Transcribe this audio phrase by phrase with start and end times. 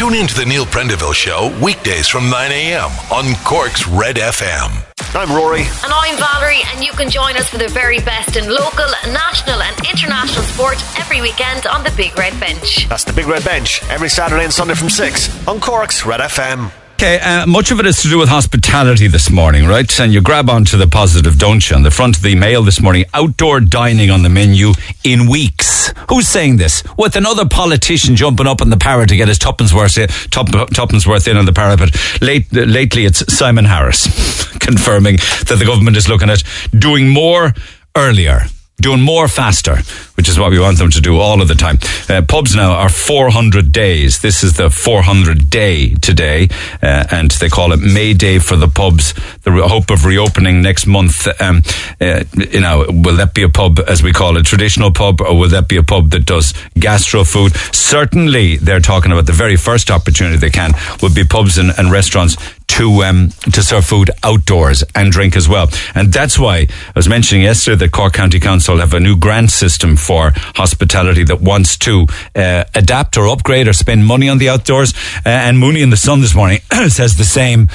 [0.00, 2.88] Tune in to the Neil Prendeville Show weekdays from 9 a.m.
[3.12, 4.82] on Cork's Red FM.
[5.14, 5.60] I'm Rory.
[5.60, 9.60] And I'm Valerie, and you can join us for the very best in local, national,
[9.60, 12.88] and international sport every weekend on the Big Red Bench.
[12.88, 16.72] That's the Big Red Bench, every Saturday and Sunday from 6 on Cork's Red FM.
[17.00, 19.90] Okay, uh, much of it is to do with hospitality this morning, right?
[19.98, 21.74] And you grab onto the positive, don't you?
[21.74, 25.94] On the front of the mail this morning, outdoor dining on the menu in weeks.
[26.10, 26.84] Who's saying this?
[26.98, 30.54] With another politician jumping up on the parrot to get his tuppence worth, uh, tup,
[30.54, 31.96] uh, tuppence worth in on the parapet.
[32.20, 34.04] Late, uh, lately, it's Simon Harris
[34.58, 36.42] confirming that the government is looking at
[36.78, 37.54] doing more
[37.96, 38.42] earlier
[38.80, 39.76] doing more faster,
[40.14, 41.78] which is what we want them to do all of the time.
[42.08, 44.20] Uh, pubs now are 400 days.
[44.20, 46.48] This is the 400 day today,
[46.82, 49.14] uh, and they call it May Day for the pubs.
[49.42, 51.28] The hope of reopening next month.
[51.40, 51.62] Um,
[52.00, 55.38] uh, you know, will that be a pub as we call it, traditional pub, or
[55.38, 57.54] will that be a pub that does gastro food?
[57.72, 61.90] Certainly, they're talking about the very first opportunity they can would be pubs and, and
[61.90, 62.36] restaurants
[62.70, 65.68] to um, to serve food outdoors and drink as well.
[65.94, 69.50] And that's why I was mentioning yesterday that Cork County Council have a new grant
[69.50, 74.48] system for hospitality that wants to uh, adapt or upgrade or spend money on the
[74.48, 74.94] outdoors.
[75.26, 77.68] Uh, and Mooney in the Sun this morning says the same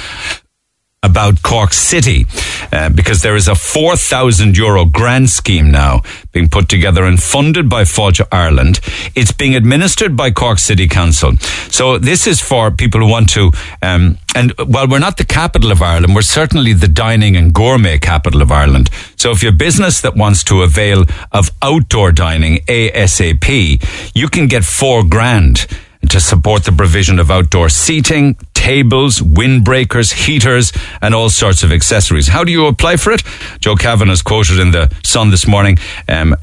[1.06, 2.26] about Cork City
[2.72, 7.70] uh, because there is a 4,000 euro grant scheme now being put together and funded
[7.70, 8.80] by Fáilte Ireland.
[9.16, 11.38] It's being administered by Cork City Council.
[11.70, 15.72] So this is for people who want to, um, and while we're not the capital
[15.72, 18.90] of Ireland, we're certainly the dining and gourmet capital of Ireland.
[19.16, 24.48] So if you're a business that wants to avail of outdoor dining ASAP, you can
[24.48, 25.68] get four grand
[26.16, 30.72] to support the provision of outdoor seating, tables, windbreakers, heaters,
[31.02, 32.30] and all sorts of accessories.
[32.30, 33.22] How do you apply for it?
[33.60, 35.78] Joe Cavan quoted in the Sun this morning
[36.08, 36.34] um,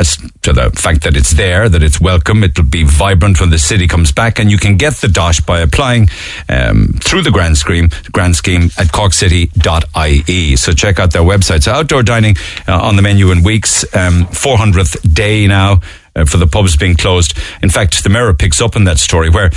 [0.43, 2.45] to the fact that it's there, that it's welcome.
[2.45, 5.61] It'll be vibrant when the city comes back, and you can get the dosh by
[5.61, 6.11] applying
[6.51, 10.57] um, through the Grand Scheme, Grand Scheme at corkcity.ie.
[10.57, 11.63] So check out their website.
[11.63, 12.37] So outdoor dining
[12.69, 15.81] uh, on the menu in weeks, um, 400th day now.
[16.15, 17.37] Uh, for the pubs being closed.
[17.63, 19.51] In fact, the Mirror picks up on that story where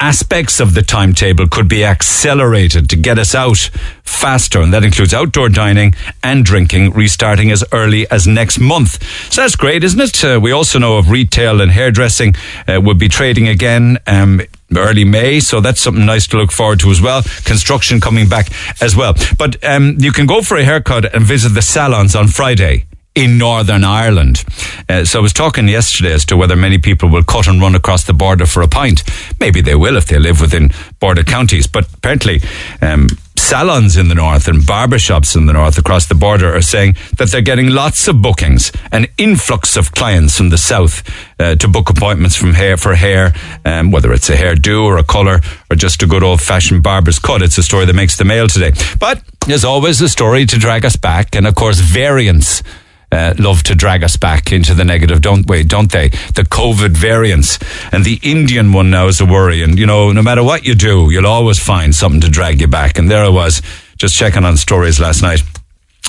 [0.00, 3.58] aspects of the timetable could be accelerated to get us out
[4.04, 9.02] faster, and that includes outdoor dining and drinking restarting as early as next month.
[9.32, 10.24] So that's great, isn't it?
[10.24, 12.34] Uh, we also know of retail and hairdressing
[12.66, 13.98] uh, will be trading again.
[14.06, 14.40] Um,
[14.76, 17.22] early May, so that's something nice to look forward to as well.
[17.44, 18.48] Construction coming back
[18.82, 19.14] as well.
[19.38, 22.84] But um, you can go for a haircut and visit the salons on Friday
[23.18, 24.44] in Northern Ireland.
[24.88, 27.74] Uh, so I was talking yesterday as to whether many people will cut and run
[27.74, 29.02] across the border for a pint.
[29.40, 30.70] Maybe they will if they live within
[31.00, 32.40] border counties, but apparently,
[32.80, 36.94] um, salons in the north and barbershops in the north across the border are saying
[37.16, 41.02] that they're getting lots of bookings, an influx of clients from the south
[41.40, 43.32] uh, to book appointments from hair for hair,
[43.64, 45.40] um, whether it's a hairdo or a colour
[45.70, 47.42] or just a good old fashioned barber's cut.
[47.42, 48.72] It's a story that makes the mail today.
[49.00, 52.62] But there's always a story to drag us back, and of course, variants
[53.10, 55.64] uh, love to drag us back into the negative, don't we?
[55.64, 56.08] Don't they?
[56.08, 57.58] The COVID variants
[57.92, 59.62] and the Indian one now is a worry.
[59.62, 62.68] And you know, no matter what you do, you'll always find something to drag you
[62.68, 62.98] back.
[62.98, 63.62] And there I was,
[63.96, 65.42] just checking on stories last night.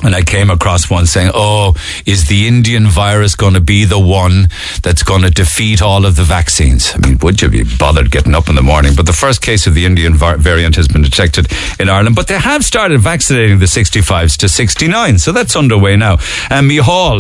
[0.03, 1.73] And I came across one saying, Oh,
[2.05, 4.47] is the Indian virus going to be the one
[4.81, 6.93] that's going to defeat all of the vaccines?
[6.95, 8.93] I mean, would you be bothered getting up in the morning?
[8.95, 11.47] But the first case of the Indian var- variant has been detected
[11.79, 15.19] in Ireland, but they have started vaccinating the 65s to 69.
[15.19, 16.13] So that's underway now.
[16.49, 17.19] And Micheál,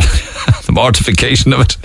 [0.65, 1.77] the mortification of it,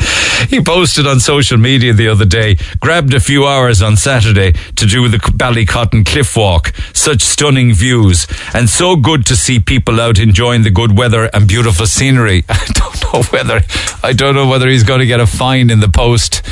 [0.48, 4.86] he posted on social media the other day, grabbed a few hours on Saturday to
[4.86, 6.72] do the Ballycotton Cliff Walk.
[6.92, 11.46] Such stunning views and so good to see people out enjoying the good weather and
[11.46, 12.44] beautiful scenery.
[12.48, 13.60] I don't know whether
[14.02, 16.42] I don't know whether he's going to get a fine in the post.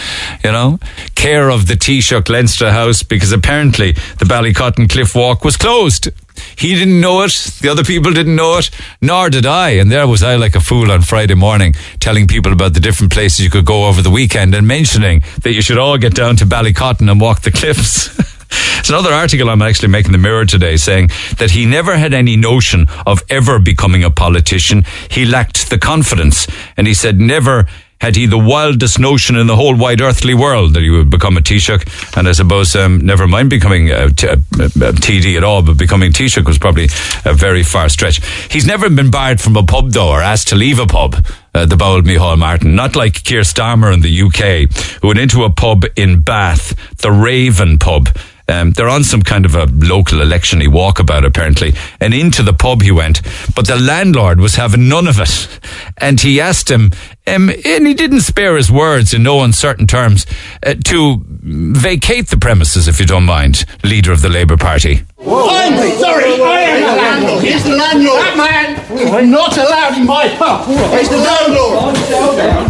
[0.44, 0.78] You know,
[1.14, 6.08] care of the Taoiseach Leinster House because apparently the Ballycotton Cliff Walk was closed.
[6.56, 7.32] He didn't know it.
[7.60, 8.70] The other people didn't know it.
[9.00, 9.70] Nor did I.
[9.70, 13.12] And there was I like a fool on Friday morning telling people about the different
[13.12, 16.36] places you could go over the weekend and mentioning that you should all get down
[16.36, 18.18] to Ballycotton and walk the cliffs.
[18.78, 21.08] It's another article I'm actually making the Mirror today saying
[21.38, 24.84] that he never had any notion of ever becoming a politician.
[25.10, 26.46] He lacked the confidence.
[26.76, 27.66] And he said never
[28.02, 31.36] had he the wildest notion in the whole wide earthly world that he would become
[31.36, 32.16] a Taoiseach.
[32.16, 36.10] And I suppose, um, never mind becoming a, t- a, TD at all, but becoming
[36.10, 36.88] Taoiseach was probably
[37.24, 38.20] a very far stretch.
[38.50, 41.24] He's never been barred from a pub, though, or asked to leave a pub.
[41.54, 44.68] Uh, the Bowl Micheál Martin, not like Keir Starmer in the UK,
[45.00, 48.08] who went into a pub in Bath, the Raven pub,
[48.52, 51.72] Um, they're on some kind of a local electiony walkabout, apparently.
[52.00, 53.22] And into the pub he went.
[53.54, 55.48] But the landlord was having none of it.
[55.96, 56.90] And he asked him,
[57.26, 60.26] um, and he didn't spare his words in no uncertain terms,
[60.66, 65.02] uh, to vacate the premises, if you don't mind, leader of the Labour Party.
[65.18, 67.44] I'm sorry, I am the landlord.
[67.44, 68.20] He's the landlord.
[68.20, 70.66] That man is not allowed in my pub.
[70.98, 71.96] He's the landlord.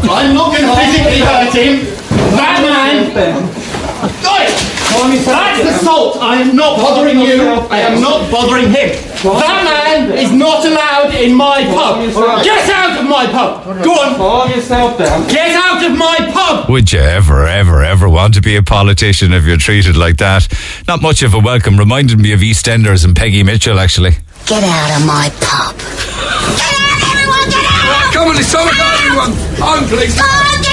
[0.09, 1.87] I'm not going to physically hurt him.
[2.37, 3.13] That man.
[4.93, 6.19] Guys, that's assault.
[6.21, 7.43] I am not bothering you.
[7.71, 8.91] I am not bothering him.
[9.23, 12.45] That man is not allowed in my pub.
[12.45, 13.65] Get out of my pub.
[13.85, 14.17] Go on.
[14.17, 15.27] Calm yourself down.
[15.29, 16.69] Get out of my pub.
[16.69, 20.47] Would you ever, ever, ever want to be a politician if you're treated like that?
[20.87, 21.79] Not much of a welcome.
[21.79, 24.13] Reminded me of EastEnders and Peggy Mitchell, actually.
[24.47, 25.77] Get out of my pub.
[26.59, 28.13] Get out, everyone, get out!
[28.13, 29.33] Come on, it's time to go, everyone.
[29.63, 30.19] On, please.
[30.19, 30.72] Go on,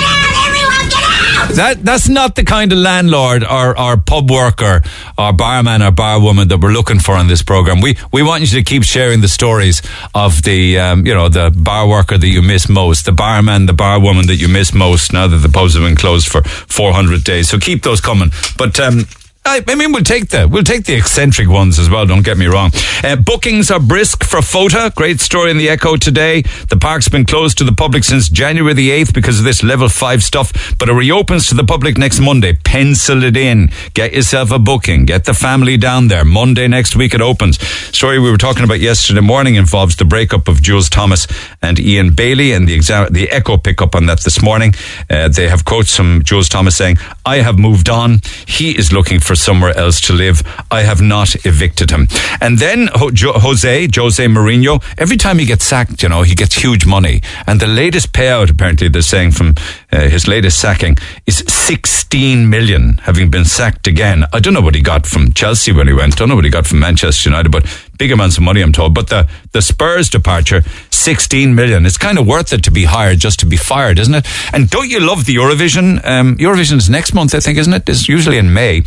[1.48, 4.82] That that's not the kind of landlord or, or pub worker
[5.18, 7.82] or barman or barwoman that we're looking for on this program.
[7.82, 9.82] We we want you to keep sharing the stories
[10.14, 13.74] of the um, you know the bar worker that you miss most, the barman, the
[13.74, 15.12] barwoman that you miss most.
[15.12, 18.32] Now that the pubs have been closed for four hundred days, so keep those coming.
[18.58, 19.06] But um,
[19.50, 22.06] I, I mean, we'll take the we'll take the eccentric ones as well.
[22.06, 22.70] Don't get me wrong.
[23.04, 24.94] Uh, bookings are brisk for FOTA.
[24.96, 26.44] Great story in the Echo today.
[26.70, 29.90] The park's been closed to the public since January the eighth because of this level
[29.90, 32.54] five stuff, but it reopens to the public next Monday.
[32.64, 33.72] Pencil it in.
[33.96, 35.06] Get yourself a booking.
[35.06, 36.24] Get the family down there.
[36.24, 37.60] Monday next week it opens.
[37.96, 41.26] Story we were talking about yesterday morning involves the breakup of Jules Thomas
[41.60, 44.76] and Ian Bailey, and the exam- the Echo pick up on that this morning.
[45.10, 48.22] Uh, they have quotes from Jules Thomas saying, "I have moved on.
[48.46, 50.42] He is looking for somewhere else to live.
[50.70, 52.08] I have not evicted him.
[52.42, 56.86] And then Jose, Jose Mourinho, every time he gets sacked, you know, he gets huge
[56.86, 57.22] money.
[57.48, 59.56] And the latest payout, apparently, they're saying from
[59.92, 64.26] uh, his latest sacking is 16 million, having been sacked again.
[64.34, 66.18] I don't know what he got from Chelsea when he went.
[66.18, 67.66] don't know what he got from Manchester United, but
[67.98, 68.94] big amounts of money, I'm told.
[68.96, 71.86] But the, the Spurs departure, 16 million.
[71.86, 74.28] It's kind of worth it to be hired just to be fired, isn't it?
[74.54, 76.04] And don't you love the Eurovision?
[76.06, 77.88] Um, Eurovision is next month, I think, isn't it?
[77.88, 78.84] It's usually in May.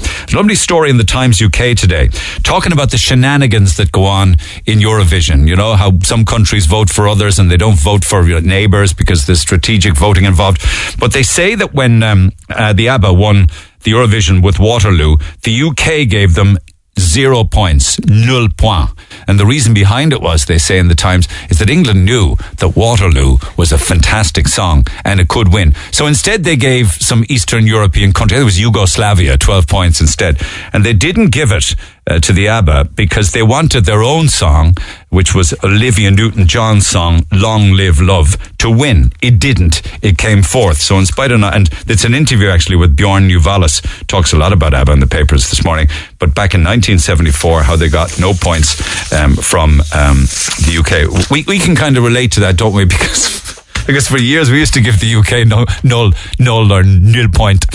[0.51, 2.09] Story in the Times UK today,
[2.43, 4.37] talking about the shenanigans that go on
[4.67, 5.47] in Eurovision.
[5.49, 8.93] You know, how some countries vote for others and they don't vote for your neighbours
[8.93, 10.61] because there's strategic voting involved.
[10.99, 13.47] But they say that when um, uh, the ABBA won
[13.85, 16.59] the Eurovision with Waterloo, the UK gave them
[16.99, 18.91] zero points, nul point.
[19.27, 22.37] And the reason behind it was, they say in the Times, is that England knew
[22.59, 25.75] that Waterloo was a fantastic song and it could win.
[25.91, 30.41] So instead they gave some Eastern European country, it was Yugoslavia, 12 points instead.
[30.73, 31.75] And they didn't give it
[32.07, 34.75] uh, to the ABBA because they wanted their own song,
[35.11, 39.13] which was Olivia Newton-John's song, Long Live Love, to win.
[39.23, 39.83] It didn't.
[40.03, 40.79] It came fourth.
[40.79, 44.37] So in spite of not, and it's an interview actually with Bjorn Ulvaeus, talks a
[44.37, 45.89] lot about ABBA in the papers this morning,
[46.19, 50.27] but back in 1974, how they got no points um, from um,
[50.67, 51.31] the UK.
[51.31, 52.87] We, we can kind of relate to that, don't we?
[52.93, 57.29] Because because for years we used to give the UK no, null, null or nil
[57.29, 57.67] point.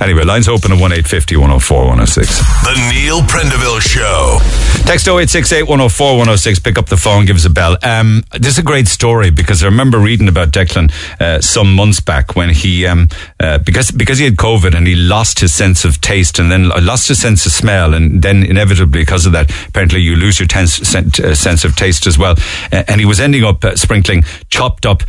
[0.00, 2.38] Anyway, lines open at 1850 104 106.
[2.38, 4.38] The Neil Prendeville Show.
[4.86, 6.58] Text 0868 104 106.
[6.60, 7.76] Pick up the phone, give us a bell.
[7.82, 12.00] Um, this is a great story because I remember reading about Declan uh, some months
[12.00, 13.08] back when he, um,
[13.40, 16.68] uh, because, because he had COVID and he lost his sense of taste and then
[16.68, 17.94] lost his sense of smell.
[17.94, 21.76] And then inevitably, because of that, apparently you lose your tense, sen- uh, sense of
[21.76, 22.34] taste as well.
[22.72, 25.02] Uh, and he was ending up uh, sprinkling chopped up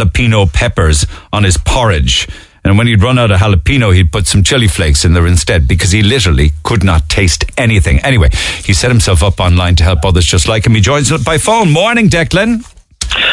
[0.00, 2.28] jalapeno peppers on his porridge.
[2.62, 5.66] And when he'd run out of jalapeno, he'd put some chili flakes in there instead
[5.66, 8.00] because he literally could not taste anything.
[8.00, 8.28] Anyway,
[8.64, 10.74] he set himself up online to help others just like him.
[10.74, 11.70] He joins us by phone.
[11.70, 12.66] Morning, Declan.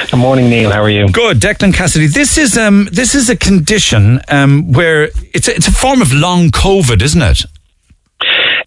[0.09, 0.71] Good morning, Neil.
[0.71, 1.09] How are you?
[1.09, 2.07] Good, Declan Cassidy.
[2.07, 6.13] This is um, this is a condition um, where it's a, it's a form of
[6.13, 7.41] long COVID, isn't it?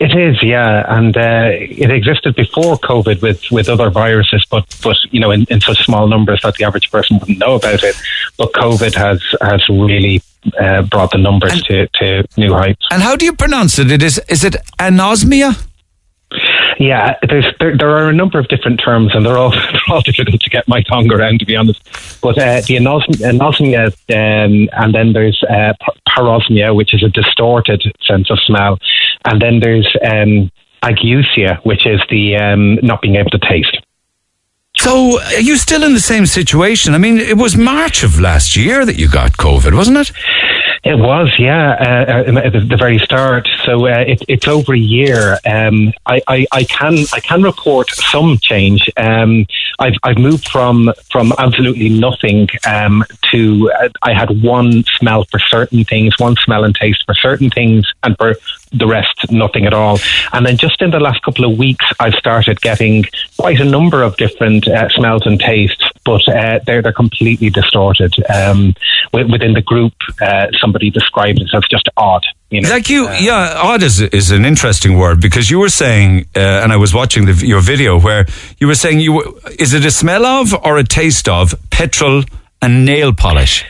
[0.00, 4.97] It is, yeah, and uh, it existed before COVID with, with other viruses, but but
[5.11, 7.95] you know in, in such small numbers that the average person wouldn't know about it.
[8.38, 10.23] But COVID has has really
[10.59, 12.87] uh, brought the numbers to, to new heights.
[12.90, 13.90] And how do you pronounce it?
[13.92, 15.66] It is is it anosmia?
[16.78, 20.00] Yeah, there's there, there are a number of different terms, and they're all they're all
[20.00, 21.82] difficult to get my tongue around, to be honest.
[22.22, 25.72] But uh, the anosmia, um, and then there's uh,
[26.08, 28.78] parosmia, which is a distorted sense of smell,
[29.25, 30.50] and then there's um,
[30.82, 33.76] ageusia, which is the um, not being able to taste.
[34.78, 36.94] So are you still in the same situation?
[36.94, 40.12] I mean, it was March of last year that you got COVID, wasn't it?
[40.82, 43.46] It was, yeah, uh, uh, at the very start.
[43.64, 45.38] So uh, it, it's over a year.
[45.44, 48.88] Um, I, I, I, can I can report some change.
[48.96, 49.46] Um,
[49.78, 55.38] I've I've moved from from absolutely nothing um, to uh, I had one smell for
[55.38, 58.34] certain things, one smell and taste for certain things, and for
[58.73, 59.99] the rest nothing at all.
[60.33, 63.05] And then just in the last couple of weeks, I've started getting
[63.37, 68.15] quite a number of different uh, smells and tastes, but uh, they're they're completely distorted.
[68.31, 68.75] Um,
[69.12, 72.25] within the group, uh, somebody described it as just odd.
[72.50, 72.71] You know?
[72.71, 76.41] Like you, uh, yeah, odd is is an interesting word because you were saying, uh,
[76.62, 78.27] and I was watching the, your video where
[78.59, 79.25] you were saying you were,
[79.59, 82.25] is it a smell of or a taste of petrol
[82.62, 83.65] and nail polish?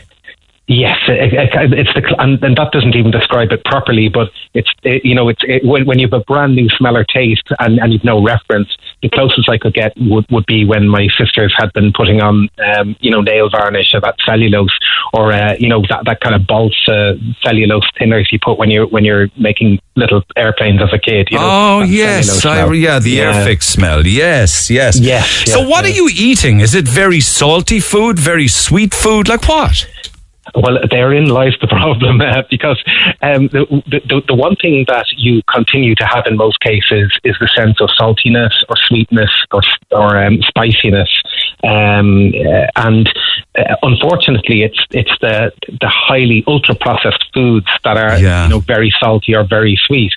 [0.71, 4.07] Yes, it, it, it's the and, and, that doesn't even describe it properly.
[4.07, 7.03] But it's it, you know it's when, when you have a brand new smell or
[7.03, 8.69] taste and, and you've no reference.
[9.01, 12.47] The closest I could get would, would be when my sisters had been putting on
[12.63, 14.71] um, you know nail varnish or that cellulose
[15.13, 18.87] or uh, you know that, that kind of balsa cellulose thinners you put when you're
[18.87, 21.27] when you're making little airplanes as a kid.
[21.31, 23.33] You know, oh yes, I, yeah, the yeah.
[23.33, 24.07] Airfix smell.
[24.07, 25.51] Yes, yes, yes.
[25.51, 25.93] So yes, what yes.
[25.93, 26.61] are you eating?
[26.61, 28.17] Is it very salty food?
[28.17, 29.27] Very sweet food?
[29.27, 29.85] Like what?
[30.55, 32.81] Well, therein lies the problem uh, because
[33.21, 37.35] um, the, the, the one thing that you continue to have in most cases is
[37.39, 41.09] the sense of saltiness or sweetness or, or um, spiciness.
[41.63, 43.11] Um, uh, and
[43.57, 48.43] uh, unfortunately, it's it's the the highly ultra processed foods that are yeah.
[48.43, 50.13] you know very salty or very sweet.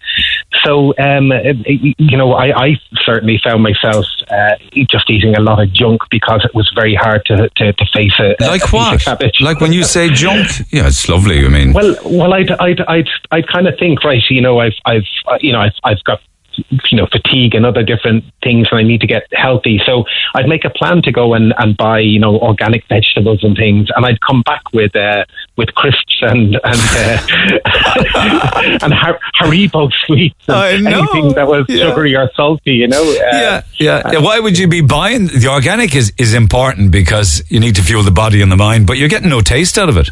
[0.65, 1.33] So um,
[1.67, 4.53] you know, I, I, certainly found myself uh,
[4.89, 8.15] just eating a lot of junk because it was very hard to to, to face
[8.21, 8.41] it.
[8.41, 9.41] like a what?
[9.41, 11.45] Like when you say junk, yeah, it's lovely.
[11.45, 14.23] I mean, well, well, I'd I'd I'd, I'd kind of think right.
[14.31, 15.05] You know, I've I've
[15.41, 16.21] you know I've I've got
[16.91, 20.49] you know fatigue and other different things and I need to get healthy so I'd
[20.49, 24.05] make a plan to go and, and buy you know organic vegetables and things and
[24.05, 25.25] I'd come back with uh,
[25.57, 31.91] with crisps and and uh, and Har- Haribo sweets and anything that was yeah.
[31.91, 35.49] sugary or salty you know uh, yeah, yeah yeah why would you be buying the
[35.49, 38.97] organic is is important because you need to fuel the body and the mind but
[38.97, 40.09] you're getting no taste out of it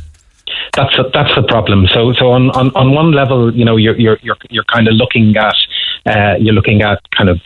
[0.75, 1.87] that's a, that's the problem.
[1.93, 4.95] So so on, on, on one level, you know, you're you're you're, you're kind of
[4.95, 5.55] looking at
[6.07, 7.41] uh, you're looking at kind of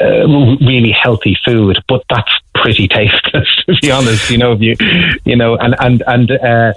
[0.00, 0.26] uh,
[0.60, 4.30] really healthy food, but that's pretty tasteless to be honest.
[4.30, 4.76] You know, you
[5.24, 6.72] you know, and and and uh,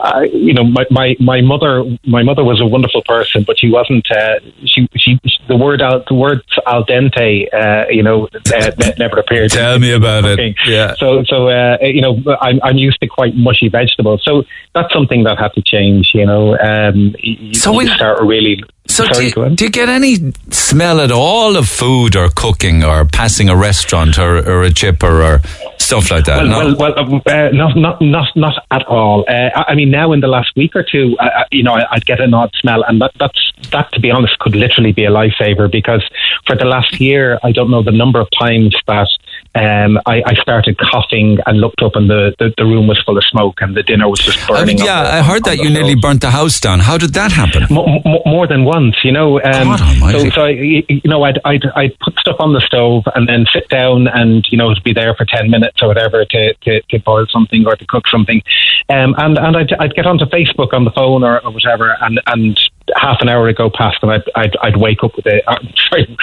[0.00, 3.70] uh, you know, my, my my mother my mother was a wonderful person, but she
[3.70, 4.10] wasn't.
[4.10, 9.18] Uh, she she the word al, the words al dente, uh, you know, uh, never
[9.18, 9.50] appeared.
[9.50, 10.54] Tell me about cooking.
[10.58, 10.68] it.
[10.68, 10.94] Yeah.
[10.96, 15.22] So so uh, you know, I'm I'm used to quite mushy vegetables, so that's something
[15.24, 16.10] that had to change.
[16.14, 19.88] You know, um, you, so you start really so Sorry, do, you, do, you, get
[19.88, 24.72] any smell at all of food or cooking or passing a restaurant or, or a
[24.72, 25.40] chipper or
[25.78, 26.42] stuff like that?
[26.42, 26.76] Well, no?
[26.76, 29.24] well, well uh, not, not, not, not at all.
[29.28, 32.20] Uh, I mean, now in the last week or two, uh, you know, I'd get
[32.20, 35.70] an odd smell, and that, that's that, to be honest, could literally be a lifesaver
[35.70, 36.04] because
[36.46, 39.08] for the last year, I don't know the number of times that
[39.54, 43.18] um, I, I, started coughing and looked up, and the, the, the, room was full
[43.18, 44.62] of smoke, and the dinner was just burning.
[44.62, 46.80] I mean, yeah, the, I heard that you nearly burnt the house down.
[46.80, 47.66] How did that happen?
[47.70, 49.42] more than once, you know.
[49.42, 49.76] Um,
[50.10, 53.44] so, so I, you know, I'd, I'd, I'd put stuff on the stove and then
[53.52, 56.98] sit down and you know be there for ten minutes or whatever to, to, to
[57.00, 58.42] boil something or to cook something,
[58.88, 62.20] um, and and I'd, I'd get onto Facebook on the phone or, or whatever, and
[62.26, 62.58] and
[62.96, 65.56] half an hour ago past and I'd, I'd, I'd wake up with a uh,
[65.90, 66.16] sorry,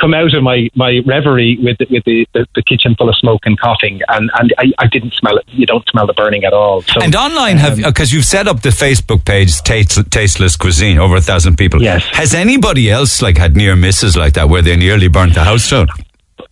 [0.00, 3.16] come out of my, my reverie with the, with the, the, the, kitchen full of
[3.16, 5.44] smoke and coughing and, and I, I didn't smell it.
[5.48, 6.82] You don't smell the burning at all.
[6.82, 10.98] So, and online have because um, you've set up the Facebook page Taste, Tasteless Cuisine
[10.98, 11.82] over a thousand people.
[11.82, 12.04] Yes.
[12.12, 15.68] Has anybody else like had near misses like that where they nearly burnt the house
[15.68, 15.88] down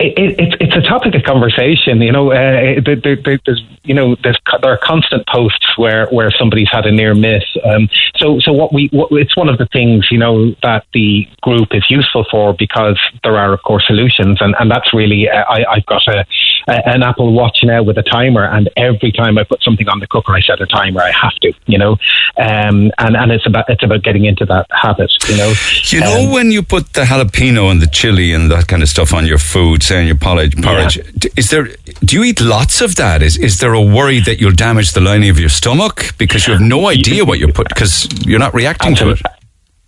[0.00, 2.00] it, it, it's a topic of conversation.
[2.00, 6.30] You know, uh, there, there, there's you know there's there are constant posts where where
[6.30, 7.44] somebody's had a near miss.
[7.64, 11.28] Um, so so what we what, it's one of the things you know that the
[11.42, 15.44] group is useful for because there are of course solutions, and and that's really uh,
[15.48, 16.24] I I've got a,
[16.68, 20.00] a, an Apple Watch now with a timer, and every time I put something on
[20.00, 21.02] the cooker, I set a timer.
[21.02, 21.92] I have to, you know,
[22.38, 25.12] um, and and it's about it's about getting into that habit.
[25.28, 25.52] You know,
[25.84, 28.88] you know um, when you put the jalapeno and the chili and that kind of
[28.88, 30.54] stuff on your food saying your porridge.
[30.62, 30.96] Porridge.
[30.96, 31.30] Yeah.
[31.36, 31.68] Is there?
[32.04, 33.22] Do you eat lots of that?
[33.22, 36.52] Is is there a worry that you'll damage the lining of your stomach because you
[36.54, 37.94] have no idea what you're put because
[38.26, 39.22] you're not reacting Absolutely.
[39.22, 39.40] to it?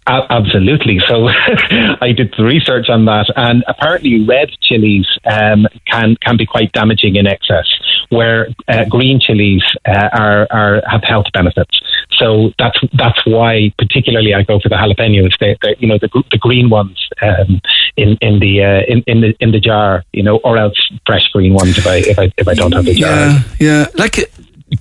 [0.06, 0.98] Absolutely.
[1.08, 1.28] So
[2.08, 6.72] I did the research on that, and apparently red chilies um, can can be quite
[6.72, 7.66] damaging in excess,
[8.08, 11.80] where uh, green chilies uh, are, are have health benefits.
[12.18, 15.38] So that's that's why particularly I go for the jalapenos.
[15.38, 17.60] They you know the the green ones um,
[17.96, 21.28] in in the uh, in in the in the jar, you know, or else fresh
[21.32, 23.10] green ones if I if I if I don't have the jar.
[23.10, 23.86] Yeah, yeah.
[23.96, 24.30] Like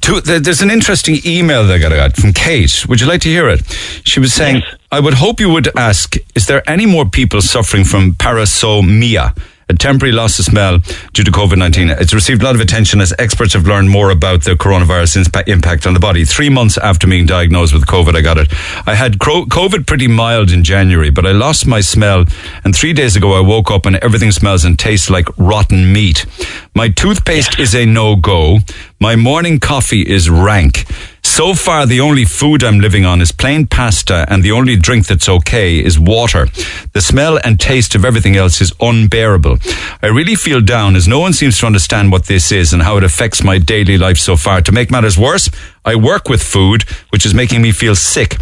[0.01, 2.85] To, there's an interesting email that I got- from Kate.
[2.87, 3.59] Would you like to hear it?
[4.05, 7.83] She was saying, I would hope you would ask, is there any more people suffering
[7.83, 9.33] from parosmia?
[9.71, 10.79] A temporary loss of smell
[11.13, 11.91] due to COVID 19.
[11.91, 15.87] It's received a lot of attention as experts have learned more about the coronavirus impact
[15.87, 16.25] on the body.
[16.25, 18.49] Three months after being diagnosed with COVID, I got it.
[18.85, 22.25] I had COVID pretty mild in January, but I lost my smell.
[22.65, 26.25] And three days ago, I woke up and everything smells and tastes like rotten meat.
[26.75, 28.57] My toothpaste is a no go.
[28.99, 30.85] My morning coffee is rank.
[31.23, 35.07] So far, the only food I'm living on is plain pasta, and the only drink
[35.07, 36.47] that's okay is water.
[36.93, 39.57] The smell and taste of everything else is unbearable.
[40.01, 42.97] I really feel down as no one seems to understand what this is and how
[42.97, 44.61] it affects my daily life so far.
[44.61, 45.49] To make matters worse,
[45.85, 48.37] I work with food, which is making me feel sick.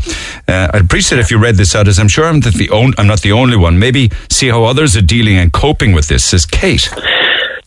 [0.48, 3.08] Uh, I'd appreciate if you read this out, as I'm sure I'm, the on- I'm
[3.08, 3.78] not the only one.
[3.78, 6.90] Maybe see how others are dealing and coping with this, says Kate.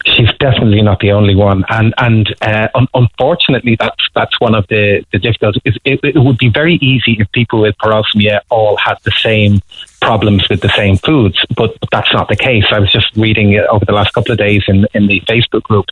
[0.07, 4.67] She's definitely not the only one, and and uh, un- unfortunately, that's that's one of
[4.69, 5.77] the the difficulties.
[5.85, 9.61] It, it would be very easy if people with parosmia all had the same
[10.01, 12.65] problems with the same foods, but that's not the case.
[12.71, 15.87] I was just reading over the last couple of days in in the Facebook group.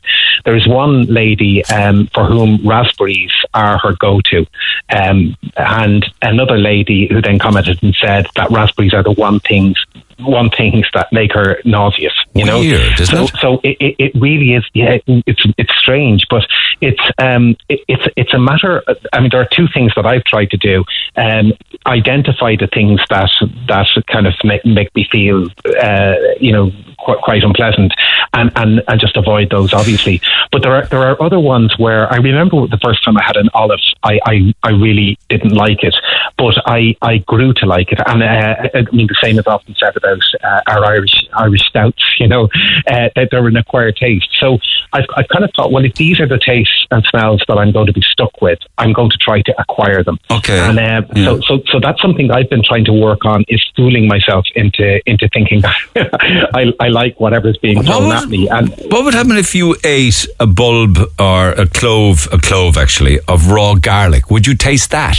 [0.45, 4.47] There is one lady um, for whom raspberries are her go-to,
[4.91, 9.77] um, and another lady who then commented and said that raspberries are the one things
[10.23, 12.13] one things that make her nauseous.
[12.35, 13.41] You know, Weird, isn't so, it?
[13.41, 14.65] so it, it, it really is.
[14.75, 16.43] Yeah, it's it's strange, but
[16.81, 18.83] it's um it, it's it's a matter.
[19.13, 20.85] I mean, there are two things that I've tried to do:
[21.17, 21.53] um,
[21.87, 23.31] identify the things that
[23.69, 25.49] that kind of make, make me feel,
[25.83, 26.71] uh, you know,
[27.01, 27.93] quite, quite unpleasant,
[28.35, 30.21] and, and and just avoid those, obviously.
[30.53, 33.37] But there are there are other ones where I remember the first time I had
[33.37, 35.95] an olive, I I, I really didn't like it,
[36.37, 39.75] but I I grew to like it, and uh, I mean the same is often
[39.79, 42.45] said about uh, our Irish Irish stouts, you know,
[42.87, 44.29] uh, that they're an acquired taste.
[44.41, 44.59] So
[44.93, 47.73] I've, I've kind of thought, well, if these are the tastes and smells that I'm
[47.73, 50.19] going to be stuck with, I'm going to try to acquire them.
[50.31, 50.59] Okay.
[50.59, 51.25] And uh, Yeah.
[51.25, 55.01] so, so, so that's something I've been trying to work on is fooling myself into
[55.07, 55.63] into thinking
[55.97, 58.49] I, I like whatever's being thrown at me.
[58.49, 63.21] And What would happen if you ate a bulb or a clove, a clove actually,
[63.27, 64.31] of raw garlic?
[64.31, 65.17] Would you taste that?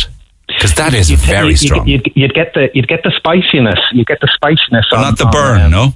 [0.47, 1.87] Because that is you'd, very you'd, strong.
[1.87, 3.79] You'd, you'd get the you'd get the spiciness.
[3.93, 4.85] You get the spiciness.
[4.91, 5.93] On, not the on, burn, um, no?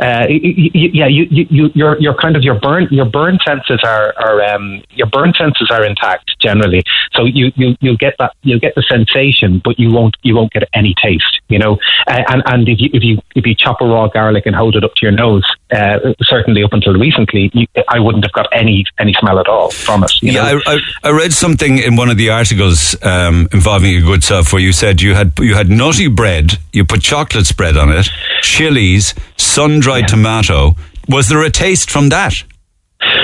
[0.00, 4.14] Uh, yeah, you, you, you, your, your kind of your burn, your burn senses are,
[4.18, 6.82] are um, your burn senses are intact generally.
[7.12, 10.52] So you, you, you'll get that, you'll get the sensation, but you won't, you won't
[10.52, 11.40] get any taste.
[11.48, 14.54] You know, and and if you if you if you chop a raw garlic and
[14.54, 18.32] hold it up to your nose, uh, certainly up until recently, you, I wouldn't have
[18.32, 20.12] got any any smell at all from it.
[20.22, 20.60] You Yeah, know?
[20.66, 24.52] I, I, I read something in one of the articles um, involving your good self
[24.52, 28.08] where you said you had you had nutty bread, you put chocolate spread on it,
[28.42, 30.74] chilies, sun dried tomato.
[31.08, 32.44] Was there a taste from that?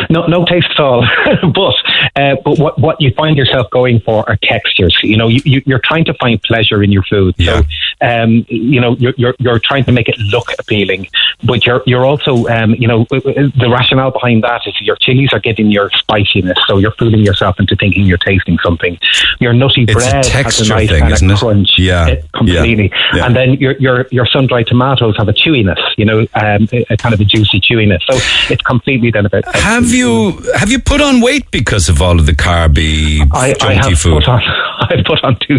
[0.08, 1.06] no, no taste at all.
[1.54, 1.74] but
[2.16, 4.98] uh, but what what you find yourself going for are textures.
[5.02, 7.34] You know, you, you, you're trying to find pleasure in your food.
[7.38, 7.62] Yeah.
[8.00, 11.08] So um, you know, you're, you're you're trying to make it look appealing,
[11.44, 15.40] but you're you're also um, you know the rationale behind that is your chilies are
[15.40, 18.98] giving your spiciness, so you're fooling yourself into thinking you're tasting something.
[19.40, 21.32] Your nutty It's a bread has a nice thing, kind it?
[21.32, 21.70] of crunch.
[21.78, 22.06] Yeah.
[22.06, 22.90] uh, completely.
[22.90, 23.16] Yeah.
[23.16, 23.26] Yeah.
[23.26, 25.80] And then your your your sun dried tomatoes have a chewiness.
[25.96, 28.00] You know, um, a, a kind of a juicy chewiness.
[28.08, 28.16] So
[28.52, 29.44] it's completely then about.
[29.54, 33.52] Have you have you put on weight because of all of the carby, I, I
[33.54, 34.22] junky have food?
[34.24, 34.40] put on.
[34.80, 35.58] I put on two,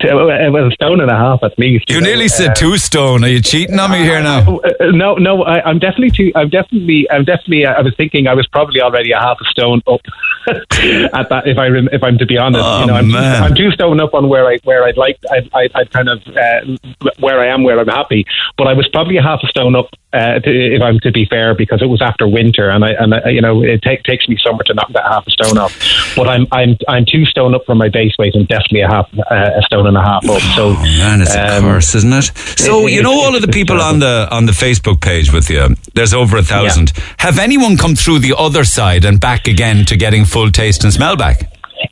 [0.00, 1.88] two uh, well, a stone and a half at least.
[1.88, 3.24] you know, nearly said uh, two stone.
[3.24, 4.58] Are you cheating on me here now?
[4.58, 6.32] uh, no, no, I, I'm definitely too.
[6.34, 7.06] I'm definitely.
[7.10, 7.64] I'm definitely.
[7.66, 10.00] Uh, I was thinking I was probably already a half a stone up
[10.46, 11.42] at that.
[11.46, 13.42] If I if I'm to be honest, Oh, you know, I'm, man.
[13.42, 15.18] I'm two stone up on where I where I'd like.
[15.30, 18.24] I I I'd kind of uh, where I am, where I'm happy.
[18.56, 19.86] But I was probably a half a stone up.
[20.14, 23.14] Uh, to, if I'm to be fair, because it was after winter, and I and
[23.14, 25.74] I, you know it take, takes me summer to knock that half a stone off.
[26.14, 29.06] But I'm I'm I'm two stone up from my base weight, and definitely a half
[29.18, 30.40] uh, a stone and a half up.
[30.56, 32.26] So Oh, man, it's a um, curse, isn't it?
[32.58, 35.48] So it- you know all of the people on the on the Facebook page with
[35.50, 35.74] you.
[35.94, 36.92] There's over a thousand.
[37.18, 40.92] Have anyone come through the other side and back again to getting full taste and
[40.92, 41.36] smell back?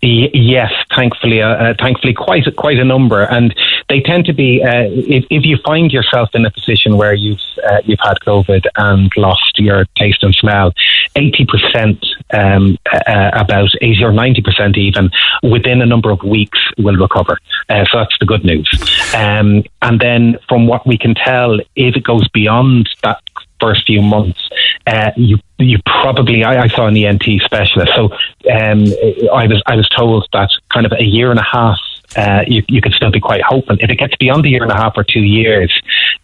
[0.02, 3.54] Yes, thankfully, uh, uh, thankfully, quite a, quite a number, and
[3.88, 4.62] they tend to be.
[4.62, 8.64] Uh, if, if you find yourself in a position where you've uh, you've had COVID
[8.76, 10.72] and lost your taste and smell,
[11.16, 15.10] eighty percent, um, uh, about eighty or ninety percent, even
[15.42, 17.38] within a number of weeks, will recover.
[17.68, 18.68] Uh, so that's the good news.
[19.14, 23.20] Um, and then, from what we can tell, if it goes beyond that
[23.60, 24.40] first few months,
[24.86, 27.92] uh, you you probably I, I saw an ENT specialist.
[27.94, 28.04] So
[28.50, 28.84] um,
[29.32, 31.78] I was I was told that kind of a year and a half
[32.16, 33.76] uh, you, you could still be quite hopeful.
[33.78, 35.72] If it gets beyond a year and a half or two years,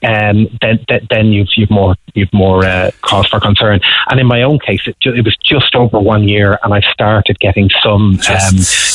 [0.03, 3.81] um, then, then then you've you've more you've more uh, cause for concern.
[4.11, 6.81] And in my own case, it, ju- it was just over one year, and I
[6.92, 8.16] started getting some um,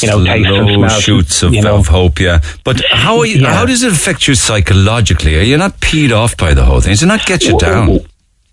[0.01, 1.01] you know taste and smells.
[1.01, 2.41] shoots of, you know, of hope, yeah.
[2.65, 3.53] But how you, Yeah.
[3.53, 5.37] how does it affect you psychologically?
[5.39, 6.91] Are you not peed off by the whole thing?
[6.91, 7.99] Does it not get you down?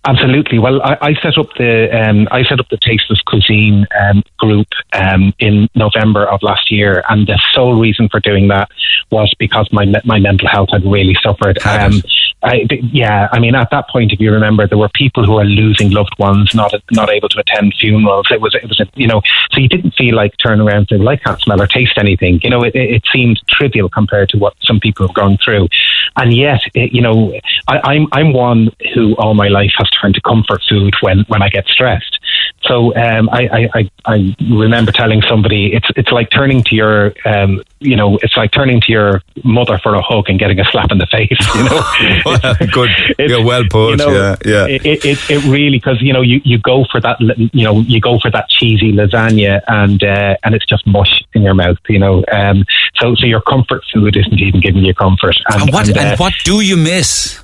[0.05, 0.59] Absolutely.
[0.59, 4.67] Well, I, I set up the um, I set up the Tasteless Cuisine um, group
[4.93, 8.69] um, in November of last year, and the sole reason for doing that
[9.11, 11.57] was because my my mental health had really suffered.
[11.57, 12.05] It?
[12.41, 15.43] I, yeah, I mean, at that point, if you remember, there were people who were
[15.43, 18.27] losing loved ones, not not able to attend funerals.
[18.31, 19.21] It was it was you know,
[19.51, 21.97] so you didn't feel like turning around and saying, "Well, I can't smell or taste
[21.97, 25.67] anything." You know, it, it seemed trivial compared to what some people have gone through,
[26.15, 30.15] and yet, it, you know, I, I'm I'm one who all my life has turned
[30.15, 32.19] to comfort food when when I get stressed.
[32.63, 37.13] So um, I, I, I, I remember telling somebody it's it's like turning to your
[37.25, 40.65] um, you know it's like turning to your mother for a hug and getting a
[40.65, 41.37] slap in the face.
[41.55, 41.81] You know,
[42.43, 42.89] Well, good.
[43.17, 43.89] It's- Yeah, well put.
[43.91, 44.65] you know, yeah, yeah.
[44.67, 47.79] It, it, it, it really because you know you, you go for that you know
[47.81, 51.77] you go for that cheesy lasagna and uh, and it's just mush in your mouth.
[51.87, 52.65] You know, um,
[52.99, 55.35] so so your comfort food isn't even giving you comfort.
[55.51, 57.39] And, and what and, uh, and what do you miss?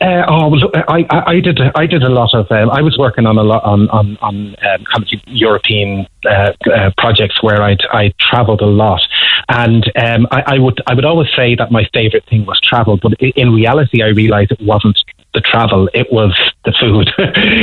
[0.00, 1.60] Uh, oh, well, I, I, I did.
[1.74, 2.50] I did a lot of.
[2.50, 6.52] Um, I was working on a lot on on on um, kind of European uh,
[6.72, 9.02] uh, projects where I'd I travelled a lot,
[9.48, 12.96] and um, I, I would I would always say that my favourite thing was travel,
[12.96, 14.98] but in reality, I realised it wasn't
[15.34, 17.10] the travel; it was the food.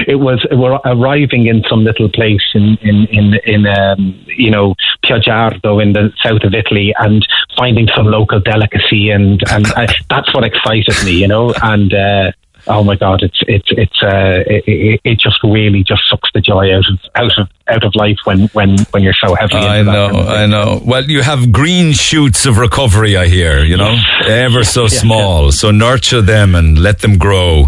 [0.07, 4.75] it was we're arriving in some little place in in in, in um, you know
[5.03, 10.33] Piagiardo in the south of Italy, and finding some local delicacy, and and I, that's
[10.33, 11.93] what excited me, you know, and.
[11.93, 12.31] Uh,
[12.67, 13.23] Oh my God!
[13.23, 16.99] It's it's it's uh, it, it, it just really just sucks the joy out of
[17.15, 19.55] out of out of life when when when you're so heavy.
[19.55, 20.27] I know, kind of.
[20.27, 20.81] I know.
[20.83, 23.95] Well, you have green shoots of recovery, I hear, you know,
[24.27, 25.51] ever so small.
[25.51, 27.65] So nurture them and let them grow.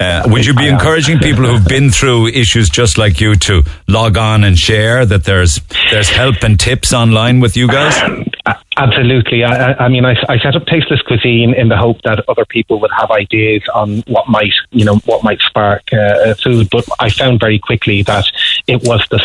[0.00, 4.16] Uh, would you be encouraging people who've been through issues just like you to log
[4.16, 5.60] on and share that there's
[5.90, 7.94] there's help and tips online with you guys?
[8.76, 9.44] Absolutely.
[9.44, 12.44] I, I I mean, I, I set up Tasteless Cuisine in the hope that other
[12.46, 16.68] people would have ideas on what might, you know, what might spark uh, food.
[16.70, 18.24] But I found very quickly that
[18.66, 19.18] it was the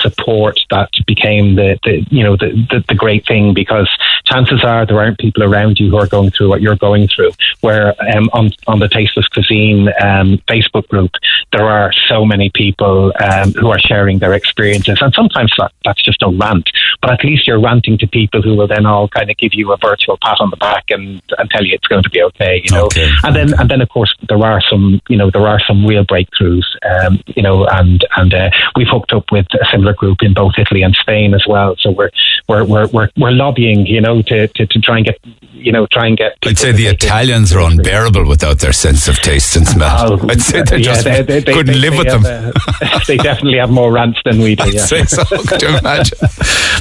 [0.69, 3.89] that became the, the you know, the, the, the great thing because
[4.27, 7.31] chances are there aren't people around you who are going through what you're going through.
[7.61, 11.11] Where um, on, on the Tasteless Cuisine um, Facebook group,
[11.51, 14.99] there are so many people um, who are sharing their experiences.
[15.01, 16.69] And sometimes that, that's just a rant,
[17.01, 19.71] but at least you're ranting to people who will then all kind of give you
[19.71, 22.61] a virtual pat on the back and, and tell you it's going to be okay,
[22.63, 22.85] you know.
[22.85, 23.09] Okay.
[23.23, 26.05] And then and then of course there are some you know there are some real
[26.05, 30.33] breakthroughs, um, you know, and and uh, we've hooked up with a similar group in
[30.33, 31.75] both Italy and Spain as well.
[31.79, 32.11] So we're
[32.47, 35.19] we're we're we're, we're lobbying, you know, to, to, to try and get
[35.51, 36.37] you know try and get.
[36.45, 40.13] I'd say the it- Italians are unbearable without their sense of taste and smell.
[40.13, 42.25] Oh, I'd say they yeah, just they- couldn't they- live with them.
[42.25, 44.63] uh, they definitely have more rants than we do.
[44.63, 44.85] I'd Yeah.
[44.85, 45.23] say so.
[45.47, 46.17] Could you imagine?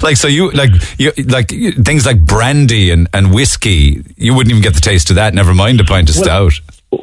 [0.03, 4.03] Like so, you like you like things like brandy and, and whiskey.
[4.17, 5.35] You wouldn't even get the taste of that.
[5.35, 6.53] Never mind a pint of stout.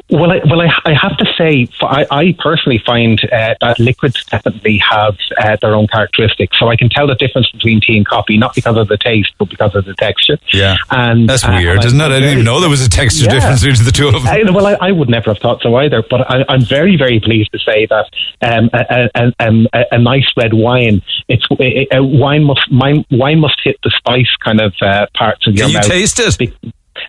[0.09, 4.23] Well, I, well, I, I have to say, I, I personally find uh, that liquids
[4.25, 6.57] definitely have uh, their own characteristics.
[6.59, 9.33] So I can tell the difference between tea and coffee, not because of the taste,
[9.39, 10.37] but because of the texture.
[10.51, 12.03] Yeah, and that's uh, weird, isn't it?
[12.03, 13.33] I didn't even know there was a texture Yeah.
[13.33, 14.27] difference between the two of them.
[14.27, 16.03] I, well, I, I would never have thought so either.
[16.07, 18.09] But I, I'm very, very pleased to say that
[18.41, 23.59] um, a, a, a, a, a nice red wine, it's wine must wine, wine must
[23.63, 25.87] hit the spice kind of uh, parts of your Can you mouth.
[25.87, 26.37] taste it?
[26.37, 26.53] Be-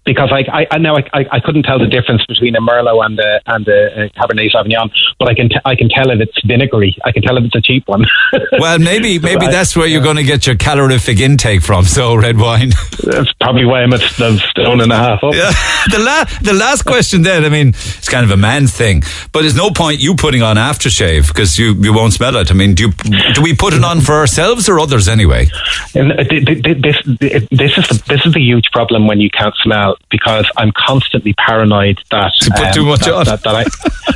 [0.05, 3.19] because I, I, I now I, I, couldn't tell the difference between a Merlot and
[3.19, 6.97] a and a, Cabernet Sauvignon, but I can t- I can tell if it's vinegary.
[7.05, 8.05] I can tell if it's a cheap one.
[8.59, 11.85] Well, maybe maybe I- that's where you're going to get your calorific intake from.
[11.85, 12.71] So red wine.
[13.05, 15.35] That's probably why I'm at a stone and a half up.
[15.35, 15.51] Yeah.
[15.91, 17.45] the la- the last question then.
[17.45, 20.57] I mean, it's kind of a man thing, but there's no point you putting on
[20.57, 22.51] aftershave because you, you won't smell it.
[22.51, 22.93] I mean, do you,
[23.35, 25.49] do we put it on for ourselves or others anyway?
[25.95, 27.03] And uh, th- th- th- this
[27.51, 29.74] this is the, this is the huge problem when you can't smell
[30.11, 33.25] because I'm constantly paranoid that To put too much that, on.
[33.25, 33.65] That, that I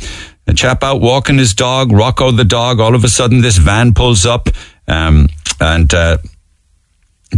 [0.47, 2.79] A chap out walking his dog, Rocco the dog.
[2.79, 4.49] All of a sudden, this van pulls up,
[4.87, 5.93] um, and.
[5.93, 6.17] Uh,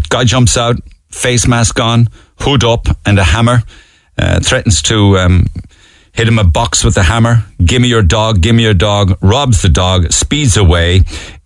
[0.10, 0.78] Guy jumps out,
[1.10, 2.08] face mask on,
[2.40, 3.64] hood up, and a hammer.
[4.18, 5.48] Uh, threatens to um,
[6.14, 7.46] hit him a box with the hammer.
[7.64, 9.18] Give me your dog, give me your dog.
[9.22, 11.02] Robs the dog, speeds away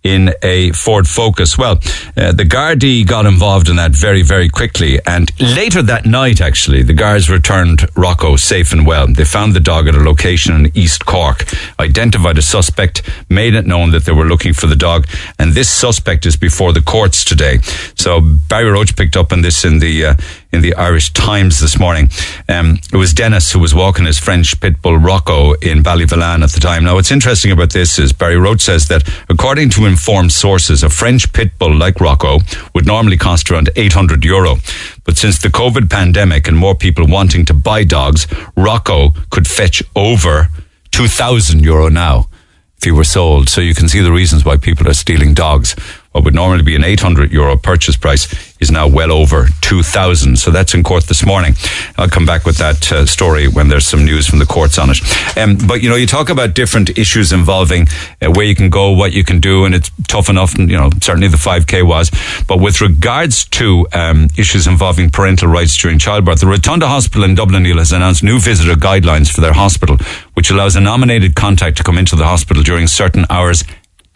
[0.06, 1.58] in a Ford Focus.
[1.58, 1.80] Well,
[2.16, 5.00] uh, the Gardaí got involved in that very, very quickly.
[5.04, 9.08] And later that night, actually, the guards returned Rocco safe and well.
[9.08, 13.66] They found the dog at a location in East Cork, identified a suspect, made it
[13.66, 15.08] known that they were looking for the dog.
[15.40, 17.58] And this suspect is before the courts today.
[17.96, 20.14] So Barry Roche picked up on this in the, uh,
[20.52, 22.10] in the Irish Times this morning.
[22.48, 26.52] Um, it was Dennis who was walking his French pit bull Rocco in Ballyvolane at
[26.52, 26.84] the time.
[26.84, 30.90] Now, what's interesting about this is Barry Roche says that according to informed sources, a
[30.90, 32.40] French pit bull like Rocco
[32.74, 34.56] would normally cost around 800 euro.
[35.04, 38.26] But since the COVID pandemic and more people wanting to buy dogs,
[38.58, 40.48] Rocco could fetch over
[40.90, 42.28] 2,000 euro now
[42.76, 43.48] if he were sold.
[43.48, 45.74] So you can see the reasons why people are stealing dogs.
[46.16, 48.26] What would normally be an 800 euro purchase price
[48.58, 50.38] is now well over 2,000.
[50.38, 51.52] So that's in court this morning.
[51.98, 54.88] I'll come back with that uh, story when there's some news from the courts on
[54.88, 55.36] it.
[55.36, 57.88] Um, but you know, you talk about different issues involving
[58.22, 60.54] uh, where you can go, what you can do, and it's tough enough.
[60.54, 62.10] And, you know, certainly the 5K was.
[62.48, 67.34] But with regards to um, issues involving parental rights during childbirth, the Rotunda Hospital in
[67.34, 69.98] Dublin Neil has announced new visitor guidelines for their hospital,
[70.32, 73.64] which allows a nominated contact to come into the hospital during certain hours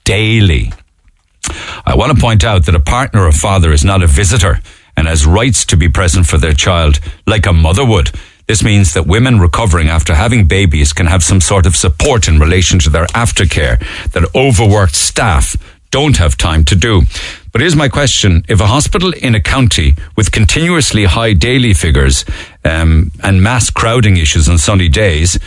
[0.05, 0.73] daily.
[1.85, 4.61] I want to point out that a partner or father is not a visitor
[4.97, 8.11] and has rights to be present for their child like a mother would.
[8.47, 12.41] This means that women recovering after having babies can have some sort of support in
[12.41, 13.79] relation to their aftercare
[14.11, 15.57] that overworked staff
[15.91, 17.03] don't have time to do.
[17.53, 18.45] But here's my question.
[18.49, 22.25] If a hospital in a county with continuously high daily figures
[22.65, 25.39] um, and mass crowding issues on sunny days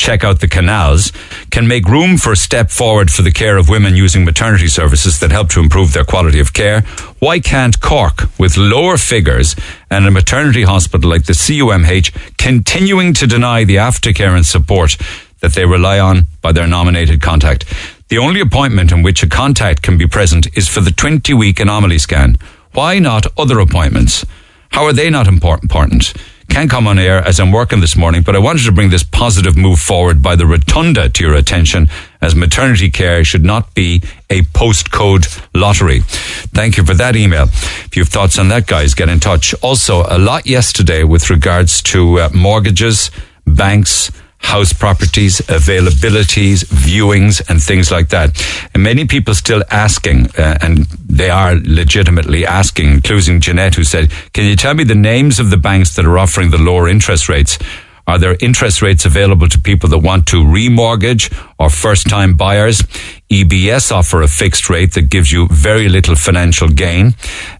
[0.00, 1.12] check out the canals,
[1.50, 5.20] can make room for a step forward for the care of women using maternity services
[5.20, 6.80] that help to improve their quality of care.
[7.18, 9.54] Why can't Cork, with lower figures
[9.90, 14.96] and a maternity hospital like the CUMH, continuing to deny the aftercare and support
[15.40, 17.66] that they rely on by their nominated contact?
[18.08, 21.60] The only appointment in which a contact can be present is for the 20 week
[21.60, 22.36] anomaly scan.
[22.72, 24.24] Why not other appointments?
[24.70, 26.14] How are they not important?
[26.50, 29.04] Can't come on air as I'm working this morning, but I wanted to bring this
[29.04, 31.88] positive move forward by the Rotunda to your attention
[32.20, 36.00] as maternity care should not be a postcode lottery.
[36.00, 37.44] Thank you for that email.
[37.44, 39.54] If you have thoughts on that, guys, get in touch.
[39.62, 43.12] Also, a lot yesterday with regards to uh, mortgages,
[43.46, 44.10] banks,
[44.40, 48.44] house properties, availabilities, viewings, and things like that.
[48.74, 54.10] And many people still asking, uh, and they are legitimately asking, including Jeanette, who said,
[54.32, 57.28] Can you tell me the names of the banks that are offering the lower interest
[57.28, 57.58] rates?
[58.06, 62.82] Are there interest rates available to people that want to remortgage or first time buyers?
[63.30, 67.14] EBS offer a fixed rate that gives you very little financial gain.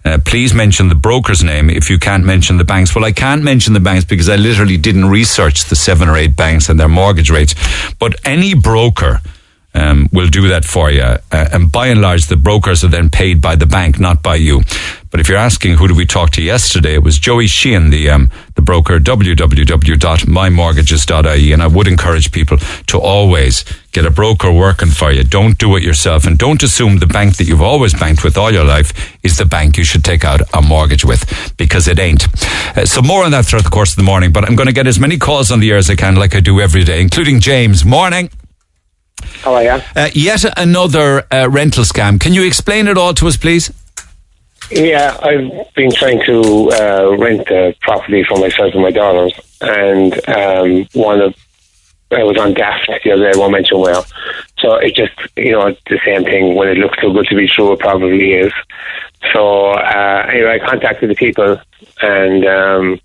[0.05, 2.95] Uh, please mention the broker's name if you can't mention the banks.
[2.95, 6.35] Well, I can't mention the banks because I literally didn't research the seven or eight
[6.35, 7.55] banks and their mortgage rates.
[7.99, 9.21] But any broker
[9.75, 11.03] um, will do that for you.
[11.03, 14.37] Uh, and by and large, the brokers are then paid by the bank, not by
[14.37, 14.63] you.
[15.11, 18.11] But if you're asking who did we talk to yesterday, it was Joey Sheehan, the
[18.11, 21.53] um, the broker, www.mymortgages.ie.
[21.53, 25.25] And I would encourage people to always get a broker working for you.
[25.25, 28.53] Don't do it yourself, and don't assume the bank that you've always banked with all
[28.53, 28.93] your life
[29.25, 32.29] is the bank you should take out a mortgage with, because it ain't.
[32.77, 34.31] Uh, so more on that throughout the course of the morning.
[34.31, 36.37] But I'm going to get as many calls on the air as I can, like
[36.37, 37.85] I do every day, including James.
[37.85, 38.31] Morning.
[39.43, 39.83] How are you?
[39.97, 42.21] Uh, yet another uh, rental scam.
[42.21, 43.73] Can you explain it all to us, please?
[44.71, 50.29] Yeah, I've been trying to uh, rent a property for myself and my daughters, and
[50.29, 51.35] um, one of
[52.13, 54.05] I was on Daft the other day, I won't mention well.
[54.59, 56.57] So it just, you know, the same thing.
[56.57, 58.53] When it looks too good to be true, it probably is.
[59.33, 61.61] So uh, anyway, I contacted the people,
[62.03, 63.01] and um,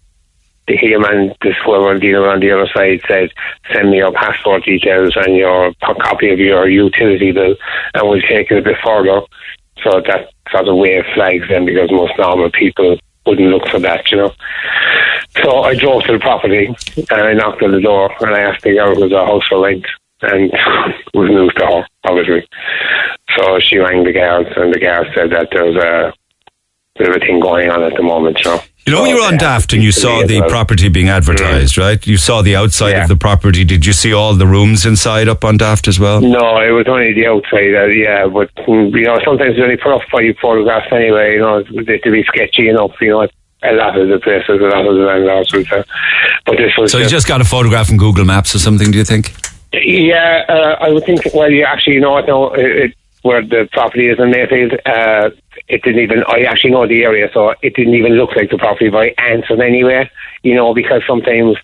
[0.68, 3.30] the here man, this dealing on the other side said,
[3.72, 7.56] send me your passport details and your copy of your utility bill,
[7.94, 9.22] and we'll take it a bit further.
[9.84, 14.10] So that sort of wave flags then, because most normal people wouldn't look for that,
[14.12, 14.34] you know.
[15.44, 18.64] So I drove to the property and I knocked on the door and I asked
[18.64, 19.86] the girl was a house for rent
[20.22, 20.52] and
[21.14, 22.48] was news to her, obviously.
[23.38, 26.14] So she rang the guards and the guards said that there was a
[26.98, 28.62] bit of a thing going on at the moment, you know.
[28.86, 32.06] You know, when you were on Daft and you saw the property being advertised, right?
[32.06, 33.02] You saw the outside Yeah.
[33.04, 33.64] of the property.
[33.64, 36.22] Did you see all the rooms inside up on Daft as well?
[36.22, 39.78] No, it was only the outside, uh, yeah, but, mm, you know, sometimes they only
[39.78, 43.28] put up five photographs anyway, you know, they to be sketchy enough, you know,
[43.64, 45.84] a lot of the places, a lot of the landlords would say.
[46.46, 48.92] But this was So you just just got a photograph in Google Maps or something,
[48.92, 49.34] do you think?
[49.74, 51.22] Yeah, uh, I would think.
[51.34, 52.28] Well, you actually you know what?
[52.28, 52.94] No, it, it,
[53.24, 54.74] where the property is in Mayfield.
[54.86, 55.32] Uh,
[55.68, 56.24] it didn't even.
[56.28, 58.90] I actually know the area, so it didn't even look like the property.
[58.90, 60.10] But I answered anyway.
[60.44, 61.58] You know, because sometimes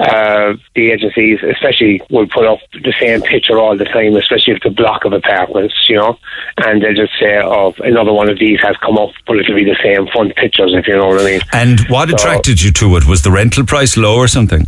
[0.00, 4.64] uh, the agencies, especially, will put up the same picture all the time, especially if
[4.66, 5.74] a block of apartments.
[5.88, 6.18] You know,
[6.58, 9.64] and they'll just say, "Oh, another one of these has come up," but it'll be
[9.64, 11.40] the same front pictures, if you know what I mean.
[11.54, 13.06] And what So- attracted you to it?
[13.06, 14.66] Was the rental price low or something?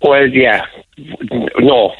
[0.00, 0.64] Well, yeah,
[1.58, 1.94] no.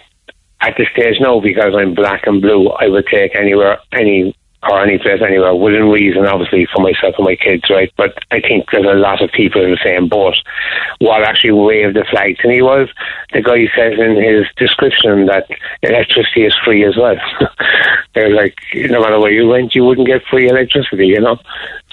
[0.60, 2.68] At this stage, no, because I'm black and blue.
[2.68, 4.36] I would take anywhere, any
[4.68, 7.92] or any place anywhere within reason, obviously for myself and my kids, right?
[7.96, 10.36] But I think there's a lot of people in the same boat.
[10.98, 12.88] What actually waved the flag to me was
[13.32, 15.48] the guy says in his description that
[15.82, 17.16] electricity is free as well.
[18.14, 21.38] They're like, no matter where you went, you wouldn't get free electricity, you know.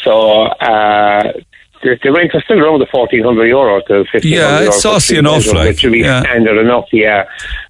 [0.04, 0.44] So.
[0.44, 1.34] uh
[1.82, 5.18] the, the rent is still around the fourteen hundred euro to fifteen Yeah, it's saucy
[5.18, 6.22] enough, like, be yeah.
[6.22, 7.26] standard enough, yeah.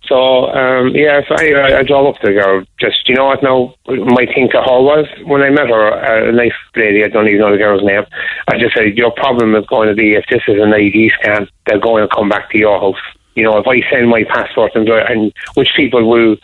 [0.08, 2.64] So, um, yeah, so anyway, I drove up to the girl.
[2.80, 6.30] Just, you know what now, my thing to her was, when I met her, uh,
[6.30, 8.04] a nice lady, I don't even know the girl's name,
[8.48, 11.48] I just said, your problem is going to be, if this is an ID scan,
[11.68, 13.02] they're going to come back to your house.
[13.36, 16.38] You know, if I send my passport and, and which people will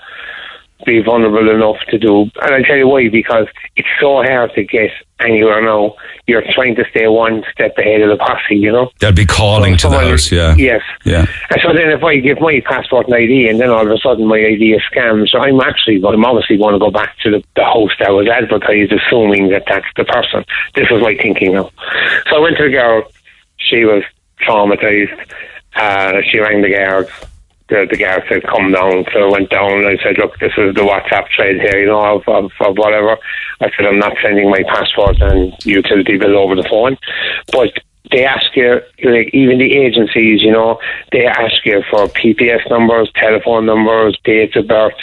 [0.86, 2.24] be vulnerable enough to do.
[2.42, 5.96] And I'll tell you why, because it's so hard to get anywhere now.
[6.28, 8.90] You're trying to stay one step ahead of the posse, you know?
[9.00, 10.56] They'll be calling to the house, yeah.
[10.56, 10.82] Yes.
[11.06, 11.26] Yeah.
[11.50, 13.98] And so then if I give my passport and ID and then all of a
[13.98, 17.18] sudden my ID is scammed, so I'm actually, but I'm obviously going to go back
[17.20, 20.44] to the, the host that was advertised assuming that that's the person.
[20.76, 21.72] This is my thinking now.
[22.30, 23.04] So I went to the girl.
[23.58, 24.04] She was
[24.42, 25.32] traumatized.
[25.76, 27.10] Uh, she rang the guards.
[27.68, 29.06] The, the guard said, come down.
[29.12, 31.88] So I went down and I said, look, this is the WhatsApp thread here, you
[31.88, 33.18] know, of, of, of whatever.
[33.60, 36.98] I said, I'm not sending my passport and utility bill over the phone.
[37.52, 37.74] But
[38.12, 40.80] they ask you, like even the agencies, you know,
[41.12, 44.94] they ask you for PPS numbers, telephone numbers, dates of birth,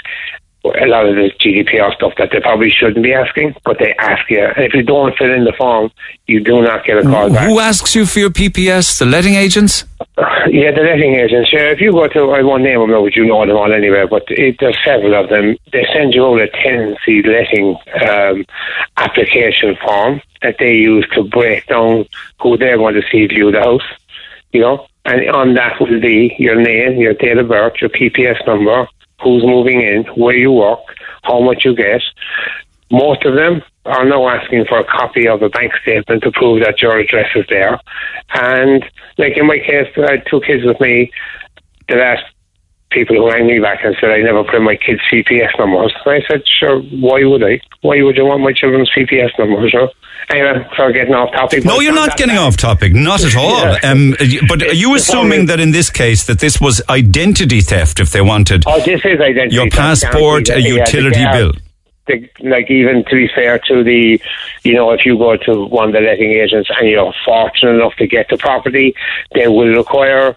[0.65, 4.29] a lot of the GDPR stuff that they probably shouldn't be asking, but they ask
[4.31, 4.45] you.
[4.45, 5.91] And if you don't fill in the form,
[6.27, 7.49] you do not get a call back.
[7.49, 8.99] Who asks you for your PPS?
[8.99, 9.85] The letting agents?
[10.49, 11.51] Yeah, the letting agents.
[11.53, 14.05] Yeah, if you go to, I won't name them but you know them all anyway.
[14.11, 15.57] But it, there's several of them.
[15.73, 18.45] They send you all a tenancy letting um,
[18.97, 22.07] application form that they use to break down
[22.41, 23.89] who they want to see view the house.
[24.51, 28.47] You know, and on that will be your name, your date of birth, your PPS
[28.47, 28.89] number,
[29.23, 30.81] who's moving in, where you work,
[31.23, 32.03] how much you get.
[32.91, 36.63] Most of them are now asking for a copy of a bank statement to prove
[36.63, 37.81] that your address is there.
[38.35, 38.85] And
[39.19, 41.11] like in my case, I had two kids with me.
[41.89, 42.25] The last
[42.93, 45.93] people who rang me back and said I never put in my kids' CPS numbers.
[46.07, 47.61] I said, sure, why would I?
[47.81, 49.71] Why would you want my children's CPS numbers?
[49.71, 49.89] Sure.
[50.31, 51.65] Anyway, sorry, getting off topic.
[51.65, 52.93] No, you're not that- getting off topic.
[52.95, 53.51] Not at all.
[53.61, 53.79] Yeah.
[53.91, 54.15] Um,
[54.49, 58.21] but are you assuming that in this case that this was identity theft if they
[58.21, 59.55] wanted Oh, this is identity.
[59.57, 60.65] your passport, a guaranteed.
[60.75, 61.53] Yeah, utility bill?
[62.07, 64.21] the, like even to be fair to the,
[64.65, 67.95] you know, if you go to one of the letting agents and you're fortunate enough
[67.97, 68.95] to get the property,
[69.35, 70.37] they will require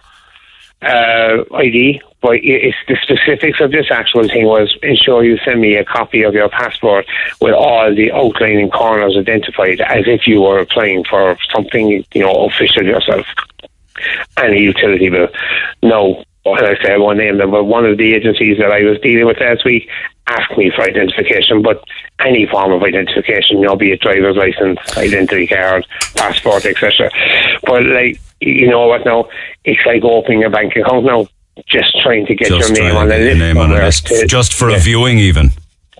[0.82, 2.00] uh, ID.
[2.26, 6.24] But it's the specifics of this actual thing was ensure you send me a copy
[6.24, 7.06] of your passport
[7.40, 12.46] with all the outlining corners identified as if you were applying for something, you know,
[12.46, 13.24] official yourself
[14.38, 15.28] and a utility bill.
[15.84, 18.82] No, and I say I won't name them, but one of the agencies that I
[18.82, 19.88] was dealing with last week
[20.26, 21.84] asked me for identification, but
[22.18, 25.86] any form of identification, you know, be it driver's license, identity card,
[26.16, 27.08] passport, etc.
[27.62, 29.28] But like, you know what now?
[29.64, 31.28] It's like opening a bank account now.
[31.66, 33.38] Just trying to get Just your name on to a get your list.
[33.40, 35.50] name on a list, to- just for yeah a viewing, even.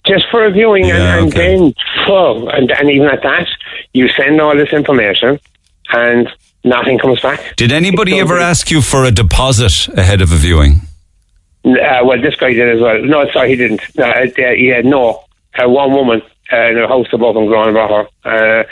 [0.07, 1.57] just for a viewing, Yeah, and, and okay.
[1.57, 1.75] then
[2.09, 3.49] oh, and, and even at that,
[3.93, 5.41] you send all this information,
[5.91, 6.29] and
[6.63, 7.57] nothing comes back.
[7.57, 10.83] Did anybody ever ask you for a deposit ahead of a viewing?
[11.65, 13.03] Uh, well, this guy did as well.
[13.03, 13.81] No, sorry, he didn't.
[13.99, 15.25] Uh, uh, he had no.
[15.59, 16.21] Uh, one woman
[16.53, 17.91] uh, in a house above growing about
[18.25, 18.61] her.
[18.61, 18.65] Uh,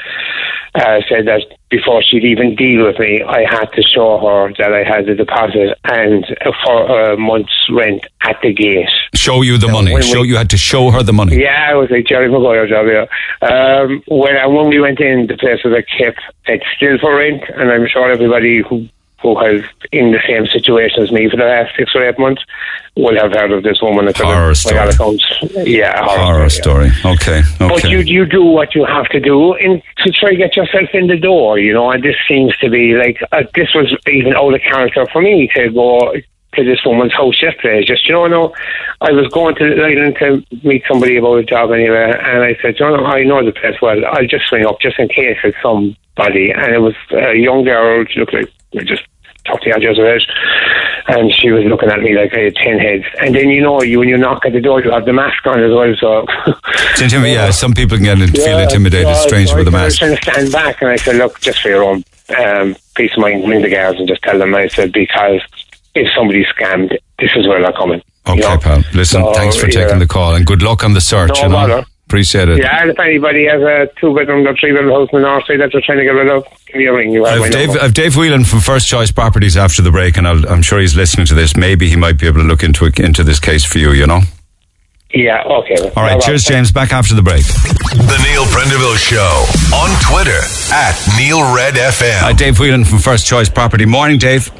[0.74, 4.72] uh, said that before she'd even deal with me, I had to show her that
[4.72, 6.24] I had the deposit and
[6.64, 8.88] for a month's rent at the gate.
[9.14, 9.92] Show you the money.
[9.92, 11.36] when Show we- you had to show her the money.
[11.40, 13.06] Yeah, it was like Jerry Maguire job, yeah.
[13.48, 17.16] Um, when, uh, when we went in, the place was a kept, it's still for
[17.16, 18.88] rent, and I'm sure everybody who
[19.24, 22.42] who has in the same situation as me for the last six or eight months
[22.94, 24.06] will have heard of this woman.
[24.06, 24.88] It's Horror story.
[24.88, 25.24] accounts.
[25.64, 26.86] Yeah, horror, Horror story.
[26.88, 26.92] yeah.
[27.00, 27.14] story.
[27.14, 27.42] Okay.
[27.58, 30.90] But you you do what you have to do in, to try to get yourself
[30.92, 31.90] in the door, you know.
[31.90, 35.48] And this seems to be like uh, this was even out of character for me
[35.56, 36.14] to go
[36.56, 37.82] to this woman's house yesterday.
[37.84, 38.54] Just you know, no,
[39.00, 42.56] I was going to the island to meet somebody about a job anyway, and I
[42.62, 44.04] said, you know, I know the place well.
[44.04, 46.50] I'll just ring up just in case it's somebody.
[46.52, 48.04] And it was a young girl.
[48.08, 48.52] She looked like
[48.84, 49.02] just
[49.46, 50.26] talk to the edge of age.
[51.06, 53.04] And she was looking at me like I had ten heads.
[53.20, 55.46] And then you know, you when you knock at the door, you have the mask
[55.46, 55.94] on as well.
[56.00, 56.24] So
[57.24, 59.98] yeah, some people can get feel intimidated, yeah, strange so with a I was mask.
[59.98, 62.04] trying to stand back, and I said, "Look, just for your own
[62.38, 65.40] um, peace of mind, ring the girls and just tell them." I said, "Because
[65.94, 68.58] if somebody's scammed, this is where they're coming." Okay, you know?
[68.58, 68.82] pal.
[68.94, 69.84] Listen, So, thanks for yeah.
[69.84, 71.42] taking the call and good luck on the search.
[71.42, 71.84] No you know?
[72.14, 72.20] Bother.
[72.20, 72.58] Appreciate it.
[72.62, 75.46] Yeah, and if anybody has a two bedroom or three bedroom house in the north
[75.46, 77.12] side that they're trying to get rid of, give me a ring.
[77.12, 77.82] You have I've Dave, number.
[77.82, 80.96] I've Dave Whelan from First Choice Properties after the break, and I'll, I'm sure he's
[80.96, 81.56] listening to this.
[81.56, 83.92] Maybe he might be able to look into into this case for you.
[83.92, 84.20] You know.
[85.14, 85.78] Yeah, okay.
[85.96, 86.20] All right.
[86.20, 86.72] Cheers, James.
[86.72, 87.44] Back after the break.
[87.44, 90.40] The Neil Prendeville Show on Twitter
[90.74, 92.18] at Neil Red FM.
[92.18, 93.86] Hi, Dave Whelan from First Choice Property.
[93.86, 94.50] Morning, Dave.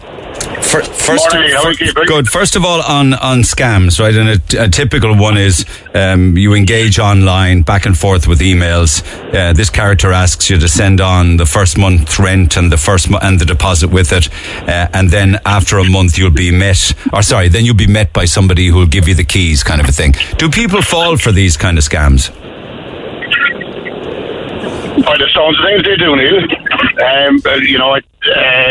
[0.63, 1.93] Fir- First, Morning, how are you?
[2.07, 2.29] Good.
[2.29, 4.15] First of all, on, on scams, right?
[4.15, 5.65] And a, a typical one is
[5.95, 9.03] um, you engage online, back and forth with emails.
[9.33, 13.09] Uh, this character asks you to send on the first month's rent and the first
[13.11, 14.29] mo- and the deposit with it,
[14.69, 18.13] uh, and then after a month you'll be met, or sorry, then you'll be met
[18.13, 20.15] by somebody who'll give you the keys, kind of a thing.
[20.39, 22.31] Do people fall for these kind of scams?
[25.05, 26.39] By the sounds of things, they do, Neil.
[27.05, 27.99] Um, uh, you know, I,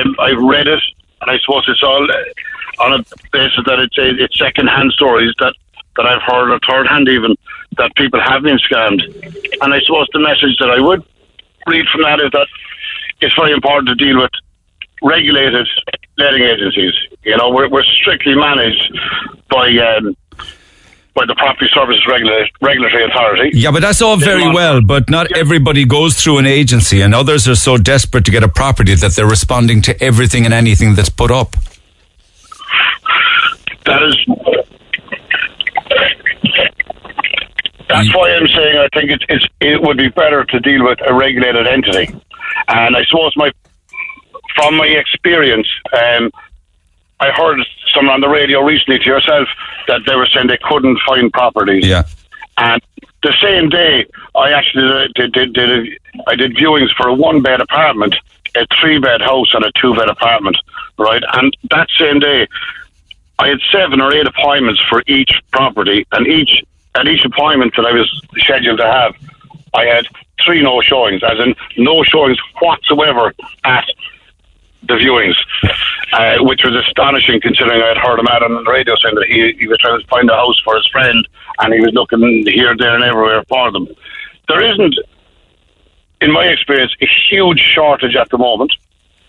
[0.01, 0.81] um, I've read it,
[1.23, 2.07] and I suppose it's all
[2.79, 5.53] on a basis that it's, uh, it's second-hand stories that,
[5.95, 7.35] that I've heard, or third-hand even,
[7.77, 9.01] that people have been scammed.
[9.61, 11.03] And I suppose the message that I would
[11.67, 12.47] read from that is that
[13.21, 14.31] it's very important to deal with
[15.01, 15.67] regulated
[16.17, 16.93] letting agencies.
[17.23, 18.99] You know, we're, we're strictly managed
[19.49, 20.15] by um,
[21.15, 23.51] by the Property Services Regula- Regulatory Authority.
[23.53, 27.47] Yeah, but that's all very well, but not everybody goes through an agency, and others
[27.47, 31.09] are so desperate to get a property that they're responding to everything and anything that's
[31.09, 31.55] put up.
[33.85, 34.17] That is.
[37.89, 40.97] That's why I'm saying I think it's, it's it would be better to deal with
[41.07, 42.11] a regulated entity,
[42.69, 43.51] and I suppose my
[44.55, 46.31] from my experience, um,
[47.19, 47.59] I heard
[47.93, 49.47] someone on the radio recently to yourself
[49.87, 51.85] that they were saying they couldn't find properties.
[51.85, 52.03] Yeah.
[52.57, 52.81] And
[53.23, 57.41] the same day, I actually did, did, did, did I did viewings for a one
[57.41, 58.15] bed apartment,
[58.55, 60.57] a three bed house, and a two bed apartment,
[60.97, 61.23] right?
[61.33, 62.47] And that same day,
[63.39, 66.63] I had seven or eight appointments for each property, and each
[66.95, 69.15] at each appointment that I was scheduled to have,
[69.73, 70.05] I had
[70.43, 73.33] three no showings, as in no showings whatsoever
[73.63, 73.85] at
[74.87, 75.35] the viewings,
[76.13, 79.27] uh, which was astonishing considering I had heard him out on the radio saying that
[79.27, 81.27] he, he was trying to find a house for his friend
[81.59, 83.87] and he was looking here, there, and everywhere for them.
[84.47, 84.95] There isn't,
[86.21, 88.73] in my experience, a huge shortage at the moment,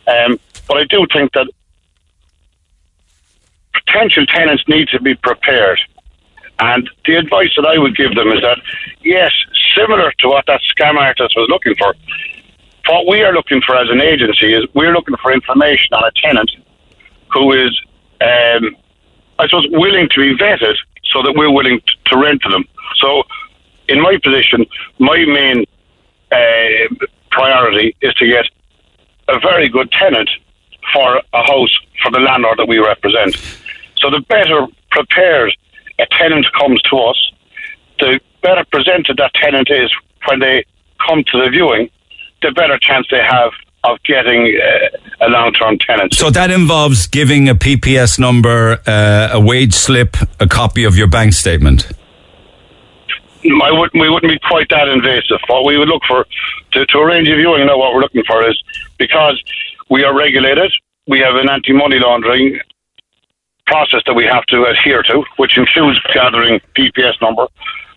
[0.06, 1.48] um, but I do think that
[3.72, 5.80] potential tenants need to be prepared.
[6.60, 8.58] And the advice that I would give them is that,
[9.02, 9.32] yes,
[9.76, 11.94] similar to what that scam artist was looking for,
[12.86, 16.10] what we are looking for as an agency is we're looking for information on a
[16.20, 16.50] tenant
[17.32, 17.80] who is,
[18.20, 18.76] um,
[19.38, 20.76] I suppose, willing to be vetted
[21.12, 22.64] so that we're willing t- to rent to them.
[22.96, 23.24] So,
[23.88, 24.66] in my position,
[24.98, 25.64] my main
[26.32, 28.46] uh, priority is to get
[29.28, 30.30] a very good tenant
[30.92, 33.36] for a house for the landlord that we represent.
[33.98, 35.56] So, the better prepared
[35.98, 37.32] a tenant comes to us,
[37.98, 39.90] the better presented that tenant is
[40.26, 40.64] when they
[41.06, 41.90] come to the viewing,
[42.44, 43.52] the better chance they have
[43.84, 46.14] of getting uh, a long-term tenant.
[46.14, 51.06] So that involves giving a PPS number, uh, a wage slip, a copy of your
[51.06, 51.92] bank statement.
[53.44, 55.38] I wouldn't, we wouldn't be quite that invasive.
[55.48, 56.24] What we would look for
[56.72, 58.60] to, to arrange a viewing, and now what we're looking for is
[58.98, 59.42] because
[59.90, 60.72] we are regulated,
[61.06, 62.58] we have an anti-money laundering
[63.66, 67.46] process that we have to adhere to, which includes gathering PPS number,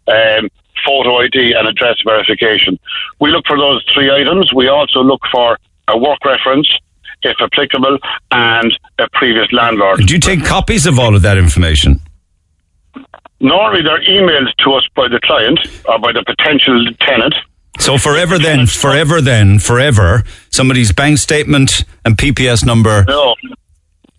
[0.08, 0.50] um,
[0.86, 2.80] photo ID, and address verification.
[3.19, 4.51] We look for those three items.
[4.53, 5.57] We also look for
[5.88, 6.67] a work reference,
[7.23, 7.97] if applicable,
[8.32, 10.05] and a previous landlord.
[10.05, 11.99] Do you take copies of all of that information?
[13.39, 17.36] Normally, they're emailed to us by the client or by the potential tenant.
[17.80, 23.05] So forever then, forever then, forever, somebody's bank statement and PPS number.
[23.07, 23.36] No.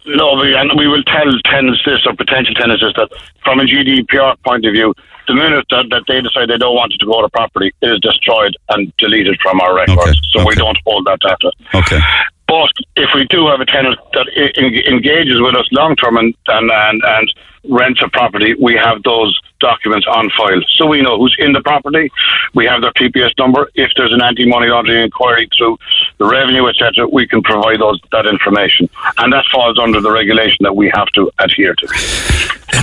[0.06, 3.10] No, we, and we will tell tenants this or potential tenants this that
[3.44, 4.94] from a GDPR point of view,
[5.28, 7.86] the minute that, that they decide they don't want it to go to property, it
[7.86, 10.00] is destroyed and deleted from our records.
[10.00, 11.52] Okay, So we don't hold that data.
[11.74, 12.00] Okay.
[12.48, 14.26] But if we do have a tenant that
[14.88, 17.34] engages with us long term and, and, and, and
[17.68, 20.60] rents a property, we have those documents on file.
[20.76, 22.10] So we know who's in the property.
[22.54, 23.70] We have their PPS number.
[23.74, 25.78] If there's an anti money laundering inquiry through
[26.18, 28.88] the revenue, etc., we can provide those that information.
[29.18, 31.86] And that falls under the regulation that we have to adhere to.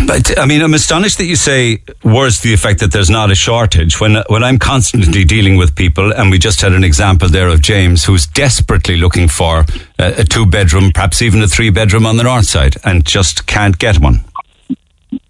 [0.07, 3.31] But I mean, I'm astonished that you say words to the effect that there's not
[3.31, 7.29] a shortage when when I'm constantly dealing with people, and we just had an example
[7.29, 9.65] there of James who's desperately looking for
[9.99, 13.47] a, a two bedroom, perhaps even a three bedroom on the north side, and just
[13.47, 14.23] can't get one.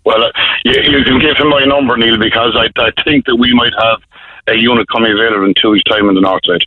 [0.05, 0.31] Well, uh,
[0.63, 3.73] you, you can give him my number, Neil, because I, I think that we might
[3.79, 3.99] have
[4.47, 6.63] a unit coming available in two weeks' time in the north side.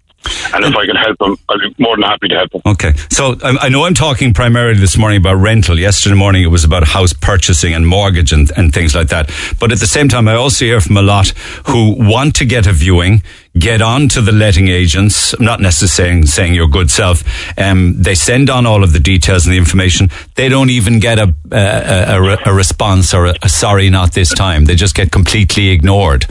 [0.55, 2.63] And if I can help them, I'll be more than happy to help them.
[2.67, 5.79] Okay, so I, I know I'm talking primarily this morning about rental.
[5.79, 9.31] Yesterday morning it was about house purchasing and mortgage and, and things like that.
[9.61, 11.29] But at the same time, I also hear from a lot
[11.67, 13.23] who want to get a viewing,
[13.59, 15.35] get on to the letting agents.
[15.35, 17.25] I'm not necessarily saying your good self.
[17.59, 20.11] Um, they send on all of the details and the information.
[20.35, 24.13] They don't even get a a, a, a, a response or a, a sorry, not
[24.13, 24.65] this time.
[24.67, 26.27] They just get completely ignored.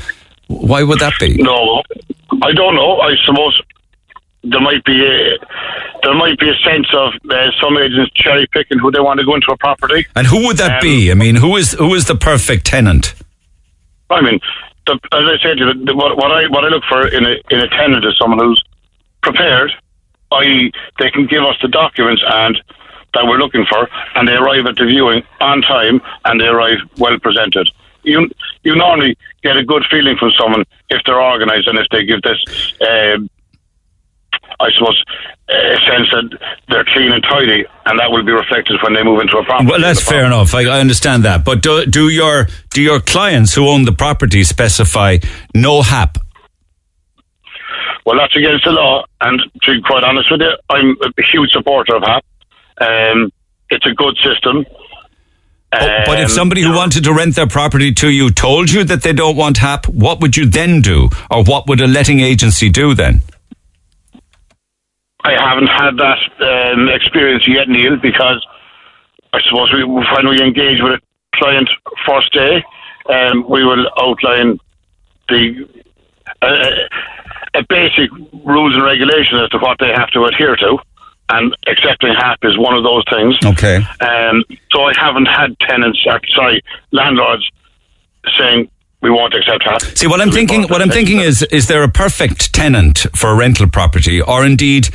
[0.47, 1.35] Why would that be?
[1.41, 1.81] No,
[2.41, 2.99] I don't know.
[2.99, 3.61] I suppose
[4.43, 5.38] there might be a
[6.03, 9.25] there might be a sense of uh, some agents cherry picking who they want to
[9.25, 10.05] go into a property.
[10.15, 11.11] And who would that Um, be?
[11.11, 13.15] I mean, who is who is the perfect tenant?
[14.09, 14.39] I mean,
[14.85, 17.25] the, as I said, to you, the, what, what I what I look for in
[17.25, 18.63] a in a tenant is someone who's
[19.21, 19.71] prepared.
[20.31, 22.61] I they can give us the documents and
[23.13, 26.77] that we're looking for, and they arrive at the viewing on time and they arrive
[26.97, 27.69] well presented.
[28.03, 28.29] You
[28.63, 32.21] you normally get a good feeling from someone if they're organised and if they give
[32.21, 32.73] this.
[32.81, 33.29] um
[34.59, 35.03] I suppose
[35.49, 36.37] a sense that
[36.67, 39.69] they're clean and tidy, and that will be reflected when they move into a property.
[39.69, 40.53] Well, that's fair enough.
[40.55, 41.45] I, I understand that.
[41.45, 45.17] But do, do your do your clients who own the property specify
[45.53, 46.17] no HAP?
[48.05, 51.51] Well, that's against the law, and to be quite honest with you, I'm a huge
[51.51, 52.25] supporter of HAP.
[52.79, 53.31] Um,
[53.69, 54.65] it's a good system.
[55.73, 58.85] Oh, but if Um, somebody who wanted to rent their property to you told you
[58.85, 62.21] that they don't want HAP, what would you then do, or what would a letting
[62.21, 63.21] agency do then?
[65.28, 68.45] I haven't had that um, experience yet, Neil, because
[69.34, 71.01] I suppose we, when we engage with a
[71.36, 71.69] client
[72.05, 72.63] first day,
[73.09, 74.57] um, we will outline
[75.28, 75.67] the
[76.41, 76.71] uh,
[77.53, 78.09] a basic
[78.45, 80.78] rules and regulations as to what they have to adhere to,
[81.30, 83.36] and accepting HAP is one of those things.
[83.43, 83.78] Okay.
[83.99, 86.61] Um, so I haven't had tenants, uh, sorry,
[86.91, 87.49] landlords
[88.38, 88.69] saying
[89.07, 89.81] we won't accept HAP.
[89.97, 93.35] See, what I'm thinking, what I'm thinking is, is there a perfect tenant for a
[93.35, 94.89] rental property, or indeed,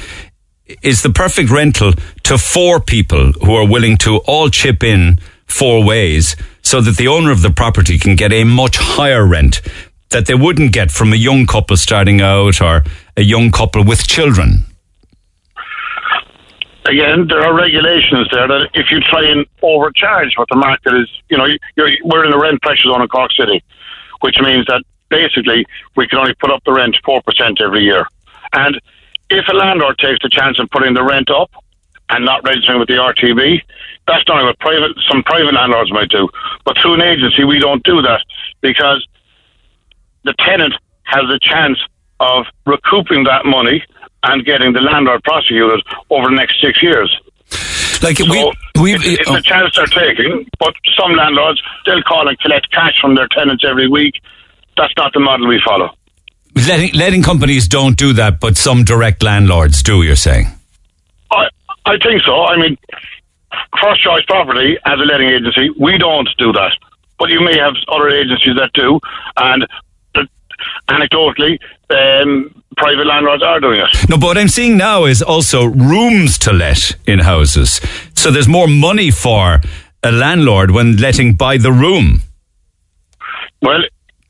[0.83, 1.93] is the perfect rental
[2.25, 7.09] to four people who are willing to all chip in four ways, so that the
[7.09, 9.63] owner of the property can get a much higher rent
[10.11, 12.85] that they wouldn't get from a young couple starting out or
[13.17, 14.65] a young couple with children.
[16.85, 21.09] again, there are regulations there that if you try and overcharge what the market is,
[21.31, 21.47] you know,
[21.77, 23.63] you're, we're in a rent pressure zone in Cork City,
[24.23, 25.65] which means that basically
[25.97, 28.07] we can only put up the rent 4% every year.
[28.53, 28.81] And
[29.31, 31.51] if a landlord takes the chance of putting the rent up
[32.09, 33.61] and not registering with the RTB,
[34.07, 36.29] that's not what private, some private landlords might do.
[36.65, 38.25] But through an agency, we don't do that
[38.61, 39.07] because
[40.25, 41.79] the tenant has a chance
[42.21, 43.85] of recouping that money
[44.25, 47.11] and getting the landlord prosecuted over the next six years.
[48.03, 52.29] Like so we, we, it's, it's a chance they're taking, but some landlords they'll call
[52.29, 54.15] and collect cash from their tenants every week.
[54.77, 55.91] That's not the model we follow.
[56.55, 60.03] letting, letting companies don't do that, but some direct landlords do.
[60.03, 60.47] You're saying?
[61.31, 61.49] I
[61.85, 62.45] I think so.
[62.45, 62.77] I mean,
[63.81, 66.73] First Choice Property as a letting agency, we don't do that,
[67.19, 69.01] but you may have other agencies that do,
[69.37, 69.67] and
[70.89, 71.59] anecdotally,
[71.91, 74.09] um, private landlords are doing it.
[74.09, 77.81] No, but what I'm seeing now is also rooms to let in houses.
[78.15, 79.61] So there's more money for
[80.03, 82.23] a landlord when letting by the room.
[83.61, 83.83] Well,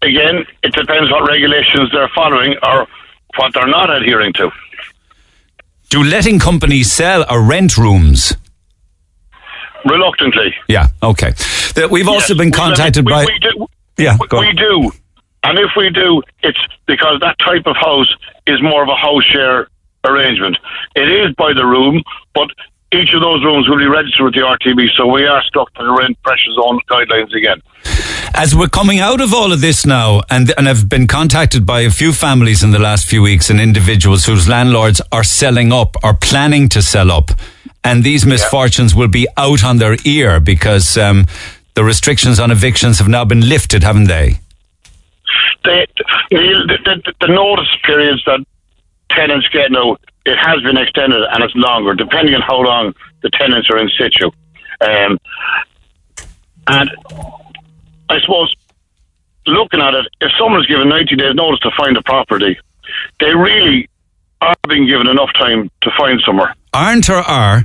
[0.02, 2.86] again, it depends what regulations they're following or
[3.36, 4.50] what they're not adhering to.
[5.88, 8.34] Do letting companies sell or rent rooms?
[9.84, 10.54] Reluctantly.
[10.68, 11.32] Yeah, okay.
[11.90, 13.24] We've also Yes, been contacted we, by.
[13.24, 13.66] We do,
[13.98, 14.92] Yeah, we, we do.
[15.44, 18.14] And if we do, it's because that type of house
[18.46, 19.68] is more of a house share
[20.04, 20.56] arrangement.
[20.94, 22.02] It is by the room,
[22.34, 22.48] but
[22.92, 25.82] each of those rooms will be registered with the RTB, so we are stuck to
[25.82, 27.62] the rent pressure zone guidelines again.
[28.34, 31.80] As we're coming out of all of this now, and and I've been contacted by
[31.80, 35.96] a few families in the last few weeks and individuals whose landlords are selling up,
[36.02, 37.30] are planning to sell up,
[37.84, 41.26] and these misfortunes will be out on their ear because um,
[41.74, 44.38] the restrictions on evictions have now been lifted, haven't they?
[45.64, 45.86] The,
[46.30, 48.40] the, the, the notice periods that
[49.10, 53.30] tenants get now, it has been extended and it's longer, depending on how long the
[53.30, 54.30] tenants are in situ.
[54.80, 55.18] Um,
[56.66, 56.90] and
[58.08, 58.54] I suppose,
[59.46, 62.58] looking at it, if someone's given 90 days notice to find a property,
[63.20, 63.88] they really
[64.40, 66.54] are being given enough time to find somewhere.
[66.74, 67.64] Aren't or are?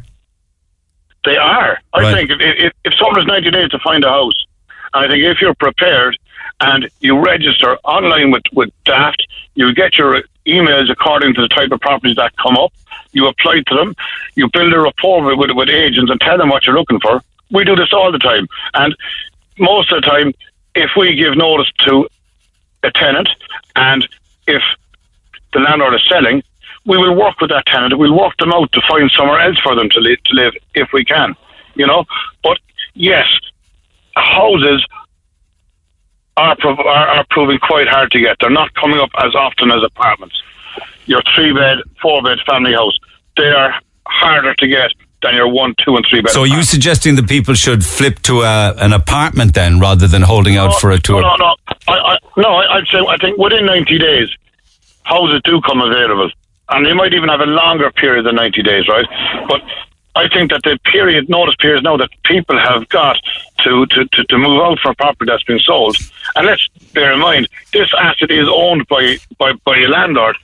[1.26, 1.80] They are.
[1.94, 2.16] I Right.
[2.16, 4.46] think if, if, if someone has 90 days to find a house,
[4.94, 6.18] I think if you're prepared
[6.60, 11.72] and you register online with, with Daft, you get your emails according to the type
[11.72, 12.74] of properties that come up,
[13.12, 13.96] you apply to them,
[14.36, 17.22] you build a rapport with, with, with agents and tell them what you're looking for.
[17.52, 18.48] We do this all the time.
[18.74, 18.96] And
[19.60, 20.34] most of the time,
[20.76, 22.08] if we give notice to
[22.84, 23.30] a tenant
[23.76, 24.08] and
[24.48, 24.62] if
[25.54, 26.44] the landlord is selling,
[26.86, 27.98] we will work with that tenant.
[27.98, 31.04] We'll work them out to find somewhere else for them to, to live if we
[31.04, 31.36] can,
[31.76, 32.06] you know.
[32.44, 32.60] But
[32.94, 33.28] yes,
[34.16, 34.86] houses
[36.38, 38.38] are, prov- are are proving quite hard to get.
[38.40, 40.42] They're not coming up as often as apartments.
[41.06, 42.98] Your three bed, four bed family house,
[43.36, 43.74] they are
[44.06, 44.92] harder to get
[45.24, 46.32] than your one, two, and three bed.
[46.32, 50.22] So are you suggesting that people should flip to a, an apartment then, rather than
[50.22, 51.22] holding out for a tour?
[51.22, 51.56] No, no, no.
[51.88, 54.30] I, I, no, I'd say I think within 90 days,
[55.04, 56.30] houses do come available.
[56.70, 59.06] And they might even have a longer period than 90 days, right?
[59.48, 59.62] But
[60.16, 63.18] I think that the period, notice period now that people have got
[63.64, 65.96] to, to, to, to move out from a property that's been sold.
[66.36, 70.36] And let's bear in mind, this asset is owned by, by, by a landlord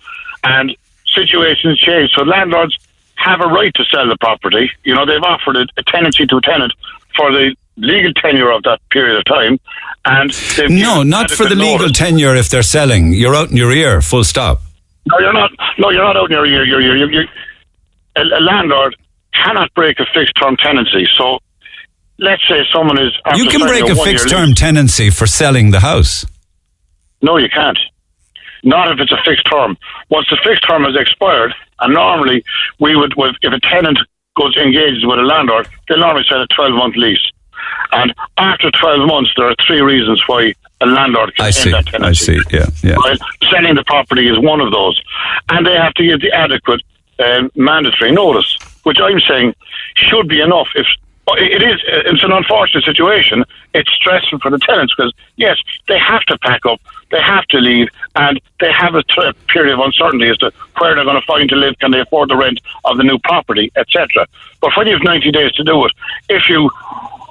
[0.43, 0.75] and
[1.05, 2.11] situations change.
[2.15, 2.77] So landlords
[3.15, 4.69] have a right to sell the property.
[4.83, 6.73] You know, they've offered a, tenancy to a tenant
[7.15, 9.59] for the legal tenure of that period of time.
[10.05, 11.97] And they've No, not for the legal notice.
[11.97, 13.13] tenure if they're selling.
[13.13, 14.61] You're out in your ear, full stop.
[15.05, 15.51] No, you're not.
[15.77, 16.65] No, you're not out in your ear.
[16.65, 17.25] You're, you're, you're, you're,
[18.15, 18.95] a, a landlord
[19.33, 21.07] cannot break a fixed term tenancy.
[21.17, 21.39] So,
[22.23, 23.11] let's say someone is.
[23.35, 26.25] You can break a fixed lease- term tenancy for selling the house.
[27.21, 27.77] No, you can't.
[28.63, 29.77] Not if it's a fixed term.
[30.09, 32.43] Once the fixed term has expired, and normally
[32.79, 33.99] we would, if a tenant
[34.37, 37.19] goes engages with a landlord, they normally sign a 12 month lease.
[37.91, 41.71] And after 12 months, there are three reasons why a landlord can I end see.
[41.71, 42.39] that I tenancy.
[42.39, 42.57] see.
[42.57, 42.95] Yeah, yeah.
[43.03, 43.15] Well,
[43.51, 44.99] selling the property is one of those.
[45.49, 46.81] And they have to give the adequate
[47.19, 49.53] um, mandatory notice, which I'm saying
[49.95, 50.67] should be enough.
[50.75, 50.87] If
[51.27, 53.43] it is, it's an unfortunate situation.
[53.73, 55.57] It's stressful for the tenants because yes,
[55.87, 59.03] they have to pack up, they have to leave, and they have a
[59.47, 62.29] period of uncertainty as to where they're going to find to live, can they afford
[62.29, 64.27] the rent of the new property, etc.
[64.61, 65.91] But when you have 90 days to do it,
[66.29, 66.69] if you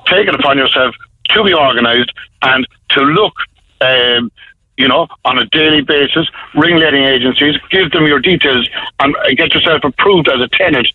[0.06, 0.94] take it upon yourself
[1.30, 2.12] to be organised
[2.42, 3.34] and to look.
[3.80, 4.30] Um,
[4.78, 8.68] you know, on a daily basis, ring letting agencies, give them your details,
[9.00, 10.88] and get yourself approved as a tenant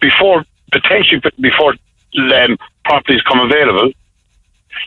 [0.00, 1.74] before potentially before
[2.18, 3.92] um, properties come available.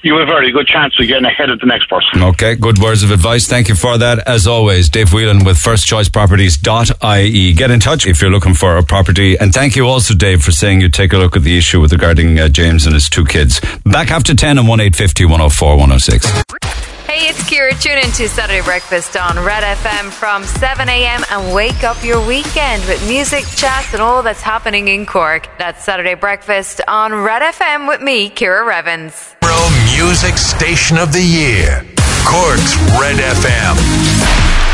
[0.01, 2.21] You have a very good chance of getting ahead of the next person.
[2.23, 3.47] Okay, good words of advice.
[3.47, 4.19] Thank you for that.
[4.27, 7.53] As always, Dave Whelan with firstchoiceproperties.ie.
[7.53, 9.37] Get in touch if you're looking for a property.
[9.37, 11.91] And thank you also, Dave, for saying you'd take a look at the issue with
[11.91, 13.59] regarding uh, James and his two kids.
[13.83, 16.98] Back after 10 on 1850 104 106.
[17.09, 17.71] Hey, it's Kira.
[17.81, 21.23] Tune in to Saturday Breakfast on Red FM from 7 a.m.
[21.31, 25.49] and wake up your weekend with music, chat, and all that's happening in Cork.
[25.57, 29.35] That's Saturday Breakfast on Red FM with me, Kira Revens.
[29.41, 29.57] Pro
[29.97, 31.83] Music Station of the Year.
[32.27, 34.18] Cork's Red FM.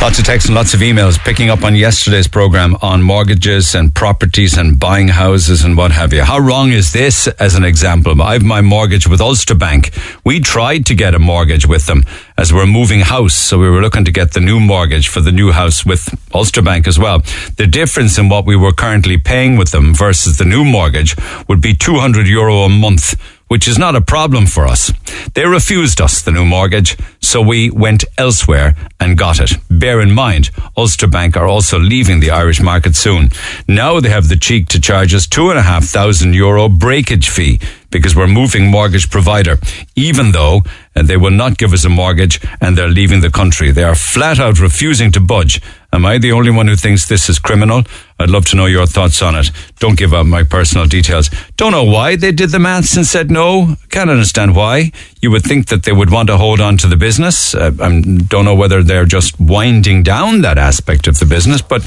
[0.05, 3.91] Lots of texts and lots of emails picking up on yesterday's program on mortgages and
[3.91, 6.21] properties and buying houses and what have you.
[6.21, 8.21] How wrong is this as an example?
[8.21, 9.97] I have my mortgage with Ulster Bank.
[10.23, 12.03] We tried to get a mortgage with them
[12.37, 13.33] as we're moving house.
[13.33, 16.61] So we were looking to get the new mortgage for the new house with Ulster
[16.61, 17.23] Bank as well.
[17.57, 21.15] The difference in what we were currently paying with them versus the new mortgage
[21.47, 24.91] would be 200 euro a month which is not a problem for us.
[25.33, 29.51] They refused us the new mortgage, so we went elsewhere and got it.
[29.69, 33.29] Bear in mind, Ulster Bank are also leaving the Irish market soon.
[33.67, 37.29] Now they have the cheek to charge us two and a half thousand euro breakage
[37.29, 37.59] fee
[37.95, 39.57] because we're moving mortgage provider,
[39.95, 40.63] even though
[40.97, 43.71] uh, they will not give us a mortgage and they're leaving the country.
[43.71, 45.61] They are flat out refusing to budge.
[45.93, 47.83] Am I the only one who thinks this is criminal?
[48.19, 49.49] I'd love to know your thoughts on it.
[49.79, 51.29] Don't give out my personal details.
[51.55, 53.77] Don't know why they did the maths and said no.
[53.89, 54.91] Can't understand why.
[55.25, 57.55] You would think that they would want to hold on to the business.
[57.55, 61.81] Uh, I don't know whether they're just winding down that aspect of the business, but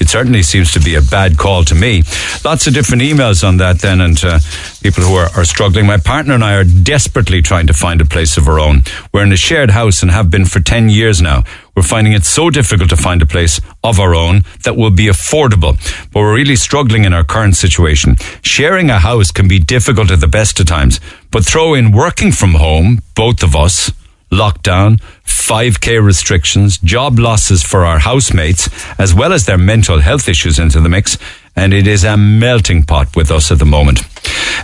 [0.00, 2.04] it certainly seems to be a bad call to me.
[2.44, 4.38] Lots of different emails on that then, and uh,
[4.84, 5.84] people who are, are struggling.
[5.84, 8.82] My partner and I are desperately trying to find a place of our own.
[9.12, 11.42] We're in a shared house and have been for 10 years now.
[11.76, 15.08] We're finding it so difficult to find a place of our own that will be
[15.08, 15.76] affordable.
[16.10, 18.16] But we're really struggling in our current situation.
[18.40, 21.00] Sharing a house can be difficult at the best of times,
[21.30, 23.92] but throw in working from home, both of us,
[24.32, 30.58] lockdown, 5k restrictions, job losses for our housemates, as well as their mental health issues
[30.58, 31.18] into the mix,
[31.56, 34.00] and it is a melting pot with us at the moment.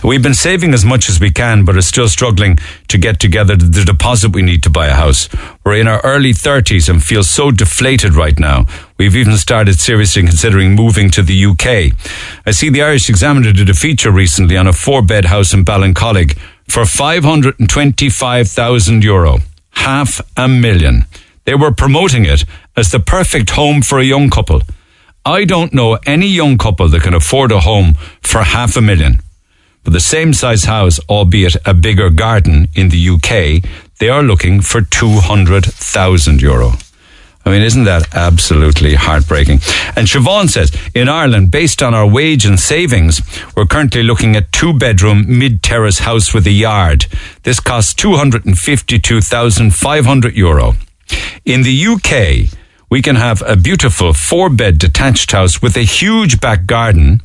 [0.03, 2.57] We've been saving as much as we can, but are still struggling
[2.89, 5.29] to get together the deposit we need to buy a house.
[5.63, 8.65] We're in our early 30s and feel so deflated right now.
[8.97, 11.93] We've even started seriously considering moving to the UK.
[12.45, 15.63] I see the Irish Examiner did a feature recently on a four bed house in
[15.63, 16.37] Ballincollig
[16.67, 19.37] for 525,000 euro.
[19.71, 21.05] Half a million.
[21.45, 24.61] They were promoting it as the perfect home for a young couple.
[25.25, 29.19] I don't know any young couple that can afford a home for half a million.
[29.83, 33.63] But the same size house, albeit a bigger garden in the UK,
[33.99, 36.73] they are looking for 200,000 euro.
[37.45, 39.61] I mean, isn't that absolutely heartbreaking?
[39.95, 43.21] And Siobhan says, in Ireland, based on our wage and savings,
[43.55, 47.05] we're currently looking at two bedroom mid terrace house with a yard.
[47.43, 50.75] This costs 252,500 euro.
[51.45, 52.49] In the UK,
[52.93, 57.21] we can have a beautiful four bed detached house with a huge back garden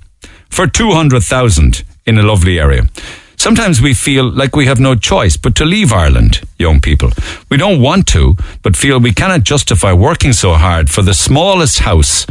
[0.49, 2.89] for 200,000 in a lovely area.
[3.37, 7.11] Sometimes we feel like we have no choice but to leave Ireland, young people.
[7.51, 11.81] We don't want to, but feel we cannot justify working so hard for the smallest
[11.81, 12.27] house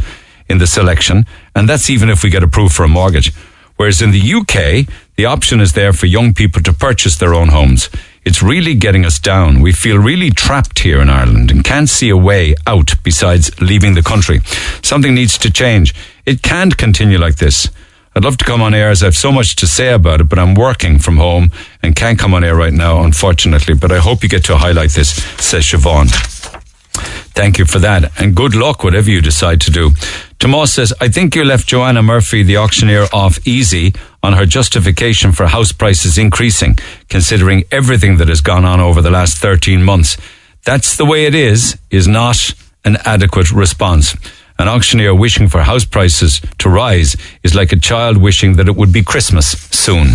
[0.48, 1.24] in the selection,
[1.54, 3.32] and that's even if we get approved for a mortgage.
[3.76, 7.50] Whereas in the UK, the option is there for young people to purchase their own
[7.50, 7.88] homes.
[8.24, 9.60] It's really getting us down.
[9.60, 13.94] We feel really trapped here in Ireland and can't see a way out besides leaving
[13.94, 14.40] the country.
[14.82, 15.94] Something needs to change.
[16.26, 17.68] It can't continue like this.
[18.14, 20.28] I'd love to come on air as I have so much to say about it,
[20.28, 21.52] but I'm working from home
[21.82, 23.74] and can't come on air right now, unfortunately.
[23.74, 25.10] But I hope you get to highlight this,
[25.40, 26.08] says Siobhan.
[27.38, 28.20] Thank you for that.
[28.20, 29.92] And good luck, whatever you decide to do.
[30.40, 35.30] Tomas says, I think you left Joanna Murphy, the auctioneer, off easy on her justification
[35.30, 36.76] for house prices increasing,
[37.08, 40.16] considering everything that has gone on over the last 13 months.
[40.64, 44.16] That's the way it is, is not an adequate response.
[44.58, 48.74] An auctioneer wishing for house prices to rise is like a child wishing that it
[48.74, 50.14] would be Christmas soon.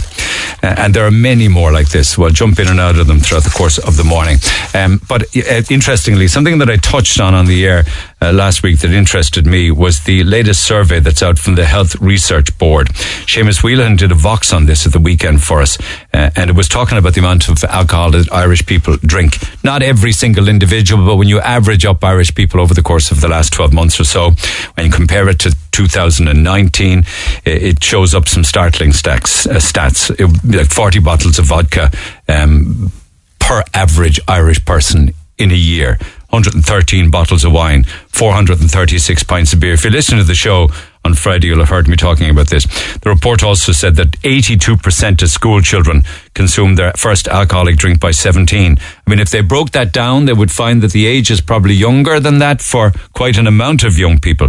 [0.62, 2.18] Uh, and there are many more like this.
[2.18, 4.38] We'll jump in and out of them throughout the course of the morning.
[4.74, 7.84] Um, but uh, interestingly, something that I touched on on the air
[8.22, 11.96] uh, last week that interested me was the latest survey that's out from the Health
[12.02, 12.88] Research Board.
[13.26, 15.78] Seamus Whelan did a Vox on this at the weekend for us,
[16.14, 19.38] uh, and it was talking about the amount of alcohol that Irish people drink.
[19.64, 23.20] Not every single individual, but when you average up Irish people over the course of
[23.20, 24.33] the last 12 months or so,
[24.76, 27.04] when you compare it to 2019,
[27.46, 30.12] it shows up some startling stacks, uh, stats.
[30.20, 31.92] It, like 40 bottles of vodka
[32.28, 32.92] um,
[33.40, 35.98] per average Irish person in a year.
[36.30, 39.74] 113 bottles of wine, 436 pints of beer.
[39.74, 40.70] If you listen to the show
[41.06, 42.66] on Friday, you'll have heard me talking about this.
[43.00, 48.12] The report also said that 82% of school children consume their first alcoholic drink by
[48.12, 48.78] 17.
[48.80, 51.74] I mean, if they broke that down, they would find that the age is probably
[51.74, 54.48] younger than that for quite an amount of young people.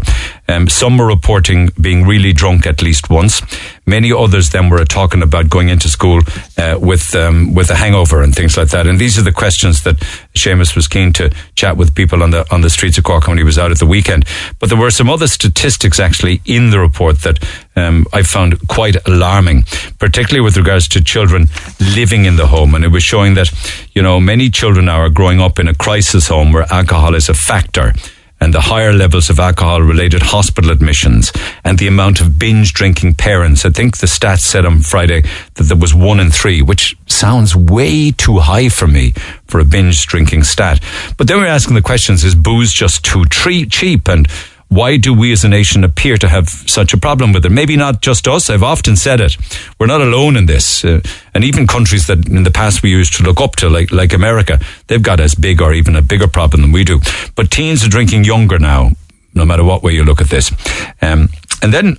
[0.49, 3.43] Um, some were reporting being really drunk at least once.
[3.87, 6.21] Many others then were talking about going into school
[6.57, 8.87] uh, with um, with a hangover and things like that.
[8.87, 9.97] And these are the questions that
[10.35, 13.39] Seamus was keen to chat with people on the on the streets of Cork when
[13.39, 14.25] he was out at the weekend.
[14.59, 17.39] But there were some other statistics actually in the report that
[17.77, 19.65] um, I found quite alarming,
[19.99, 21.49] particularly with regards to children
[21.95, 22.75] living in the home.
[22.75, 23.53] And it was showing that,
[23.93, 27.29] you know, many children now are growing up in a crisis home where alcohol is
[27.29, 27.93] a factor
[28.41, 31.33] and the higher levels of alcohol related hospital admissions
[31.65, 33.65] and the amount of binge drinking parents.
[33.65, 35.23] I think the stats said on Friday
[35.55, 39.13] that there was one in three, which sounds way too high for me
[39.47, 40.83] for a binge drinking stat.
[41.17, 44.09] But then we're asking the questions, is booze just too tre- cheap?
[44.09, 44.29] And
[44.75, 47.53] why do we as a nation appear to have such a problem with it?
[47.53, 48.51] Maybe not just us.
[48.51, 49.37] I've often said it.
[49.79, 50.85] We're not alone in this.
[50.85, 51.01] Uh,
[51.35, 54.13] and even countries that in the past we used to look up to, like, like
[54.13, 57.01] America, they've got as big or even a bigger problem than we do.
[57.37, 58.91] But teens are drinking younger now,
[59.35, 60.53] no matter what way you look at this.
[61.01, 61.29] Um,
[61.63, 61.97] and then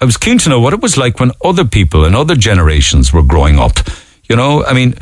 [0.00, 3.12] I was keen to know what it was like when other people and other generations
[3.12, 3.78] were growing up
[4.32, 4.94] You know, I mean,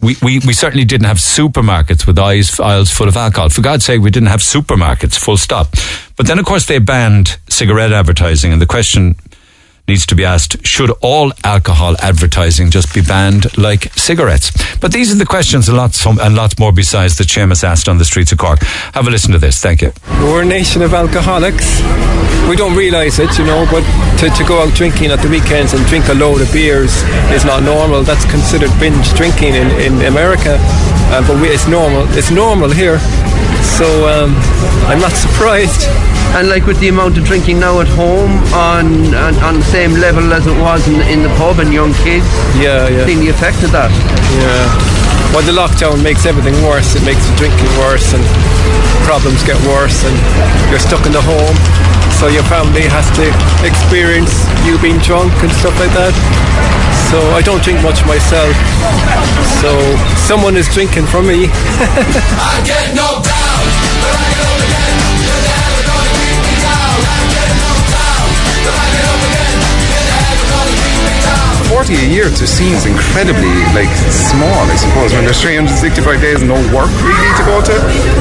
[0.00, 3.50] we, we, we certainly didn't have supermarkets with aisles, aisles full of alcohol.
[3.50, 5.68] For God's sake, we didn't have supermarkets, full stop.
[6.22, 9.16] But then, of course, they banned cigarette advertising, and the question
[9.88, 14.52] needs to be asked should all alcohol advertising just be banned like cigarettes?
[14.78, 17.98] But these are the questions and lots, and lots more besides that Seamus asked on
[17.98, 18.60] the streets of Cork.
[18.94, 19.60] Have a listen to this.
[19.60, 19.92] Thank you.
[20.20, 21.82] We're a nation of alcoholics.
[22.48, 23.82] We don't realise it, you know, but
[24.20, 27.02] to, to go out drinking at the weekends and drink a load of beers
[27.34, 28.04] is not normal.
[28.04, 30.54] That's considered binge drinking in, in America.
[31.10, 32.06] Uh, but we, it's normal.
[32.16, 33.00] It's normal here.
[33.62, 34.34] So um,
[34.86, 35.86] I'm not surprised.
[36.34, 39.92] And like with the amount of drinking now at home on on, on the same
[39.94, 42.24] level as it was in, in the pub and young kids,
[42.56, 43.04] Yeah, yeah.
[43.06, 43.90] seeing the effect of that.
[44.40, 45.01] Yeah.
[45.32, 46.94] Well, the lockdown makes everything worse.
[46.94, 48.20] It makes the drinking worse, and
[49.08, 50.12] problems get worse, and
[50.68, 51.56] you're stuck in the home.
[52.20, 53.24] So your family has to
[53.64, 56.12] experience you being drunk and stuff like that.
[57.08, 58.52] So I don't drink much myself.
[59.64, 59.72] So
[60.20, 61.48] someone is drinking for me.
[71.82, 76.54] 40 a year to seems incredibly like small I suppose when there's 365 days no
[76.70, 77.74] work really to go to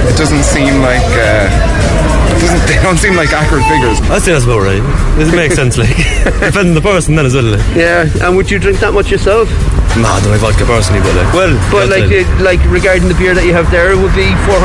[0.10, 4.34] it doesn't seem like uh, it doesn't, they don't seem like accurate figures I'd say
[4.34, 4.82] that's about right.
[5.22, 5.94] It makes sense, like.
[6.42, 7.54] Depending on the person then as well.
[7.54, 7.62] Like.
[7.78, 9.46] Yeah, and would you drink that much yourself?
[9.94, 11.30] Nah, I don't like vodka personally, but like.
[11.30, 14.16] Well, But like yeah, uh, like regarding the beer that you have there, it would
[14.18, 14.58] be 463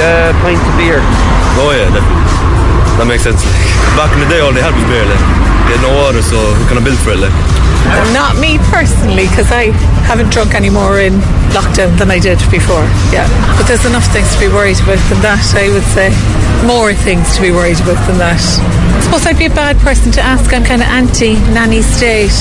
[0.00, 1.02] uh, pints of beer.
[1.60, 2.24] Oh, yeah, definitely.
[2.96, 3.44] That makes sense.
[3.44, 3.98] Like.
[3.98, 5.22] Back in the day, all they had was beer, like.
[5.68, 7.34] They had no water, so we kind of built for it, like.
[8.12, 9.72] Not me personally, because I
[10.06, 11.14] haven't drunk any more in
[11.52, 12.84] lockdown than I did before.
[13.12, 15.44] Yeah, but there's enough things to be worried about than that.
[15.56, 16.12] I would say
[16.66, 18.40] more things to be worried about than that.
[18.40, 20.52] I suppose I'd be a bad person to ask.
[20.52, 22.34] I'm kind of anti nanny state.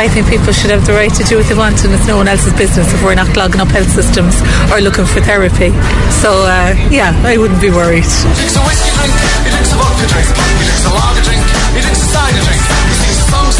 [0.00, 2.16] I think people should have the right to do what they want, and it's no
[2.16, 4.34] one else's business if we're not clogging up health systems
[4.72, 5.70] or looking for therapy.
[6.22, 8.06] So uh, yeah, I wouldn't be worried.
[8.06, 9.14] drinks a whiskey drink,
[9.44, 11.42] he drinks a vodka drink, he drinks a lager drink,
[11.74, 12.89] he drinks a cider drink.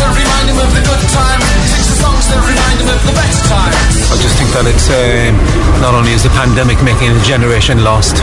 [0.00, 1.40] He sings songs that remind him of the good time.
[1.44, 3.74] He sings the songs that remind him of the best time.
[4.10, 5.28] I just think that it's uh,
[5.84, 8.18] not only is the pandemic making a generation lost,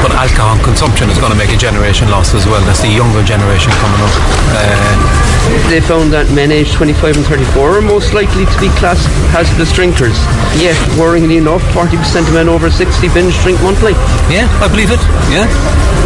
[0.00, 2.58] but alcohol consumption is going to make a generation lost as well.
[2.64, 4.14] That's the younger generation coming up.
[4.56, 9.06] Uh, They found that men aged 25 and 34 are most likely to be classed
[9.06, 10.16] as hazardous drinkers.
[10.58, 11.92] Yet, worryingly enough, 40%
[12.26, 13.92] of men over 60 binge drink monthly.
[14.32, 15.02] yeah, I believe it.
[15.30, 15.46] Yeah,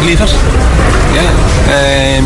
[0.03, 0.33] believe it.
[1.17, 1.31] Yeah.
[1.73, 2.25] Um,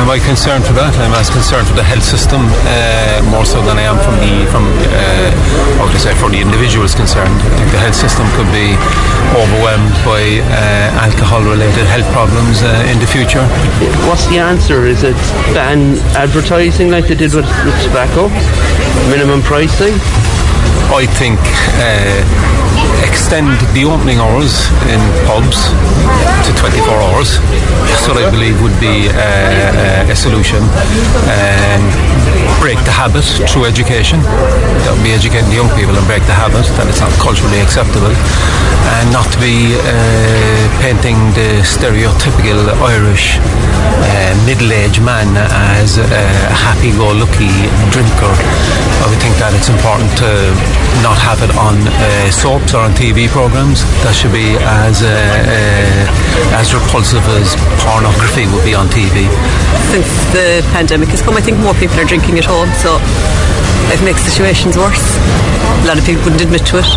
[0.00, 0.94] am I concerned for that?
[0.98, 4.46] I'm as concerned for the health system uh, more so than I am from the
[4.50, 7.32] from uh, to say for the individuals concerned.
[7.40, 8.76] I think the health system could be
[9.32, 13.44] overwhelmed by uh, alcohol-related health problems uh, in the future.
[14.04, 14.84] What's the answer?
[14.84, 15.16] Is it
[15.56, 18.28] ban advertising like they did with, with tobacco?
[19.08, 19.94] Minimum pricing?
[20.92, 21.40] I think
[21.80, 22.55] uh,
[23.02, 25.68] extend the opening hours in pubs
[26.46, 27.38] to 24 hours.
[28.06, 30.62] What I believe would be uh, a solution.
[31.26, 31.82] Um,
[32.62, 34.22] break the habit through education.
[34.22, 38.14] That would be educating young people and break the habit that it's not culturally acceptable.
[38.94, 45.34] And not to be uh, painting the stereotypical Irish uh, middle-aged man
[45.74, 46.06] as a
[46.54, 47.50] happy-go-lucky
[47.90, 48.32] drinker.
[49.02, 50.30] I would think that it's important to
[51.02, 53.82] not have it on uh, soaps on TV programs.
[54.04, 59.24] That should be as uh, uh, as repulsive as pornography would be on TV.
[59.88, 63.00] Since the pandemic has come, I think more people are drinking at home, so
[63.92, 65.04] it makes situations worse.
[65.84, 66.90] A lot of people wouldn't admit to it.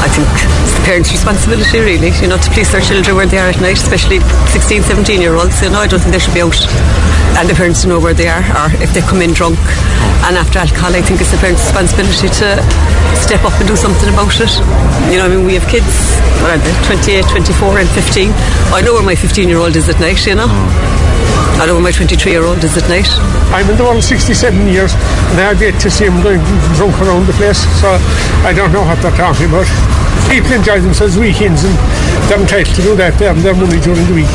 [0.00, 0.28] I think
[0.64, 3.60] it's the parents' responsibility, really, you know, to police their children where they are at
[3.60, 4.20] night, especially
[4.52, 5.60] 16, 17 year olds.
[5.60, 6.56] You know, I don't think they should be out
[7.38, 9.58] and the parents to know where they are or if they come in drunk.
[10.26, 12.48] And after alcohol, I think it's the parents' responsibility to
[13.16, 14.52] step up and do something about it.
[15.10, 15.88] You know, I mean, we have kids,
[16.40, 18.30] what are they, 28, 24, and 15.
[18.72, 20.46] I know where my 15 year old is at night, you know.
[21.60, 23.08] I know where my 23 year old is at night.
[23.52, 24.32] I'm in the world 67
[24.68, 24.94] years
[25.34, 26.40] and I've yet to see him going
[26.78, 27.98] drunk around the place, so
[28.46, 29.66] I don't know what they're talking about.
[30.30, 31.74] People enjoy themselves weekends and
[32.30, 33.18] they're entitled to do that.
[33.18, 34.30] They have their money during the week.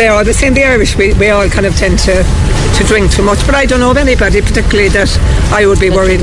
[0.00, 0.54] They are the same.
[0.54, 3.46] The Irish, we, we all kind of tend to, to drink too much.
[3.46, 5.06] But I don't know of anybody particularly that
[5.54, 6.18] I would be worried.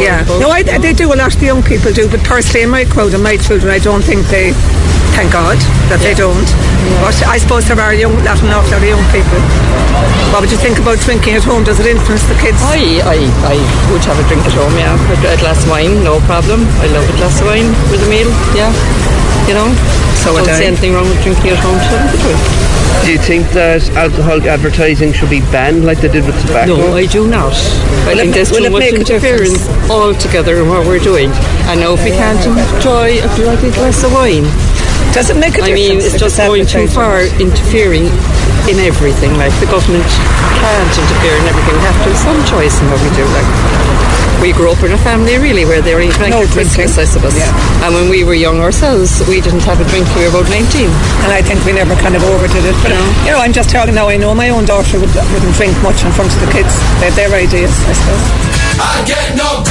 [0.00, 1.32] yeah, no, I, they do a lot.
[1.32, 4.24] The young people do, but personally, in my crowd and my children, I don't think
[4.28, 4.52] they
[5.14, 5.56] thank God
[5.90, 6.46] that they don't.
[7.00, 9.38] But I suppose there are young, lot an awful lot of young people.
[10.34, 11.62] What would you think about drinking at home?
[11.62, 12.58] Does it influence the kids?
[12.66, 13.56] I, I, I
[13.94, 14.98] would have a drink at home, yeah.
[14.98, 16.66] A, a glass of wine, no problem.
[16.82, 18.74] I love a glass of wine with a meal, yeah.
[19.46, 19.68] You know,
[20.18, 21.78] So would don't see anything wrong with drinking at home.
[21.78, 22.40] So I would.
[23.04, 26.76] Do you think that alcohol advertising should be banned like they did with tobacco?
[26.76, 27.52] No, I do not.
[28.08, 31.02] I Will think it- there's will too much make a interference altogether in what we're
[31.02, 31.30] doing.
[31.68, 34.48] I know if we can't enjoy a bloody glass of wine.
[35.14, 38.10] Does it make a I mean, it's just going too far, interfering
[38.66, 39.30] in everything.
[39.38, 40.02] Like the government
[40.58, 41.74] can't interfere in everything.
[41.78, 43.22] We have to have some choice in what we do.
[43.30, 43.46] Like
[44.42, 47.06] we grew up in a family really where they only drank No at Christmas, I
[47.06, 47.38] suppose.
[47.86, 50.02] And when we were young ourselves, we didn't have a drink.
[50.10, 50.90] till We were about nineteen.
[51.22, 52.74] And I think we never kind of overdid it.
[52.82, 52.90] But,
[53.22, 54.10] you know, I'm just telling now.
[54.10, 56.74] I know my own daughter would, wouldn't drink much in front of the kids.
[56.98, 58.24] They're their ideas, I suppose.
[58.82, 59.70] I get knocked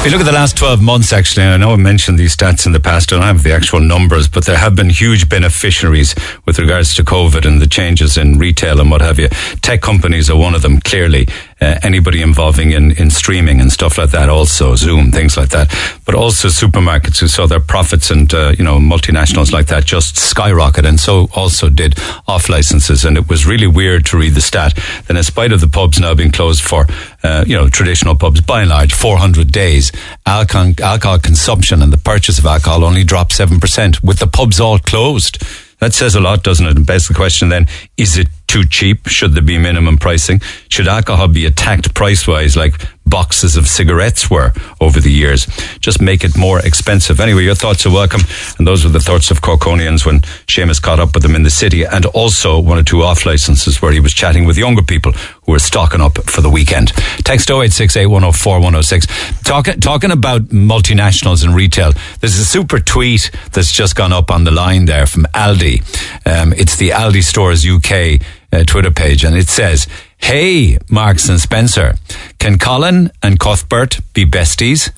[0.00, 2.34] If you look at the last 12 months, actually, and I know I mentioned these
[2.34, 5.28] stats in the past, I don't have the actual numbers, but there have been huge
[5.28, 6.14] beneficiaries
[6.46, 9.28] with regards to COVID and the changes in retail and what have you.
[9.60, 11.28] Tech companies are one of them, clearly.
[11.60, 15.68] Uh, anybody involving in, in streaming and stuff like that also, Zoom, things like that.
[16.06, 20.16] But also supermarkets who saw their profits and, uh, you know, multinationals like that just
[20.16, 23.04] skyrocket and so also did off licenses.
[23.04, 24.74] And it was really weird to read the stat
[25.06, 26.86] that in spite of the pubs now being closed for,
[27.22, 29.92] uh, you know, traditional pubs by and large, 400 days,
[30.24, 34.78] alcohol, alcohol consumption and the purchase of alcohol only dropped 7% with the pubs all
[34.78, 35.42] closed.
[35.80, 36.76] That says a lot, doesn't it?
[36.76, 39.06] And begs the question then, is it too cheap?
[39.06, 40.40] Should there be minimum pricing?
[40.68, 42.74] Should alcohol be attacked price wise like
[43.06, 45.46] boxes of cigarettes were over the years?
[45.78, 47.20] Just make it more expensive.
[47.20, 48.22] Anyway, your thoughts are welcome.
[48.58, 51.50] And those were the thoughts of Corkonians when Seamus caught up with them in the
[51.50, 55.12] city and also one or two off licenses where he was chatting with younger people
[55.12, 56.88] who were stocking up for the weekend.
[57.22, 59.42] Text 0868 104 106.
[59.44, 64.42] Talk, talking about multinationals and retail, there's a super tweet that's just gone up on
[64.42, 65.82] the line there from Aldi.
[66.26, 68.20] Um, it's the Aldi Stores UK
[68.52, 69.86] uh, Twitter page and it says,
[70.18, 71.94] Hey, Marks and Spencer,
[72.38, 74.90] can Colin and Cuthbert be besties?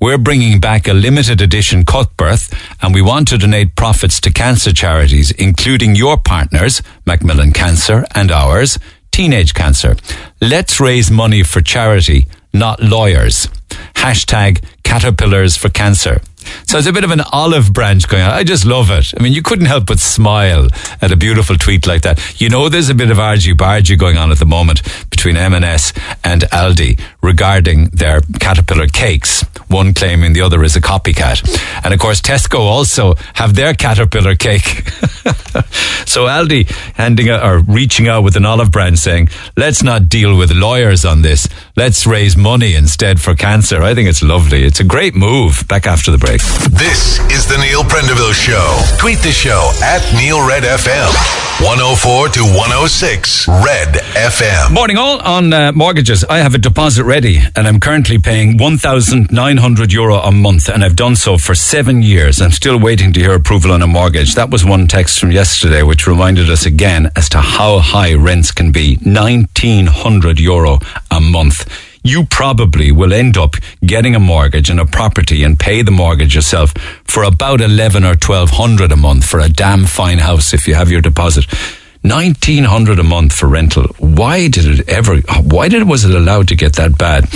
[0.00, 2.48] We're bringing back a limited edition Cuthbert
[2.80, 8.30] and we want to donate profits to cancer charities, including your partners, Macmillan Cancer and
[8.30, 8.78] ours,
[9.10, 9.96] Teenage Cancer.
[10.40, 13.48] Let's raise money for charity, not lawyers.
[13.94, 16.20] Hashtag caterpillars for cancer.
[16.66, 18.30] So it's a bit of an olive branch going on.
[18.30, 19.12] I just love it.
[19.18, 20.68] I mean, you couldn't help but smile
[21.00, 22.40] at a beautiful tweet like that.
[22.40, 24.82] You know, there's a bit of argy bargy going on at the moment
[25.18, 25.92] between M&S
[26.22, 29.42] and Aldi regarding their caterpillar cakes.
[29.66, 31.42] One claiming the other is a copycat.
[31.84, 34.62] And of course, Tesco also have their caterpillar cake.
[36.06, 40.38] so Aldi handing out or reaching out with an olive branch saying, let's not deal
[40.38, 41.48] with lawyers on this.
[41.74, 43.82] Let's raise money instead for cancer.
[43.82, 44.62] I think it's lovely.
[44.62, 45.66] It's a great move.
[45.66, 46.42] Back after the break.
[46.70, 48.96] This is the Neil Prendeville Show.
[48.98, 51.38] Tweet the show at Neil Red FM.
[51.58, 54.72] 104 to 106 Red FM.
[54.72, 56.24] Morning all on uh, mortgages.
[56.24, 60.96] I have a deposit ready and I'm currently paying 1,900 euro a month and I've
[60.96, 62.40] done so for seven years.
[62.42, 64.34] I'm still waiting to hear approval on a mortgage.
[64.34, 68.50] That was one text from yesterday which reminded us again as to how high rents
[68.52, 68.96] can be.
[68.96, 70.78] 1,900 euro
[71.10, 71.66] a month.
[72.04, 73.54] You probably will end up
[73.84, 76.72] getting a mortgage and a property and pay the mortgage yourself
[77.04, 80.90] for about 11 or 1200 a month for a damn fine house if you have
[80.90, 81.46] your deposit.
[82.02, 83.84] 1900 a month for rental.
[83.98, 87.28] Why did it ever, why did, it was it allowed to get that bad?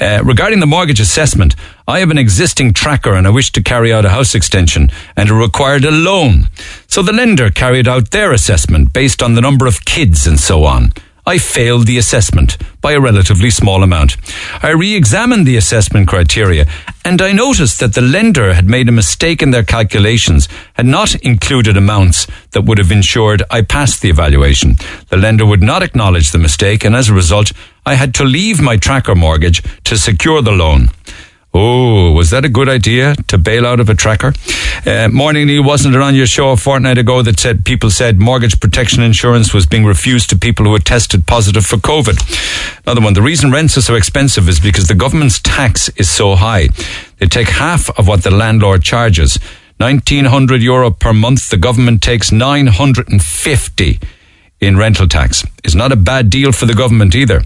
[0.00, 1.56] Uh, regarding the mortgage assessment,
[1.88, 5.30] I have an existing tracker and I wish to carry out a house extension and
[5.30, 6.48] it required a loan.
[6.86, 10.64] So the lender carried out their assessment based on the number of kids and so
[10.64, 10.92] on.
[11.26, 14.16] I failed the assessment by a relatively small amount.
[14.62, 16.66] I re-examined the assessment criteria
[17.04, 21.14] and I noticed that the lender had made a mistake in their calculations, had not
[21.16, 24.76] included amounts that would have ensured I passed the evaluation.
[25.08, 27.52] The lender would not acknowledge the mistake and as a result,
[27.84, 30.88] I had to leave my tracker mortgage to secure the loan.
[31.52, 34.32] Oh, was that a good idea to bail out of a tracker?
[34.86, 38.20] Uh, morning, Neil, wasn't it on your show a fortnight ago that said people said
[38.20, 42.84] mortgage protection insurance was being refused to people who had tested positive for COVID?
[42.86, 46.36] Another one, the reason rents are so expensive is because the government's tax is so
[46.36, 46.68] high.
[47.18, 49.40] They take half of what the landlord charges.
[49.78, 53.98] 1900 euro per month, the government takes 950
[54.60, 55.44] in rental tax.
[55.64, 57.42] Is not a bad deal for the government either.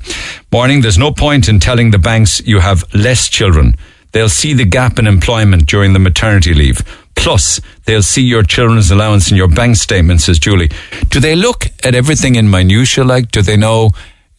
[0.52, 3.76] Morning, there's no point in telling the banks you have less children.
[4.14, 6.82] They'll see the gap in employment during the maternity leave.
[7.16, 10.70] Plus, they'll see your children's allowance in your bank statement, says Julie.
[11.08, 13.02] Do they look at everything in minutia?
[13.02, 13.90] Like, do they know?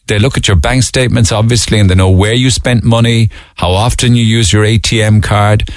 [0.06, 3.70] They look at your bank statements, obviously, and they know where you spent money, how
[3.70, 5.68] often you use your ATM card.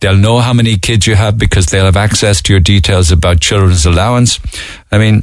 [0.00, 3.40] They'll know how many kids you have because they'll have access to your details about
[3.40, 4.38] children's allowance.
[4.92, 5.22] I mean,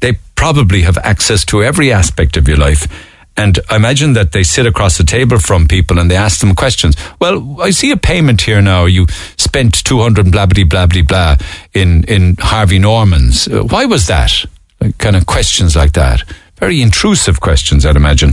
[0.00, 2.88] they probably have access to every aspect of your life.
[3.36, 6.54] And I imagine that they sit across the table from people and they ask them
[6.54, 6.96] questions.
[7.20, 8.86] Well, I see a payment here now.
[8.86, 9.06] You
[9.36, 11.36] spent 200 blah, blah, blah, blah, blah
[11.74, 13.46] in, in Harvey Norman's.
[13.46, 14.32] Uh, why was that?
[14.80, 16.22] Like, kind of questions like that.
[16.56, 18.30] Very intrusive questions, I'd imagine.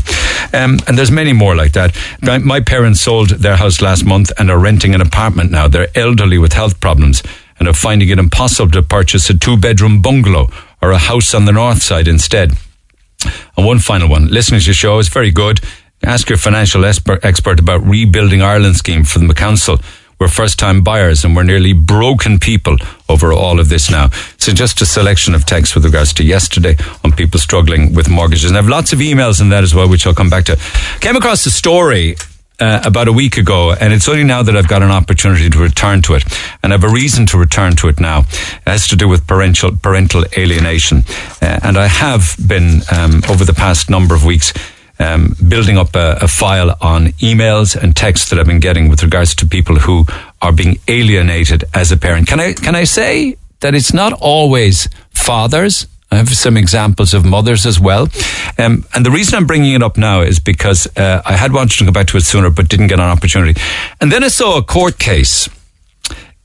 [0.53, 1.93] Um, and there's many more like that.
[2.21, 5.67] My, my parents sold their house last month and are renting an apartment now.
[5.67, 7.21] They're elderly with health problems
[7.59, 10.47] and are finding it impossible to purchase a two bedroom bungalow
[10.81, 12.53] or a house on the north side instead.
[13.57, 14.27] And one final one.
[14.27, 15.59] Listening to your show is very good.
[16.03, 19.79] Ask your financial expert, about rebuilding Ireland scheme for the council.
[20.19, 22.77] We're first time buyers and we're nearly broken people
[23.09, 24.09] over all of this now.
[24.37, 28.49] So just a selection of texts with regards to yesterday on people struggling with mortgages.
[28.49, 30.57] And I have lots of emails in that as well, which I'll come back to.
[30.99, 32.15] Came across a story
[32.63, 35.59] uh, about a week ago, and it's only now that I've got an opportunity to
[35.59, 36.23] return to it,
[36.63, 38.19] and I have a reason to return to it now.
[38.19, 41.03] It has to do with parental parental alienation,
[41.41, 44.53] uh, and I have been um, over the past number of weeks.
[44.99, 49.03] Um, building up a, a file on emails and texts that I've been getting with
[49.03, 50.05] regards to people who
[50.39, 52.27] are being alienated as a parent.
[52.27, 57.25] Can I can I say that it's not always fathers I have some examples of
[57.25, 58.07] mothers as well.
[58.57, 61.77] Um, and the reason I'm bringing it up now is because uh, I had wanted
[61.79, 63.59] to go back to it sooner, but didn't get an opportunity.
[63.99, 65.49] And then I saw a court case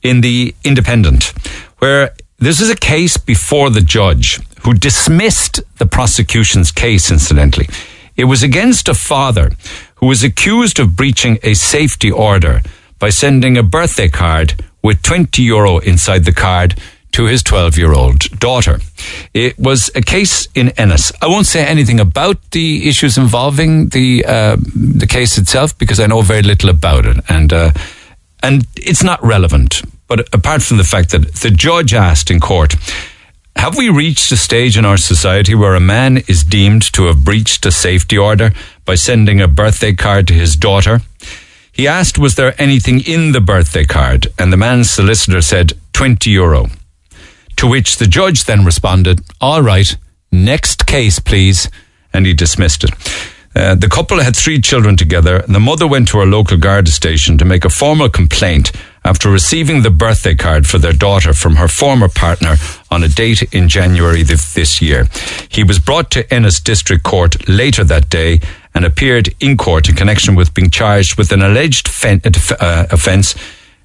[0.01, 1.33] in the Independent
[1.79, 7.67] where this is a case before the judge who dismissed the prosecution's case, incidentally.
[8.15, 9.51] It was against a father
[9.95, 12.61] who was accused of breaching a safety order
[12.97, 16.79] by sending a birthday card with 20 euro inside the card
[17.11, 18.79] to his 12 year old daughter.
[19.33, 21.11] It was a case in Ennis.
[21.21, 26.07] I won't say anything about the issues involving the uh, the case itself because I
[26.07, 27.71] know very little about it, and uh,
[28.43, 29.81] and it's not relevant.
[30.07, 32.75] But apart from the fact that the judge asked in court,
[33.55, 37.23] have we reached a stage in our society where a man is deemed to have
[37.23, 38.51] breached a safety order
[38.85, 41.01] by sending a birthday card to his daughter?
[41.71, 44.27] He asked, was there anything in the birthday card?
[44.37, 46.67] And the man's solicitor said, 20 euro.
[47.59, 49.93] To which the judge then responded, All right,
[50.31, 51.69] next case, please.
[52.13, 52.91] And he dismissed it.
[53.53, 55.43] Uh, the couple had three children together.
[55.45, 58.71] The mother went to her local Garda station to make a formal complaint
[59.03, 62.55] after receiving the birthday card for their daughter from her former partner
[62.89, 65.09] on a date in January this year.
[65.49, 68.39] He was brought to Ennis District Court later that day
[68.73, 73.35] and appeared in court in connection with being charged with an alleged uh, offence,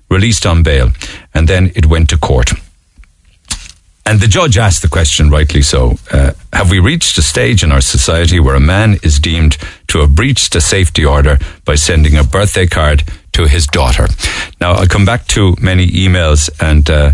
[0.09, 0.93] released on bail,
[1.35, 2.53] and then it went to court.
[4.07, 7.73] And the judge asked the question, rightly so uh, Have we reached a stage in
[7.73, 9.57] our society where a man is deemed
[9.89, 13.03] to have breached a safety order by sending a birthday card
[13.33, 14.07] to his daughter?
[14.61, 17.13] Now, I'll come back to many emails and, uh,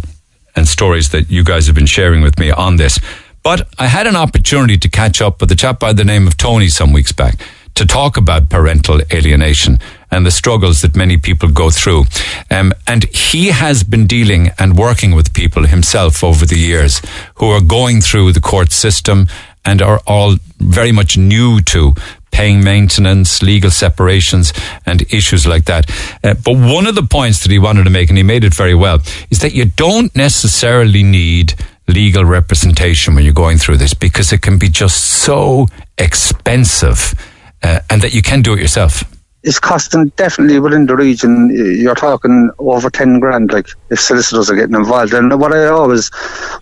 [0.56, 2.98] and stories that you guys have been sharing with me on this.
[3.42, 6.36] But I had an opportunity to catch up with a chap by the name of
[6.36, 7.36] Tony some weeks back
[7.76, 9.78] to talk about parental alienation
[10.10, 12.04] and the struggles that many people go through.
[12.50, 17.00] Um, and he has been dealing and working with people himself over the years
[17.36, 19.28] who are going through the court system
[19.64, 21.94] and are all very much new to
[22.30, 24.52] paying maintenance, legal separations,
[24.86, 25.90] and issues like that.
[26.22, 28.54] Uh, but one of the points that he wanted to make, and he made it
[28.54, 29.00] very well,
[29.30, 31.54] is that you don't necessarily need
[31.88, 35.66] legal representation when you're going through this because it can be just so
[35.98, 37.14] expensive
[37.62, 39.02] uh, and that you can do it yourself
[39.42, 41.50] is costing definitely within the region.
[41.50, 45.14] Uh, you're talking over ten grand, like if solicitors are getting involved.
[45.14, 46.10] And what I always,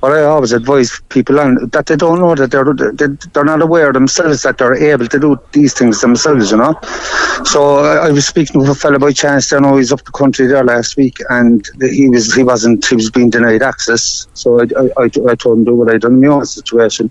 [0.01, 3.93] what I always advise people on that they don't know that they're they're not aware
[3.93, 6.51] themselves that they're able to do these things themselves.
[6.53, 6.79] You know.
[7.45, 9.53] So I, I was speaking with a fellow by chance.
[9.53, 12.95] I know he's up the country there last week, and he was he wasn't he
[12.95, 14.29] was being denied access.
[14.35, 17.11] So I I, I, I told him do what I done in my own situation,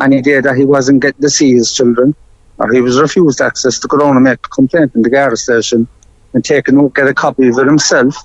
[0.00, 0.56] and he did that.
[0.56, 2.14] He wasn't getting to see his children
[2.58, 5.36] or he was refused access to go down and make a complaint in the Garda
[5.36, 5.88] station
[6.34, 8.16] and take a note, get a copy of it himself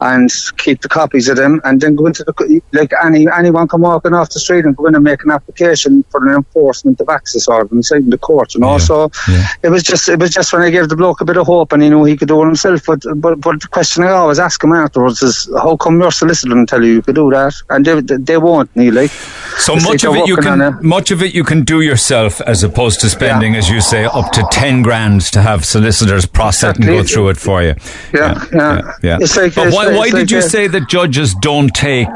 [0.00, 3.80] and keep the copies of them and then go into the like any anyone can
[3.80, 7.00] walk in off the street and go in and make an application for an enforcement
[7.00, 8.78] of access order inside the court you know yeah.
[8.78, 9.46] so yeah.
[9.62, 11.72] it was just it was just when I gave the bloke a bit of hope
[11.72, 14.38] and he knew he could do it himself but but, but the question I always
[14.38, 17.54] ask him afterwards is how come your solicitor didn't tell you you could do that
[17.70, 21.34] and they, they won't Neil like so much of it you can much of it
[21.34, 23.60] you can do yourself as opposed to spending yeah.
[23.60, 26.98] as you say up to 10 grand to have solicitors process exactly.
[26.98, 27.74] and go through it for you
[28.12, 29.18] yeah yeah, yeah.
[29.20, 32.08] it's like but why why did you say that judges don't take,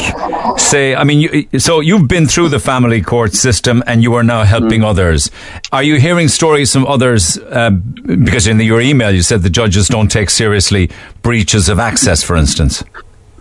[0.56, 4.22] say, I mean, you, so you've been through the family court system and you are
[4.24, 4.46] now Mm.
[4.46, 5.30] helping others.
[5.72, 7.36] Are you hearing stories from others?
[7.38, 10.90] Uh, because in the, your email you said the judges don't take seriously
[11.22, 12.82] breaches of access, for instance.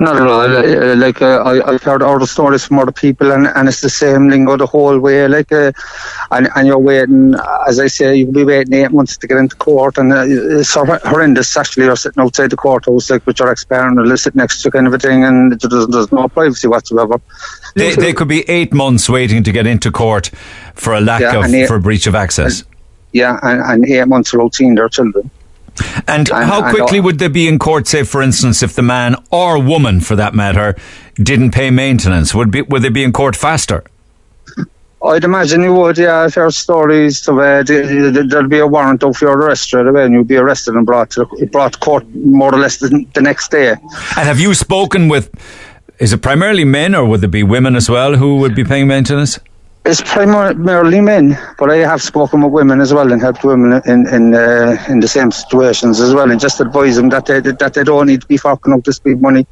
[0.02, 0.42] Not at all.
[0.56, 3.90] Uh, Like uh, I, I've heard other stories from other people, and, and it's the
[3.90, 5.28] same lingo the whole way.
[5.28, 5.74] Like, uh,
[6.32, 7.36] and and you're waiting,
[7.68, 10.74] as I say, you'll be waiting eight months to get into court, and uh, it's
[10.74, 11.58] hor- horrendous.
[11.58, 14.88] Actually, you're sitting outside the courthouse, like with your ex-partner, they're sitting next to kind
[14.88, 17.20] of a thing, and there's, there's no privacy whatsoever.
[17.76, 20.32] They, they could be eight months waiting to get into court
[20.76, 22.64] for a lack Yeah, of and they- for breach of access.
[23.12, 25.30] Yeah, and, and eight months without seeing their children.
[26.08, 27.88] And, how quickly would they be in court?
[27.88, 30.76] Say, for instance, if the man or woman, for that matter,
[31.16, 33.84] didn't pay maintenance, would be would they be in court faster?
[35.06, 36.26] I'd imagine you would, yeah.
[36.26, 39.62] If there's stories to where the- the- there'll be a warrant out for your arrest
[39.64, 42.78] straight away, and you'll be arrested and brought to brought to court more or less
[42.78, 43.70] the, the next day.
[43.70, 43.80] And
[44.28, 45.30] have you spoken with?
[46.00, 48.88] Is it primarily men, or would there be women as well who would be paying
[48.88, 49.40] maintenance?
[49.86, 54.08] It's primarily men, but I have spoken with women as well and helped women in
[54.08, 57.74] in uh, in the same situations as well, and just advise them that they that
[57.74, 59.48] they don't need to be forking out this big money,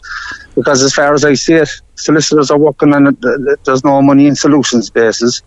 [0.53, 3.63] because as far as I see it, solicitors are working on it.
[3.63, 5.41] There's no money in solutions basis.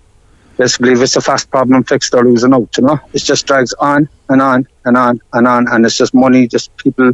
[0.56, 2.76] Basically, if it's a fast problem fixed, they're losing out.
[2.76, 6.14] You know, it just drags on and on and on and on, and it's just
[6.14, 6.48] money.
[6.48, 7.12] Just people,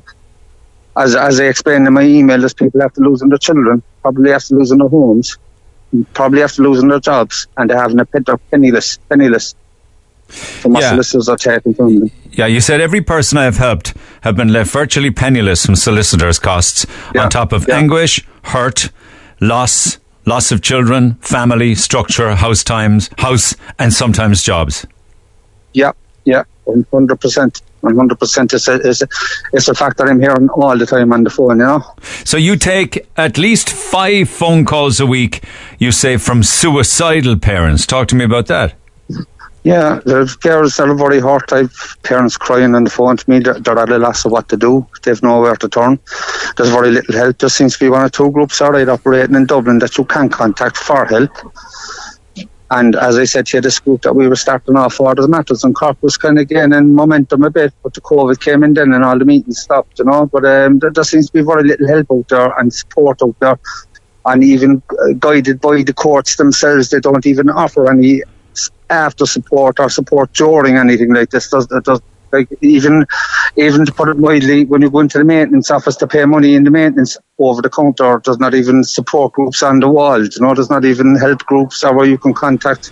[0.96, 4.54] as as I explained in my email, there's people after losing their children, probably after
[4.54, 5.36] losing their homes
[6.14, 9.54] probably after losing their jobs and they're having a pen- they're penniless, penniless.
[10.28, 10.90] From what Yeah.
[10.90, 12.10] solicitors are taking from them.
[12.32, 16.40] Yeah, you said every person I have helped have been left virtually penniless from solicitors'
[16.40, 16.84] costs,
[17.16, 18.90] on top of anguish, hurt,
[19.40, 24.84] loss, loss of children, family, structure, house times, house, and sometimes jobs.
[25.74, 25.92] Yeah,
[26.24, 27.06] yeah, one
[27.94, 28.52] hundred percent.
[28.52, 28.82] One hundred percent.
[28.82, 29.08] It's a
[29.54, 31.58] it's a a fact that I'm hearing all the time on the phone.
[31.58, 31.94] You know.
[32.24, 35.44] So you take at least five phone calls a week,
[35.78, 37.86] you say, from suicidal parents.
[37.86, 38.74] Talk to me about that.
[39.64, 41.52] Yeah, there's that are very hurt.
[41.52, 43.40] I've parents crying on the phone to me.
[43.40, 44.86] They're, they're at a loss of what to do.
[45.02, 45.98] They've nowhere to turn.
[46.56, 47.38] There's very little help.
[47.38, 50.28] There seems to be one or two groups alright operating in Dublin that you can
[50.28, 51.32] contact for help.
[52.70, 55.28] And as I said to you, this group that we were starting off for, the
[55.28, 58.74] matters and Cork was kind of gaining momentum a bit, but the COVID came in
[58.74, 60.26] then and all the meetings stopped, you know.
[60.26, 63.36] But um, there, there seems to be very little help out there and support out
[63.38, 63.58] there.
[64.24, 68.22] And even uh, guided by the courts themselves, they don't even offer any
[68.90, 71.48] after support or support during anything like this.
[71.48, 72.00] Does, does,
[72.32, 73.06] like even
[73.56, 76.54] even to put it mildly, when you go into the maintenance office to pay money
[76.54, 80.22] in the maintenance over the counter, there's not even support groups on the wall.
[80.22, 82.90] You know, there's not even help groups or where you can contact.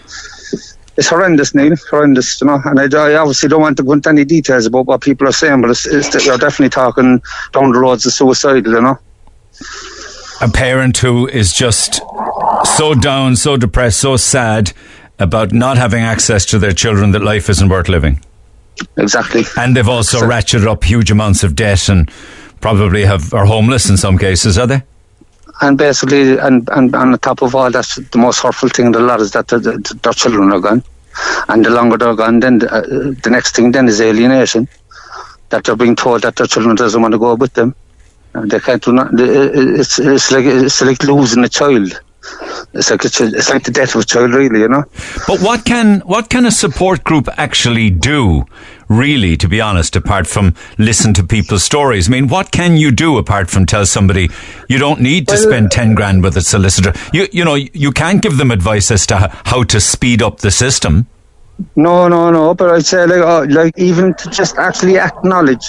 [0.97, 1.75] It's horrendous, Neil.
[1.91, 2.61] Horrendous, you know.
[2.65, 5.33] And I, I obviously don't want to go into any details about what people are
[5.33, 7.21] saying, but it's, it's, you're definitely talking
[7.53, 8.99] down the roads of suicidal, you know.
[10.41, 12.01] A parent who is just
[12.77, 14.73] so down, so depressed, so sad
[15.19, 18.21] about not having access to their children that life isn't worth living.
[18.97, 19.43] Exactly.
[19.57, 22.11] And they've also ratcheted up huge amounts of debt and
[22.61, 24.83] probably have are homeless in some cases, are they?
[25.61, 29.01] And basically, and, and on top of all, that's the most hurtful thing in the
[29.01, 30.83] lot is that the, the, their children are gone.
[31.49, 32.81] And the longer they're gone, then the, uh,
[33.23, 34.69] the next thing then is alienation.
[35.51, 37.75] That they're being told that their children doesn't want to go with them.
[38.33, 42.01] And they can't do not, it's, it's like it's like losing a child.
[42.73, 44.85] It's like chi- it's like the death of a child, really, you know.
[45.27, 48.47] But what can what can a support group actually do,
[48.89, 52.09] really, to be honest, apart from listen to people's stories?
[52.09, 54.29] I mean, what can you do apart from tell somebody
[54.69, 56.93] you don't need to spend ten grand with a solicitor?
[57.13, 60.51] You you know you can't give them advice as to how to speed up the
[60.51, 61.07] system.
[61.77, 62.55] No, no, no.
[62.55, 65.65] But I'd say like, uh, like even to just actually acknowledge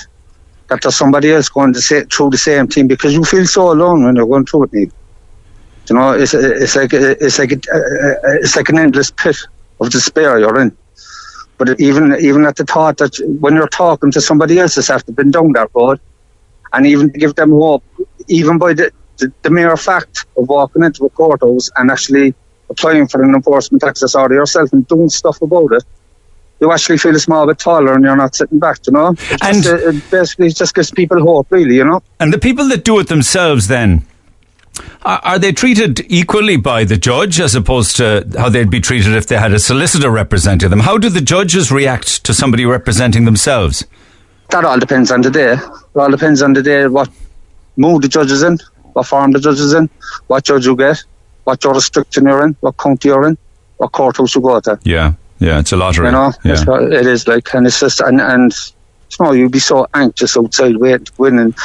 [0.68, 3.72] that there's somebody else going to say through the same thing because you feel so
[3.72, 4.73] alone when you're going through it.
[4.73, 4.90] Neil.
[5.90, 9.38] You know, it's it's like it's like it's like an endless pit
[9.80, 10.76] of despair you're in.
[11.57, 15.12] But even even at the thought that when you're talking to somebody else that's after
[15.12, 15.99] been down that road,
[16.74, 17.84] and even to give them hope,
[18.28, 22.34] even by the, the, the mere fact of walking into a courthouse and actually
[22.70, 25.84] applying for an enforcement access order yourself and doing stuff about it,
[26.60, 29.10] you actually feel a small bit taller and you're not sitting back, you know?
[29.30, 32.02] It And- just, uh, it basically just gives people hope, really, you know?
[32.20, 34.06] And the people that do it themselves, then,
[35.03, 39.27] are, they treated equally by the judge as opposed to how they'd be treated if
[39.27, 40.80] they had a solicitor representing them?
[40.80, 43.85] How do the judges react to somebody representing themselves?
[44.49, 45.53] That all depends on the day.
[45.53, 47.10] It all depends on the day, what
[47.77, 48.57] mood the judge is in,
[48.93, 49.89] what form the judge is in,
[50.27, 51.03] what judge you get,
[51.43, 53.38] what jurisdiction you're in, what county you're in,
[53.77, 54.80] what courthouse you go to.
[54.84, 56.07] Yeah, yeah, it's a lottery.
[56.07, 56.53] You know, yeah.
[56.53, 58.53] it's it is like, and it's just, and, and
[59.20, 61.56] you know, you'd be so anxious outside waiting to win and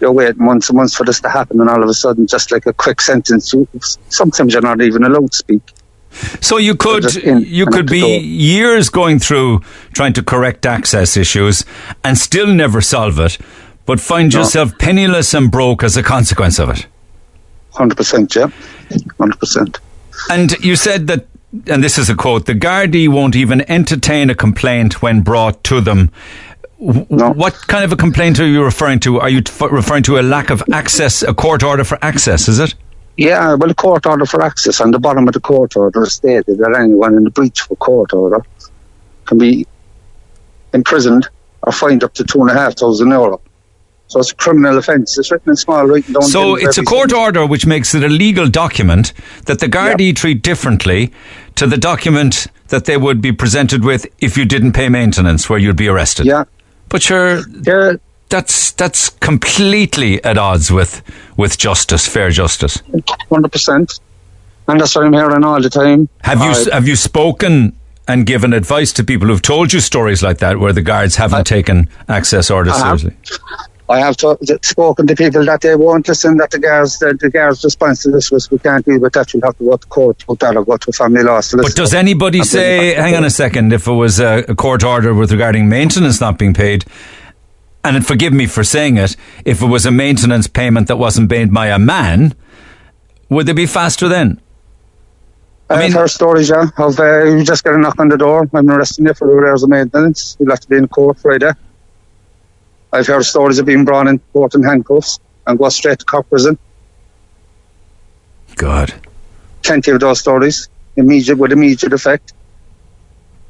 [0.00, 2.52] you're waiting months and months for this to happen and all of a sudden just
[2.52, 3.66] like a quick sentence, you,
[4.08, 5.62] sometimes you're not even allowed to speak.
[6.40, 9.60] So you could you could be years going through
[9.92, 11.64] trying to correct access issues
[12.02, 13.38] and still never solve it,
[13.86, 14.40] but find No.
[14.40, 16.86] yourself penniless and broke as a consequence of it.
[17.74, 18.48] 100%, yeah.
[19.20, 19.78] 100%.
[20.30, 21.26] And you said that,
[21.68, 25.80] and this is a quote: "The Gardaí won't even entertain a complaint when brought to
[25.80, 26.10] them."
[26.80, 27.04] W-
[27.34, 29.20] What kind of a complaint are you referring to?
[29.20, 32.48] Are you t- referring to a lack of access, a court order for access?
[32.48, 32.74] Is it?
[33.16, 36.56] Yeah, well, a court order for access on the bottom of the court order stated
[36.58, 38.42] that anyone in the breach of a court order
[39.26, 39.66] can be
[40.72, 41.28] imprisoned
[41.62, 43.40] or fined up to two and a half thousand euro.
[44.06, 45.18] So it's a criminal offence.
[45.18, 46.22] It's written in small writing down.
[46.22, 49.12] So it's a court order which makes it a legal document
[49.44, 51.12] that the Gardaí treat differently
[51.56, 55.58] to the document that they would be presented with if you didn't pay maintenance, where
[55.58, 56.26] you'd be arrested.
[56.26, 56.44] Yeah.
[56.90, 57.94] But sure, yeah.
[58.28, 61.02] that's that's completely at odds with
[61.36, 62.82] with justice, fair justice.
[63.30, 64.00] Hundred percent.
[64.68, 66.08] And that's what I'm hearing all the time.
[66.22, 67.74] Have you Uh, have you spoken
[68.06, 71.46] and given advice to people who've told you stories like that, where the guards haven't
[71.46, 73.16] taken access orders I seriously?
[73.90, 76.36] I have to, spoken to people that they won't listen.
[76.36, 79.34] That the guards, the, the guards' response to this was, "We can't deal with that.
[79.34, 81.74] You'll have to go to court about that, or go to a family law But
[81.74, 85.32] does anybody say, hang on a second, if it was a, a court order with
[85.32, 86.84] regarding maintenance not being paid,
[87.82, 91.52] and forgive me for saying it, if it was a maintenance payment that wasn't paid
[91.52, 92.36] by a man,
[93.28, 94.40] would they be faster then?
[95.68, 98.48] I have heard stories, yeah, of uh, you just get a knock on the door,
[98.52, 100.36] I'm arresting you for arrears of maintenance.
[100.38, 101.50] You'll have to be in court Friday.
[102.92, 106.28] I've heard stories of being brought in court in handcuffs and go straight to Cork
[106.28, 106.58] prison.
[108.56, 108.94] God.
[109.62, 112.32] Plenty of those stories, immediate with immediate effect.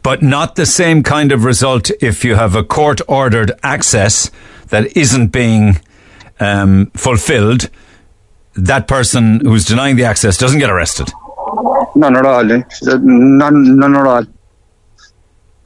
[0.02, 4.30] But not the same kind of result if you have a court ordered access
[4.68, 5.80] that isn't being
[6.38, 7.70] um, fulfilled.
[8.54, 11.10] That person who's denying the access doesn't get arrested.
[11.94, 12.50] None at all.
[12.50, 12.62] eh?
[12.82, 14.24] None, none at all.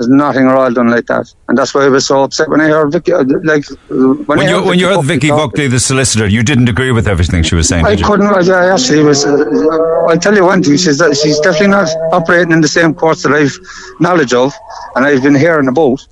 [0.05, 2.61] There's nothing at all done like that, and that's why I was so upset when
[2.61, 3.13] I heard Vicky.
[3.13, 6.43] uh, Like when, When, I you heard when you heard Vicky Buckley, the solicitor, you
[6.43, 7.87] didn't agree with everything she was saying.
[7.87, 8.27] I couldn't.
[8.27, 9.25] I, I actually was.
[9.25, 10.77] Uh, I tell you one thing.
[10.77, 13.57] She's she's definitely not operating in the same courts that I've
[13.99, 14.53] knowledge of,
[14.95, 16.07] and I've been hearing about.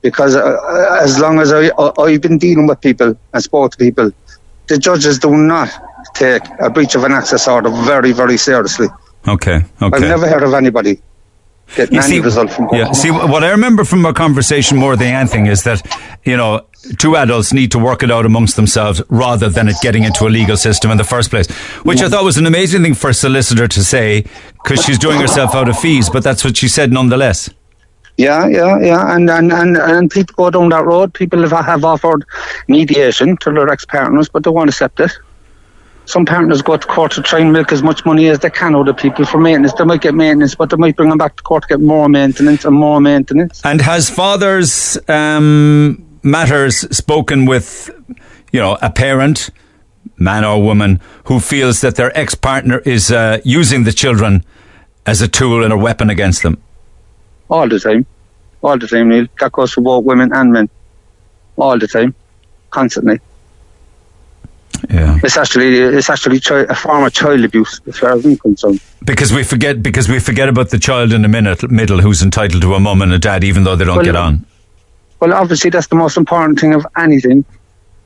[0.00, 3.76] Because uh, as long as I, I I've been dealing with people and spoke to
[3.76, 4.10] people,
[4.68, 5.68] the judges do not
[6.14, 8.88] take a breach of an access order very very seriously.
[9.28, 9.56] Okay.
[9.82, 9.96] Okay.
[9.96, 11.02] I've never heard of anybody
[11.76, 12.68] getting You see- result from.
[12.72, 12.92] Yeah.
[12.92, 15.80] See, what I remember from our conversation more than anything is that,
[16.24, 16.62] you know,
[16.98, 20.28] two adults need to work it out amongst themselves rather than it getting into a
[20.30, 21.50] legal system in the first place,
[21.82, 24.24] which I thought was an amazing thing for a solicitor to say
[24.62, 27.48] because she's doing herself out of fees, but that's what she said nonetheless.
[28.16, 31.12] Yeah, yeah, yeah, and and, and and people go down that road.
[31.14, 32.24] People have, have offered
[32.68, 35.10] mediation to their ex-partners, but they won't accept it.
[36.06, 38.76] Some partners go to court to try and milk as much money as they can
[38.76, 39.72] out of people for maintenance.
[39.72, 42.08] They might get maintenance, but they might bring them back to court to get more
[42.08, 43.62] maintenance and more maintenance.
[43.64, 47.90] And has father's um, matters spoken with,
[48.52, 49.48] you know, a parent,
[50.18, 54.44] man or woman, who feels that their ex partner is uh, using the children
[55.06, 56.60] as a tool and a weapon against them?
[57.48, 58.06] All the time,
[58.62, 59.26] all the time, Neil.
[59.40, 60.68] That goes for both women and men.
[61.56, 62.14] All the time,
[62.70, 63.20] constantly.
[64.90, 65.18] Yeah.
[65.22, 68.80] It's actually it's actually chi- a form of child abuse, as far as I'm concerned.
[69.04, 72.62] Because we forget because we forget about the child in the minute, middle who's entitled
[72.62, 74.44] to a mum and a dad, even though they don't Well, get on.
[75.20, 77.44] Well, obviously that's the most important thing of anything,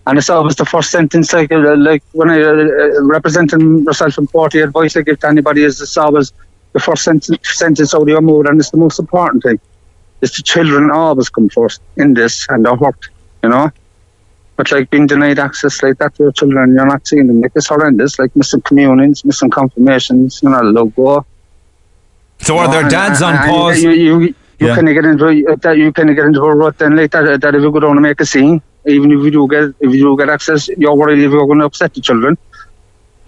[0.06, 1.32] and it's always the first sentence.
[1.32, 5.20] Like, uh, like when I uh, uh, representing myself in court, the advice I give
[5.20, 6.32] to anybody is it's always
[6.72, 9.58] the first sentence, sentence out of your mouth, and it's the most important thing.
[10.20, 13.08] It's the children always come first in this, and they're hurt,
[13.42, 13.70] you know.
[14.58, 17.40] But like being denied access like that to your children, you're not seeing them.
[17.40, 18.18] Like it's horrendous.
[18.18, 21.26] Like missing communions, missing confirmations, you're not allowed to go.
[22.40, 23.82] So are their dads on and- and pause?
[23.82, 24.74] You, you, you Yeah.
[24.74, 25.76] kind of get into a- uh, that.
[25.78, 27.24] You kind of get into a rut then, like that.
[27.26, 29.64] Uh, that if you go down and make a scene, even if you do get
[29.80, 32.36] if you do get access, you're worried if you're going to upset the children.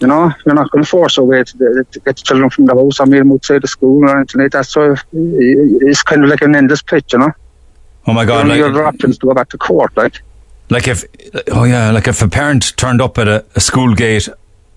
[0.00, 2.48] You know, you're not going to force a way to, uh, to get the children
[2.50, 4.66] from the house or meet them outside the school or anything like that.
[4.66, 7.32] So it's kind of like an endless pitch, you know.
[8.08, 8.32] Oh my God!
[8.46, 10.22] Your only Like, other options to go back to court, like.
[10.70, 11.04] Like if
[11.48, 14.28] oh yeah, like if a parent turned up at a, a school gate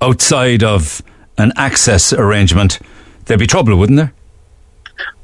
[0.01, 1.01] outside of
[1.37, 2.79] an access arrangement,
[3.25, 4.13] there'd be trouble, wouldn't there?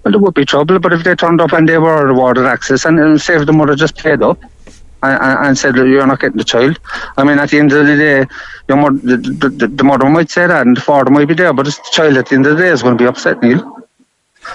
[0.04, 2.86] Well, there would be trouble, but if they turned up and they were awarded access,
[2.86, 4.42] and, and say if the mother just paid up
[5.04, 6.80] and, and said you're not getting the child,
[7.18, 8.26] I mean, at the end of the day,
[8.68, 11.34] your mother, the, the, the, the mother might say that and the father might be
[11.34, 13.08] there, but it's the child at the end of the day is going to be
[13.08, 13.79] upset, Neil.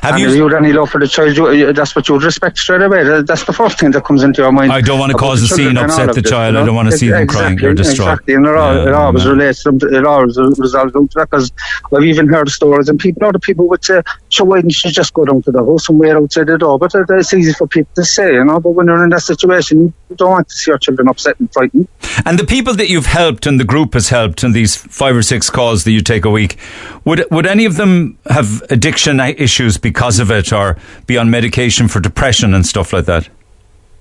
[0.02, 2.14] Have and you- if you had any love for the child, you, that's what you
[2.14, 3.02] would respect straight away.
[3.22, 4.72] That's the first thing that comes into your mind.
[4.72, 6.54] I don't wanna cause a scene, upset the this, child.
[6.54, 8.08] you I don't wanna see them Exactly, crying or distraught.
[8.08, 9.94] Exactly, and it, all, Yeah, it always relates to them.
[9.94, 11.52] It always resolves to that because
[11.96, 15.12] I've even heard stories, and people, other people would say, "So why didn't you just
[15.14, 17.66] go down to the house and wait outside the door?" But it- it's easy for
[17.66, 18.60] people to say, you know.
[18.60, 21.52] But when you're in that situation, you don't want to see your children upset and
[21.52, 21.88] frightened.
[22.26, 25.22] And the people that you've helped and the group has helped in these five or
[25.22, 26.56] six calls that you take a week,
[27.04, 31.86] would would any of them have addiction issues because of it, or be on medication
[31.86, 33.28] for depression and stuff like that?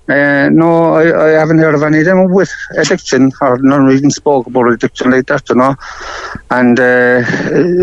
[0.08, 4.10] Uh, no, I, I haven't heard of any of them with addiction, or none even
[4.10, 5.76] spoke about addiction like that, you know.
[6.50, 7.22] And uh,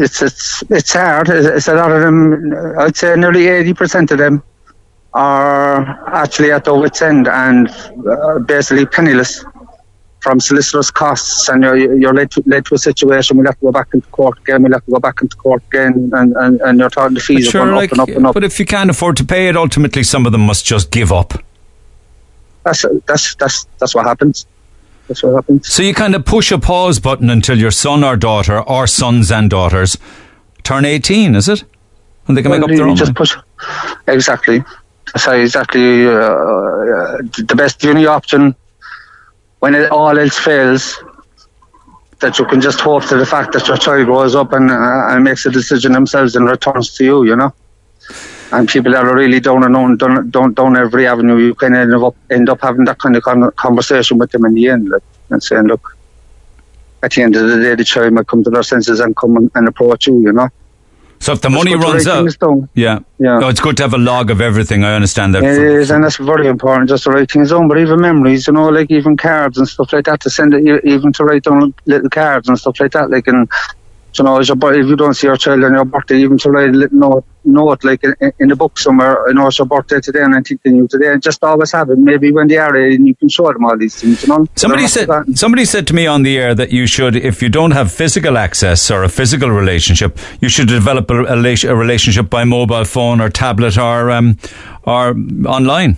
[0.04, 1.30] it's it's it's hard.
[1.30, 2.54] It's a lot of them.
[2.78, 4.44] I'd say nearly eighty percent of them
[5.14, 5.80] are
[6.14, 7.70] actually at their wits' end and
[8.08, 9.44] uh, basically penniless
[10.22, 13.38] from solicitors' costs, and you're you're led to, led to a situation.
[13.38, 14.64] We'll have to go back into court again.
[14.64, 17.48] We'll have to go back into court again, and and, and you're talking the fees
[17.48, 18.34] are sure, going like, up and up and up.
[18.34, 21.12] but if you can't afford to pay it, ultimately some of them must just give
[21.12, 21.34] up.
[22.64, 24.46] That's that's that's that's what happens.
[25.08, 25.68] That's what happens.
[25.68, 29.32] So you kind of push a pause button until your son or daughter, or sons
[29.32, 29.98] and daughters,
[30.64, 31.36] turn eighteen.
[31.36, 31.64] Is it?
[32.28, 32.96] And they can make up their own.
[32.96, 33.36] just push
[34.08, 34.64] exactly.
[35.16, 37.18] How exactly uh,
[37.50, 38.56] the best uni option
[39.62, 41.02] when it, all else fails.
[42.20, 45.08] That you can just hope to the fact that your child grows up and uh,
[45.10, 47.24] and makes a decision themselves and returns to you.
[47.24, 47.52] You know.
[48.52, 51.96] And people that are really down and down, down, down every avenue, you can end
[51.96, 55.02] up end up having that kind of con- conversation with them in the end, like,
[55.30, 55.98] and saying, "Look,
[57.02, 59.38] at the end of the day, the child might come to their senses and come
[59.38, 60.50] and, and approach you." You know.
[61.22, 62.28] So if the That's money runs out,
[62.74, 63.38] yeah, Yeah.
[63.38, 64.84] No, it's good to have a log of everything.
[64.84, 65.44] I understand that.
[65.44, 66.90] It is, and that's very important.
[66.90, 69.94] Just to write things down, but even memories, you know, like even cards and stuff
[69.94, 70.20] like that.
[70.22, 73.12] To send it, even to write down little cards and stuff like that.
[73.12, 73.48] Like, and
[74.18, 76.38] you know, as your, bir- if you don't see your child on your birthday, even
[76.40, 79.26] to write a little note, note like in, in the book somewhere.
[79.28, 81.90] You know, it's your birthday today, and I'm thinking you today, and just always have
[81.90, 81.98] it.
[81.98, 84.24] Maybe when they are, and you can show them all these things.
[84.24, 87.42] You know, Somebody said somebody said to me on the air that you should, if
[87.42, 91.76] you don't have physical access or a physical relationship, you should develop a, a, a
[91.76, 94.38] relationship by mobile phone or tablet or um,
[94.84, 95.16] or
[95.46, 95.98] online.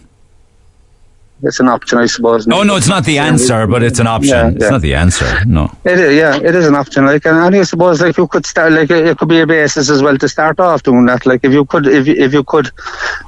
[1.44, 2.48] It's an option, I suppose.
[2.48, 4.30] Oh no, it's not the answer, but it's an option.
[4.32, 4.70] Yeah, It's yeah.
[4.70, 5.46] not the answer.
[5.46, 5.72] No.
[5.84, 7.06] It is, yeah, it is an option.
[7.06, 9.90] Like, and, and I suppose, like, you could start, like, it could be a basis
[9.90, 11.26] as well to start off doing that.
[11.26, 12.72] Like, if you could, if if you could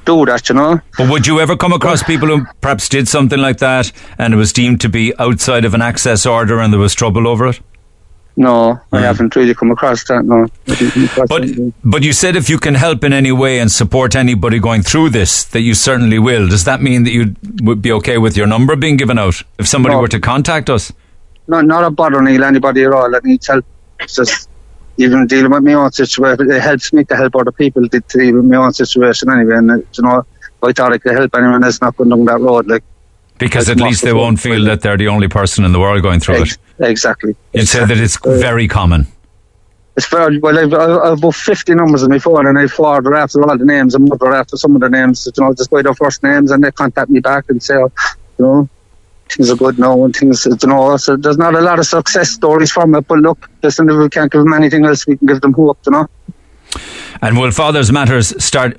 [0.06, 0.80] do that, you know.
[0.98, 4.38] But would you ever come across people who perhaps did something like that and it
[4.38, 7.60] was deemed to be outside of an access order and there was trouble over it?
[8.38, 9.02] No, I mm.
[9.02, 10.26] haven't really come across that.
[10.26, 11.74] No, I didn't come across that.
[11.84, 15.12] But you said if you can help in any way and support anybody going through
[15.12, 16.50] this, that you certainly will.
[16.50, 19.68] Does that mean that you would be okay with your number being given out if
[19.68, 20.02] somebody No.
[20.02, 20.92] were to contact us?
[21.48, 23.66] No, not a bother Neil anybody at all that needs help.
[24.02, 24.50] It's just
[24.98, 26.52] even dealing with my own situation.
[26.52, 29.56] It helps me to help other people to deal with my own situation anyway.
[29.56, 32.40] And you know, if I thought I could help anyone else not going down that
[32.42, 32.84] road, like
[33.38, 36.20] Because at least they won't feel that they're the only person in the world going
[36.22, 36.86] through ex- it.
[36.86, 37.36] exactly.
[37.54, 39.08] You'd say that it's very common.
[39.98, 40.58] It's very well.
[40.58, 43.58] I've, I've uh, uh, about fifty numbers on my phone, and I forward after all
[43.58, 45.26] the names and mother after some of the names.
[45.26, 47.92] You know, just by their first names, and they contact me back and say, oh,
[48.38, 48.70] you know,
[49.30, 50.98] things are good now, and things, you know.
[50.98, 54.10] So there's not a lot of success stories from it, but look, listen, if we
[54.10, 56.10] can't give them anything else, we can give them hope, you know.
[57.22, 58.78] And will Fathers Matters start?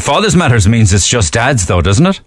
[0.00, 2.20] Fathers Matters means it's just dads, though, doesn't it?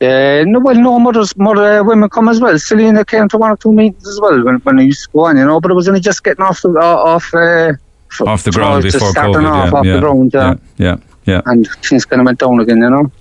[0.00, 2.58] Uh, no, well, no, mothers, mother, uh, women come as well.
[2.58, 5.26] Selena came to one or two meetings as well when, when I used to go
[5.26, 5.60] on, you know.
[5.60, 7.72] But it was only just getting off the uh, off uh,
[8.26, 9.44] Off the know, ground before COVID.
[9.44, 10.54] off yeah, off yeah, the ground, yeah.
[10.78, 10.96] yeah,
[11.26, 11.42] yeah.
[11.46, 13.12] And things kind of went down again, you know.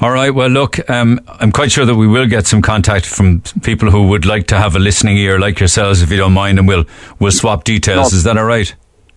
[0.00, 0.30] All right.
[0.30, 4.08] Well, look, um, I'm quite sure that we will get some contact from people who
[4.08, 6.84] would like to have a listening ear, like yourselves, if you don't mind, and we'll
[7.18, 8.12] we'll swap details.
[8.12, 8.16] No.
[8.18, 8.74] Is that all right?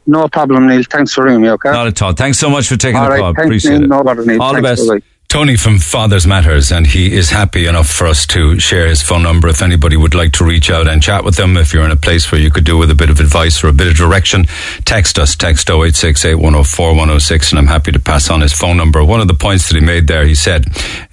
[0.07, 0.84] No problem, Neil.
[0.89, 1.72] Thanks for ringing me, okay?
[1.72, 2.14] Not at all.
[2.14, 3.31] Thanks so much for taking All the right, call.
[3.31, 3.84] Appreciate Neil.
[3.84, 3.88] it.
[3.89, 4.22] No bother.
[4.41, 5.03] All the Thanks, best.
[5.30, 9.22] Tony from Fathers Matters, and he is happy enough for us to share his phone
[9.22, 11.56] number if anybody would like to reach out and chat with them.
[11.56, 13.68] If you're in a place where you could do with a bit of advice or
[13.68, 14.45] a bit of direction,
[14.85, 19.06] text us, text 086 8104 106, and I'm happy to pass on his phone number.
[19.06, 20.65] One of the points that he made there, he said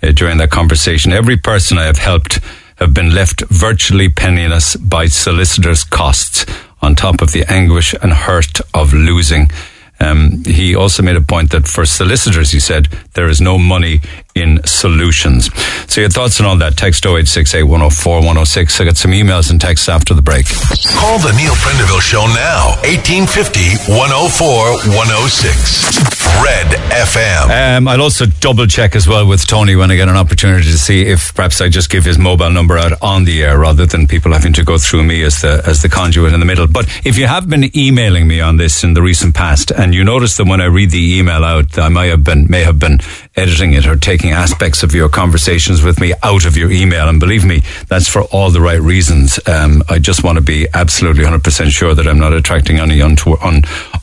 [0.02, 2.40] uh, during that conversation, every person I have helped
[2.76, 6.46] have been left virtually penniless by solicitors' costs
[6.80, 9.50] on top of the anguish and hurt of losing.
[9.98, 14.00] Um, he also made a point that for solicitors, he said, there is no money
[14.34, 15.50] in solutions.
[15.90, 18.80] So your thoughts on all that, text 0868 104 106.
[18.80, 20.46] I got some emails and texts after the break.
[20.94, 22.76] Call the Neil Prendeville Show now.
[22.84, 24.46] 1850 104
[24.92, 26.16] 106.
[26.42, 27.78] Red FM.
[27.78, 30.78] Um, I'll also double check as well with Tony when I get an opportunity to
[30.78, 34.06] see if perhaps I just give his mobile number out on the air rather than
[34.06, 36.66] people having to go through me as the as the conduit in the middle.
[36.66, 40.02] But if you have been emailing me on this in the recent past and you
[40.02, 42.98] notice that when I read the email out, I may have been may have been
[43.36, 47.08] editing it or taking aspects of your conversations with me out of your email.
[47.08, 49.38] And believe me, that's for all the right reasons.
[49.46, 53.14] Um, I just want to be absolutely 100% sure that I'm not attracting any un-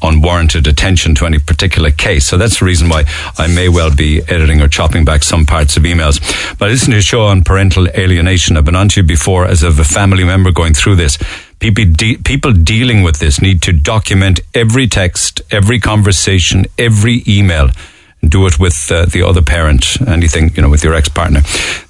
[0.02, 2.26] unwarranted attention to any particular case.
[2.26, 3.04] So that's the reason why
[3.38, 6.22] I may well be editing or chopping back some parts of emails.
[6.58, 8.56] But I listened to a show on parental alienation.
[8.56, 11.18] I've been on to you before as of a family member going through this.
[11.64, 17.70] People, de- people dealing with this need to document every text, every conversation, every email
[18.22, 21.40] do it with uh, the other parent, anything, you know, with your ex partner.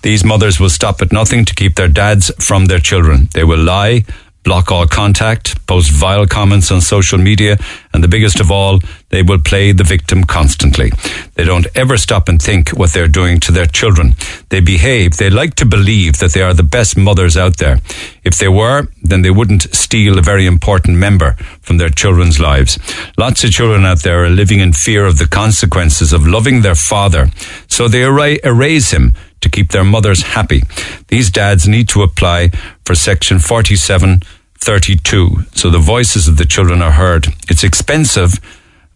[0.04, 3.30] These mothers will stop at nothing to keep their dads from their children.
[3.34, 4.06] They will lie,
[4.44, 7.57] block all contact, post vile comments on social media,
[7.94, 8.80] and the biggest of all,
[9.10, 10.91] they will play the victim constantly.
[11.36, 14.15] They don't ever stop and think what they're doing to their children.
[14.49, 17.80] They behave, they like to believe that they are the best mothers out there.
[18.24, 22.80] If they were, then they wouldn't steal a very important member from their children's lives.
[23.18, 26.76] Lots of children out there are living in fear of the consequences of loving their
[26.76, 27.30] father,
[27.68, 29.14] so they erase him
[29.44, 30.64] to keep their mothers happy.
[31.07, 32.49] These dads need to apply
[32.86, 37.28] for Section 4732 so the voices of the children are heard.
[37.49, 38.40] It's expensive,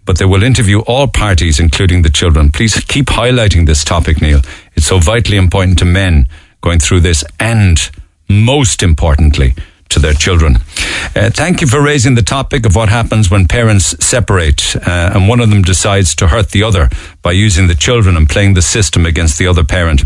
[0.06, 2.50] but they will interview all parties, including the children.
[2.50, 4.42] Please keep highlighting this topic, Neil.
[4.76, 6.28] It's so vitally important to men
[6.62, 7.78] going through this and
[8.30, 9.54] most importantly,
[9.90, 10.58] to their children.
[11.16, 15.28] Uh, thank you for raising the topic of what happens when parents separate uh, and
[15.28, 16.90] one of them decides to hurt the other
[17.22, 20.04] by using the children and playing the system against the other parent.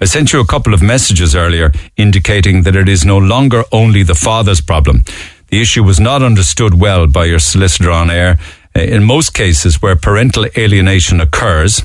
[0.00, 4.02] I sent you a couple of messages earlier indicating that it is no longer only
[4.02, 5.04] the father's problem.
[5.48, 8.38] The issue was not understood well by your solicitor on air.
[8.74, 11.82] Uh, in most cases where parental alienation occurs,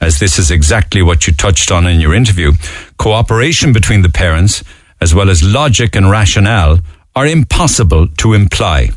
[0.00, 2.52] as this is exactly what you touched on in your interview,
[2.98, 4.64] cooperation between the parents
[5.00, 6.78] as well as logic and rationale,
[7.16, 8.90] are impossible to imply.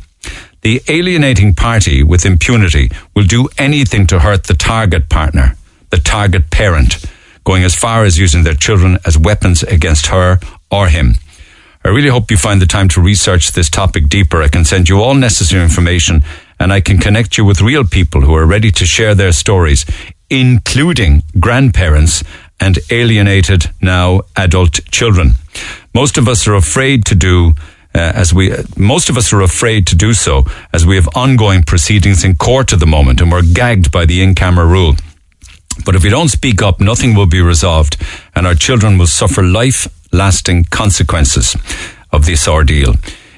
[0.61, 5.55] The alienating party with impunity will do anything to hurt the target partner,
[5.91, 7.05] the target parent,
[7.43, 10.39] going as far as using their children as weapons against her
[10.71, 11.15] or him.
[11.85, 14.41] I really hope you find the time to research this topic deeper.
[14.41, 16.23] I can send you all necessary information
[16.59, 19.85] and I can connect you with real people who are ready to share their stories,
[20.29, 22.23] including grandparents
[22.59, 25.35] and alienated now adult children.
[25.97, 27.55] Most of us are afraid to do
[27.95, 31.63] uh, as we most of us are afraid to do so as we have ongoing
[31.63, 34.93] proceedings in court at the moment and we're gagged by the in-camera rule.
[35.85, 37.97] But if we don't speak up, nothing will be resolved
[38.35, 41.57] and our children will suffer life-lasting consequences
[42.11, 42.93] of this ordeal.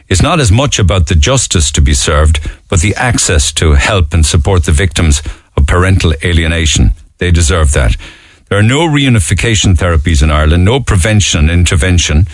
[0.10, 4.14] It's not as much about the justice to be served, but the access to help
[4.14, 5.22] and support the victims
[5.56, 6.91] of parental alienation.
[7.19, 7.95] They deserve that.
[8.49, 12.27] There are no reunification therapies in Ireland, no prevention intervention.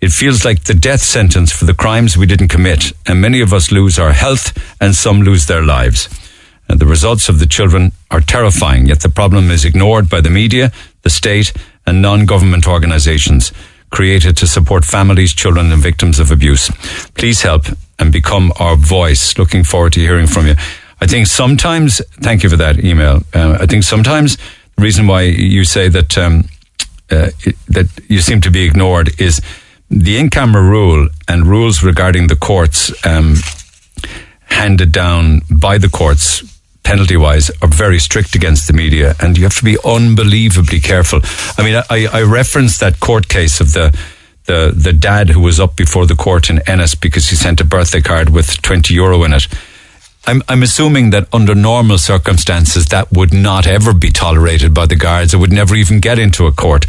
[0.00, 3.52] It feels like the death sentence for the crimes we didn't commit, and many of
[3.52, 6.08] us lose our health and some lose their lives.
[6.68, 10.30] And the results of the children are terrifying, yet the problem is ignored by the
[10.30, 10.70] media,
[11.02, 11.52] the state,
[11.86, 13.52] and non government organizations
[13.90, 16.70] created to support families, children, and victims of abuse.
[17.14, 17.66] Please help
[17.98, 19.38] and become our voice.
[19.38, 20.56] Looking forward to hearing from you.
[21.00, 23.22] I think sometimes, thank you for that email.
[23.32, 24.36] Uh, I think sometimes
[24.76, 26.48] the reason why you say that um,
[27.10, 27.30] uh,
[27.68, 29.40] that you seem to be ignored is
[29.90, 33.36] the in-camera rule and rules regarding the courts um,
[34.44, 36.42] handed down by the courts
[36.82, 41.20] penalty wise are very strict against the media and you have to be unbelievably careful
[41.58, 43.96] i mean i, I referenced that court case of the
[44.44, 47.64] the the dad who was up before the court in Ennis because he sent a
[47.64, 49.48] birthday card with 20 euro in it
[50.28, 54.96] I'm, I'm assuming that under normal circumstances that would not ever be tolerated by the
[54.96, 55.32] guards.
[55.32, 56.86] It would never even get into a court.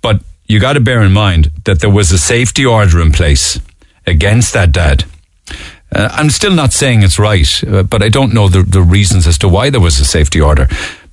[0.00, 3.60] But you got to bear in mind that there was a safety order in place
[4.06, 5.04] against that dad.
[5.94, 9.26] Uh, I'm still not saying it's right, uh, but I don't know the, the reasons
[9.26, 10.68] as to why there was a safety order.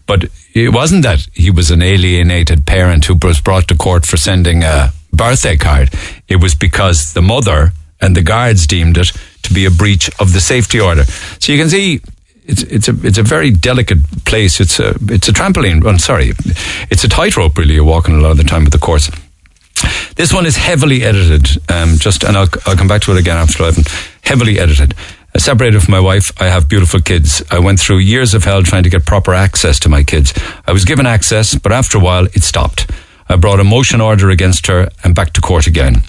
[0.07, 4.17] But it wasn't that he was an alienated parent who was brought to court for
[4.17, 5.89] sending a birthday card.
[6.27, 7.71] It was because the mother
[8.01, 9.11] and the guards deemed it
[9.43, 11.05] to be a breach of the safety order.
[11.39, 12.01] So you can see
[12.45, 14.59] it's it's a it's a very delicate place.
[14.59, 15.85] It's a it's a trampoline.
[15.87, 16.33] I'm sorry,
[16.91, 17.57] it's a tightrope.
[17.57, 19.09] Really, you're walking a lot of the time with the course.
[20.15, 21.47] This one is heavily edited.
[21.69, 23.83] Um, just and I'll I'll come back to it again after eleven.
[24.23, 24.93] Heavily edited.
[25.35, 26.31] I separated from my wife.
[26.41, 27.43] I have beautiful kids.
[27.51, 30.33] I went through years of hell trying to get proper access to my kids.
[30.65, 32.89] I was given access, but after a while, it stopped.
[33.27, 36.03] I brought a motion order against her and back to court again.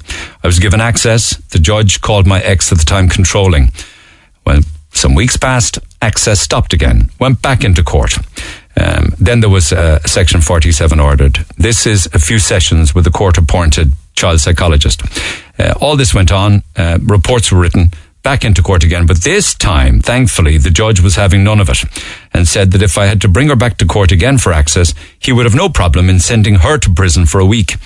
[0.45, 1.37] I was given access.
[1.51, 3.73] The judge called my ex at the time controlling.
[4.45, 4.61] Well,
[4.93, 8.17] some weeks passed, access stopped again, went back into court.
[8.79, 11.45] Um, then there was uh, Section 47 ordered.
[11.57, 15.03] This is a few sessions with the court appointed child psychologist.
[15.59, 17.91] Uh, all this went on, uh, reports were written,
[18.23, 19.07] back into court again.
[19.07, 21.85] But this time, thankfully, the judge was having none of it
[22.35, 24.95] and said that if I had to bring her back to court again for access,
[25.19, 27.77] he would have no problem in sending her to prison for a week.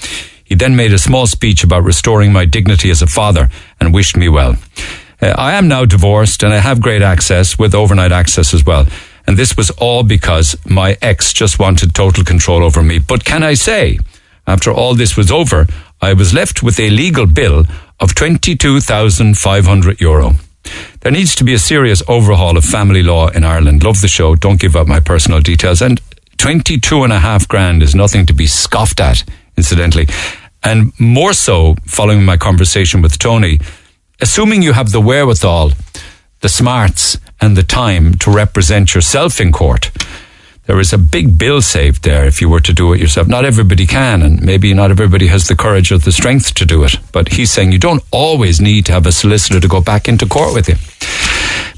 [0.43, 4.17] He then made a small speech about restoring my dignity as a father and wished
[4.17, 4.57] me well.
[5.21, 8.87] Uh, I am now divorced and I have great access with overnight access as well.
[9.31, 12.99] And this was all because my ex just wanted total control over me.
[12.99, 14.01] But can I say,
[14.45, 15.69] after all this was over,
[16.03, 17.65] I was left with a legal bill
[18.01, 20.33] of 22,500 euro.
[21.03, 23.85] There needs to be a serious overhaul of family law in Ireland.
[23.85, 24.35] Love the show.
[24.35, 25.81] Don't give up my personal details.
[25.81, 26.01] And
[26.39, 29.23] 22 and a half grand is nothing to be scoffed at,
[29.57, 30.09] incidentally.
[30.65, 33.61] And more so, following my conversation with Tony,
[34.21, 35.71] assuming you have the wherewithal,
[36.41, 39.91] the smarts, and the time to represent yourself in court,
[40.67, 43.27] there is a big bill saved there if you were to do it yourself.
[43.27, 46.85] Not everybody can, and maybe not everybody has the courage or the strength to do
[46.85, 46.97] it.
[47.13, 50.27] But he's saying you don't always need to have a solicitor to go back into
[50.27, 50.77] court with you.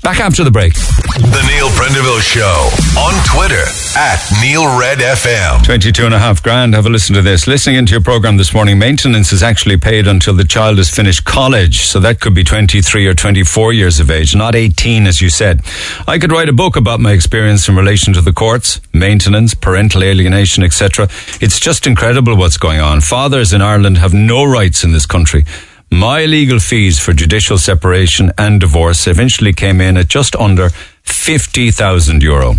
[0.02, 0.74] Back after the break.
[0.74, 2.68] The Neil Prendeville Show
[2.98, 3.62] on Twitter
[3.96, 5.64] at Neil Red FM.
[5.64, 6.74] 22 and a half grand.
[6.74, 7.46] Have a listen to this.
[7.46, 11.24] Listening into your program this morning, maintenance is actually paid until the child has finished
[11.24, 11.82] college.
[11.82, 15.60] So that could be 23 or 24 years of age, not 18 as you said.
[16.08, 20.02] I could write a book about my experience in relation to the courts, maintenance, parental
[20.02, 21.08] alienation, etc.
[21.40, 23.02] It's just incredible what's going on.
[23.02, 25.44] Fathers in Ireland have no rights in this country.
[25.92, 30.70] My legal fees for judicial separation and divorce eventually came in at just under
[31.02, 32.54] 50,000 euro.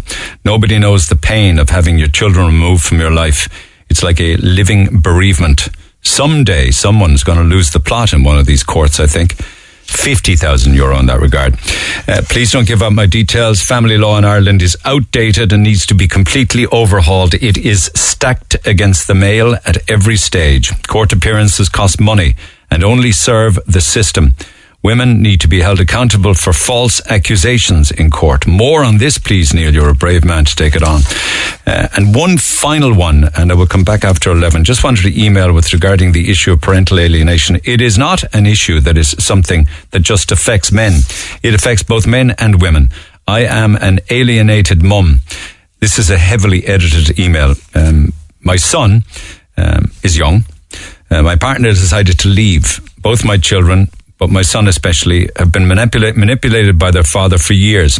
[0.46, 3.50] Nobody knows the pain of having your children removed from your life.
[3.90, 5.70] It's like a living bereavement.
[6.04, 9.34] Someday someone's going to lose the plot in one of these courts, I think.
[9.34, 11.56] 50,000 euro in that regard.
[12.08, 13.64] Uh, please don't give up my details.
[13.64, 17.34] Family law in Ireland is outdated and needs to be completely overhauled.
[17.34, 20.72] It is stacked against the male at every stage.
[20.84, 22.36] Court appearances cost money
[22.74, 24.34] and only serve the system.
[24.82, 28.48] Women need to be held accountable for false accusations in court.
[28.48, 29.74] More on this, please, Neil.
[29.74, 31.02] You're a brave man to take it on.
[31.66, 34.66] Uh, and one final one, and I will come back after 11.
[34.66, 37.62] Just wanted to email with regarding the issue of parental alienation.
[37.64, 41.04] It is not an issue that is something that just affects men.
[41.44, 42.90] It affects both men and women.
[43.26, 45.20] I am an alienated mum.
[45.80, 47.54] This is a heavily edited email.
[47.74, 49.04] Um, my son
[49.56, 50.44] um, is young.
[51.14, 52.80] Uh, my partner decided to leave.
[52.98, 53.88] Both my children,
[54.18, 58.00] but my son especially, have been manipula- manipulated by their father for years.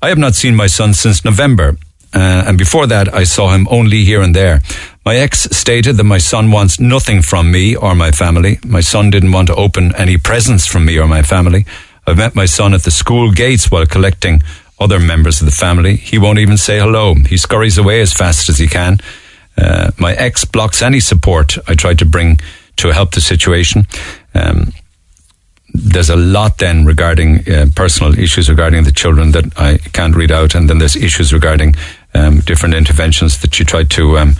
[0.00, 1.76] I have not seen my son since November.
[2.14, 4.62] Uh, and before that, I saw him only here and there.
[5.04, 8.58] My ex stated that my son wants nothing from me or my family.
[8.64, 11.66] My son didn't want to open any presents from me or my family.
[12.06, 14.42] I've met my son at the school gates while collecting
[14.78, 15.96] other members of the family.
[15.96, 17.14] He won't even say hello.
[17.14, 19.00] He scurries away as fast as he can.
[19.56, 22.38] Uh, my ex blocks any support I tried to bring
[22.76, 23.86] to help the situation.
[24.34, 24.72] Um,
[25.74, 30.30] there's a lot then regarding uh, personal issues regarding the children that I can't read
[30.30, 31.74] out, and then there's issues regarding
[32.14, 34.34] um, different interventions that she tried to um,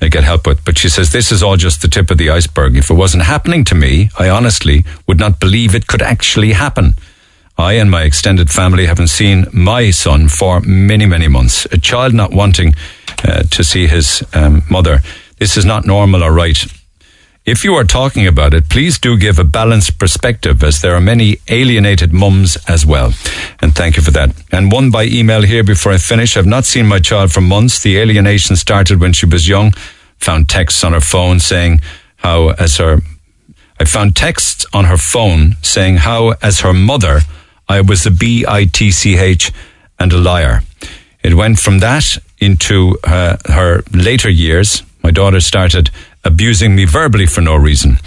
[0.00, 0.64] get help with.
[0.64, 2.76] But she says this is all just the tip of the iceberg.
[2.76, 6.94] If it wasn't happening to me, I honestly would not believe it could actually happen.
[7.58, 11.66] I and my extended family haven't seen my son for many, many months.
[11.72, 12.74] A child not wanting
[13.24, 15.00] uh, to see his um, mother.
[15.38, 16.56] This is not normal or right.
[17.44, 21.00] If you are talking about it, please do give a balanced perspective as there are
[21.00, 23.12] many alienated mums as well.
[23.60, 24.30] And thank you for that.
[24.52, 26.36] And one by email here before I finish.
[26.36, 27.82] I've not seen my child for months.
[27.82, 29.72] The alienation started when she was young.
[30.18, 31.80] Found texts on her phone saying
[32.16, 33.00] how as her,
[33.80, 37.20] I found texts on her phone saying how as her mother,
[37.68, 39.52] I was a B-I-T-C-H
[39.98, 40.62] and a liar.
[41.22, 44.82] It went from that into uh, her later years.
[45.02, 45.90] My daughter started
[46.24, 47.98] abusing me verbally for no reason.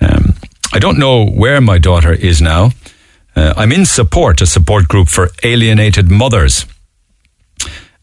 [0.00, 0.34] Um,
[0.72, 2.70] I don't know where my daughter is now.
[3.36, 6.66] Uh, I'm in support, a support group for alienated mothers.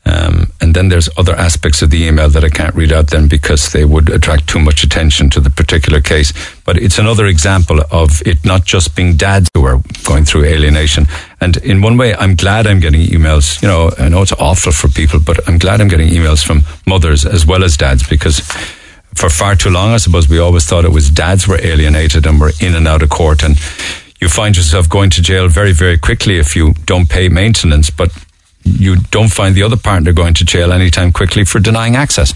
[0.07, 3.27] Um, and then there's other aspects of the email that I can't read out then
[3.27, 6.31] because they would attract too much attention to the particular case.
[6.65, 11.07] But it's another example of it not just being dads who are going through alienation.
[11.41, 13.61] And in one way, I'm glad I'm getting emails.
[13.61, 16.63] You know, I know it's awful for people, but I'm glad I'm getting emails from
[16.85, 18.39] mothers as well as dads because
[19.15, 22.39] for far too long, I suppose we always thought it was dads were alienated and
[22.39, 23.43] were in and out of court.
[23.43, 23.57] And
[24.21, 27.89] you find yourself going to jail very, very quickly if you don't pay maintenance.
[27.89, 28.11] But
[28.67, 32.33] you don't find the other partner going to jail anytime quickly for denying access.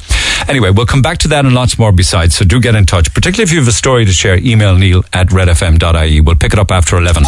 [0.50, 2.36] Anyway, we'll come back to that and lots more besides.
[2.36, 4.38] So do get in touch, particularly if you have a story to share.
[4.38, 6.22] Email Neil at redfm.ie.
[6.22, 7.24] We'll pick it up after 11.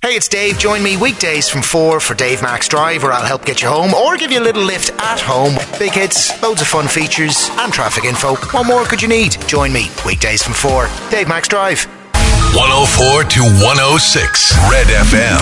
[0.00, 0.58] Hey, it's Dave.
[0.58, 3.92] Join me weekdays from 4 for Dave Max Drive, where I'll help get you home
[3.94, 5.56] or give you a little lift at home.
[5.78, 8.36] Big hits, loads of fun features, and traffic info.
[8.36, 9.36] What more could you need?
[9.48, 10.88] Join me weekdays from 4.
[11.10, 11.97] Dave Max Drive.
[12.56, 15.38] 104 to 106 Red FM.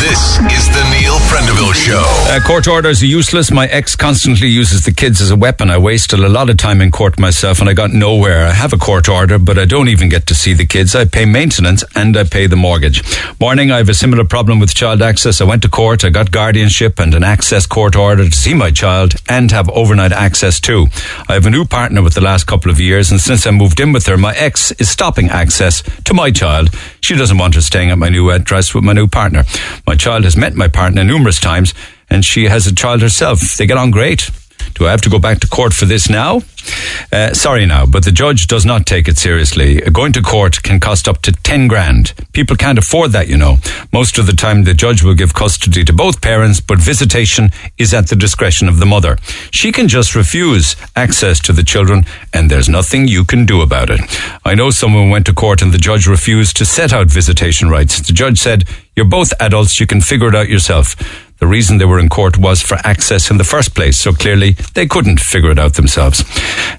[0.00, 2.02] This is the Neil Prendeville Show.
[2.32, 3.50] Uh, court orders are useless.
[3.50, 5.70] My ex constantly uses the kids as a weapon.
[5.70, 8.46] I wasted a lot of time in court myself and I got nowhere.
[8.46, 10.96] I have a court order, but I don't even get to see the kids.
[10.96, 13.02] I pay maintenance and I pay the mortgage.
[13.38, 15.42] Morning, I have a similar problem with child access.
[15.42, 18.70] I went to court, I got guardianship and an access court order to see my
[18.70, 20.86] child and have overnight access too.
[21.28, 23.78] I have a new partner with the last couple of years, and since I moved
[23.78, 26.45] in with her, my ex is stopping access to my child.
[27.00, 29.44] She doesn't want her staying at my new address with my new partner.
[29.86, 31.74] My child has met my partner numerous times,
[32.08, 33.40] and she has a child herself.
[33.56, 34.30] They get on great.
[34.74, 36.42] Do I have to go back to court for this now?
[37.12, 39.80] Uh, sorry now, but the judge does not take it seriously.
[39.80, 42.12] Going to court can cost up to 10 grand.
[42.32, 43.56] People can't afford that, you know.
[43.92, 47.94] Most of the time, the judge will give custody to both parents, but visitation is
[47.94, 49.16] at the discretion of the mother.
[49.50, 53.90] She can just refuse access to the children, and there's nothing you can do about
[53.90, 54.00] it.
[54.44, 58.00] I know someone went to court and the judge refused to set out visitation rights.
[58.00, 58.64] The judge said,
[58.94, 60.96] You're both adults, you can figure it out yourself.
[61.38, 64.52] The reason they were in court was for access in the first place, so clearly
[64.74, 66.24] they couldn't figure it out themselves.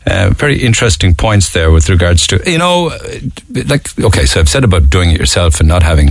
[0.05, 2.91] Uh, very interesting points there with regards to, you know,
[3.65, 6.09] like, okay, so I've said about doing it yourself and not having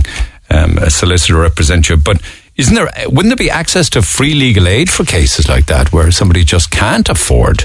[0.49, 2.21] um, a solicitor represent you, but
[2.55, 6.09] isn't there, wouldn't there be access to free legal aid for cases like that where
[6.11, 7.63] somebody just can't afford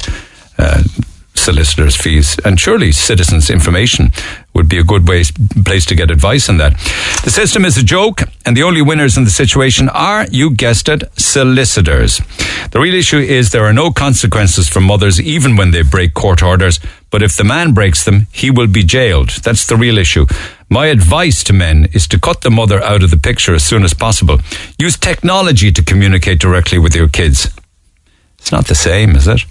[0.58, 0.82] uh,
[1.34, 2.36] solicitors' fees?
[2.44, 4.10] And surely citizens' information
[4.54, 5.24] would be a good way,
[5.64, 6.72] place to get advice on that.
[7.24, 10.88] The system is a joke, and the only winners in the situation are, you guessed
[10.88, 12.20] it, solicitors.
[12.70, 16.42] The real issue is there are no consequences for mothers even when they break court
[16.42, 16.80] orders,
[17.10, 19.30] but if the man breaks them, he will be jailed.
[19.42, 20.26] That's the real issue.
[20.68, 23.84] My advice to men is to cut the mother out of the picture as soon
[23.84, 24.38] as possible.
[24.78, 27.48] Use technology to communicate directly with your kids.
[28.38, 29.44] It's not the same, is it?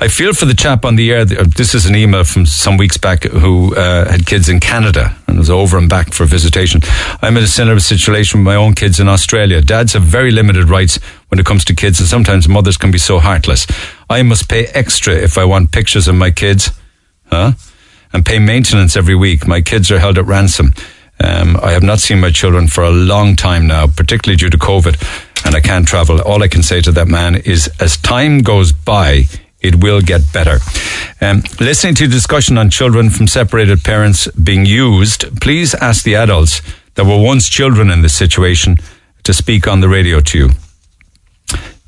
[0.00, 1.24] I feel for the chap on the air.
[1.24, 5.38] This is an email from some weeks back who uh, had kids in Canada and
[5.38, 6.80] was over and back for visitation.
[7.20, 9.60] I'm in a similar situation with my own kids in Australia.
[9.60, 12.98] Dads have very limited rights when it comes to kids, and sometimes mothers can be
[12.98, 13.66] so heartless.
[14.08, 16.70] I must pay extra if I want pictures of my kids,
[17.26, 17.52] huh?
[18.12, 19.46] And pay maintenance every week.
[19.46, 20.74] My kids are held at ransom.
[21.20, 24.58] Um, I have not seen my children for a long time now, particularly due to
[24.58, 24.96] COVID,
[25.44, 26.20] and I can't travel.
[26.20, 29.24] All I can say to that man is, as time goes by,
[29.60, 30.58] it will get better.
[31.20, 36.62] Um, listening to discussion on children from separated parents being used, please ask the adults
[36.94, 38.76] that were once children in this situation
[39.24, 40.48] to speak on the radio to you.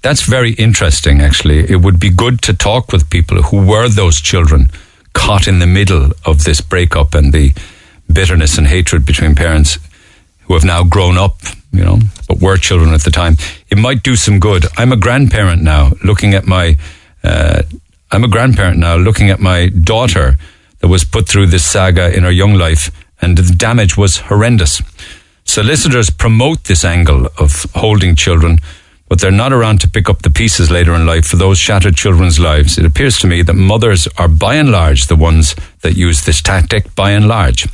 [0.03, 1.71] That's very interesting, actually.
[1.71, 4.71] It would be good to talk with people who were those children
[5.13, 7.53] caught in the middle of this breakup and the
[8.11, 9.79] bitterness and hatred between parents
[10.43, 11.39] who have now grown up,
[11.73, 11.99] you know,
[12.29, 13.37] but were children at the time.
[13.69, 14.67] It might do some good.
[14.77, 16.77] I'm a grandparent now, looking at my,
[17.23, 17.63] uh,
[18.11, 20.37] I'm a grandparent now, looking at my daughter
[20.81, 22.91] that was put through this saga in her young life,
[23.23, 24.83] and the damage was horrendous.
[25.45, 28.59] Solicitors promote this angle of holding children,
[29.09, 31.97] but they're not around to pick up the pieces later in life for those shattered
[31.97, 32.79] children's lives.
[32.79, 36.41] It appears to me that mothers are by and large the ones that use this
[36.41, 37.67] tactic, by and large.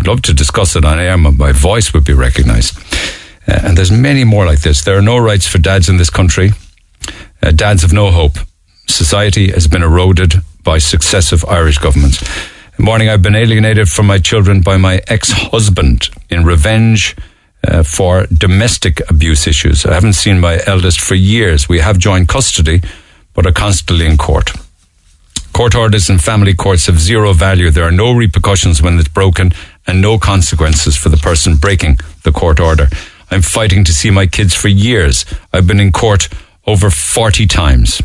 [0.00, 2.78] I'd love to discuss it on air, my voice would be recognized.
[3.46, 4.82] Uh, and there's many more like this.
[4.82, 6.52] There are no rights for dads in this country.
[7.42, 8.38] Uh, dads have no hope.
[8.88, 12.24] Society has been eroded by successive Irish governments.
[12.78, 17.14] Morning, I've been alienated from my children by my ex-husband in revenge
[17.68, 19.84] uh, for domestic abuse issues.
[19.84, 21.68] I haven't seen my eldest for years.
[21.68, 22.80] We have joint custody,
[23.34, 24.50] but are constantly in court.
[25.52, 27.70] Court orders in family courts have zero value.
[27.70, 29.52] There are no repercussions when it's broken
[29.90, 32.88] and no consequences for the person breaking the court order.
[33.28, 35.24] I'm fighting to see my kids for years.
[35.52, 36.28] I've been in court
[36.64, 38.00] over 40 times.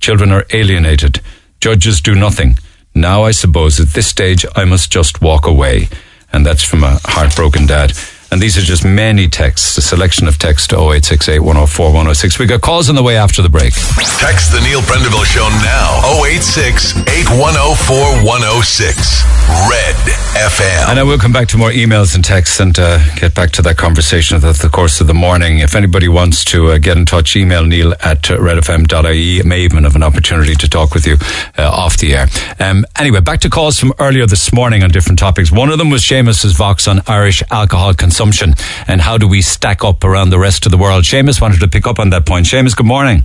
[0.00, 1.20] Children are alienated.
[1.60, 2.58] Judges do nothing.
[2.94, 5.88] Now I suppose at this stage I must just walk away.
[6.30, 7.92] And that's from a heartbroken dad.
[8.30, 12.38] And these are just many texts, a selection of texts to 0868 104 106.
[12.38, 13.74] We got calls on the way after the break.
[14.22, 16.22] Text the Neil Prendeville Show now.
[16.24, 19.24] 086 8104 106.
[19.68, 19.96] Red
[20.38, 20.90] FM.
[20.90, 23.62] And I will come back to more emails and texts and uh, get back to
[23.62, 25.58] that conversation at the course of the morning.
[25.58, 29.40] If anybody wants to uh, get in touch, email neil at redfm.ie.
[29.40, 31.16] I may even have an opportunity to talk with you
[31.58, 32.28] uh, off the air.
[32.60, 35.50] Um, anyway, back to calls from earlier this morning on different topics.
[35.50, 39.84] One of them was Seamus's Vox on Irish alcohol consumption and how do we stack
[39.84, 41.04] up around the rest of the world.
[41.04, 42.46] Seamus wanted to pick up on that point.
[42.46, 43.22] Seamus, good morning.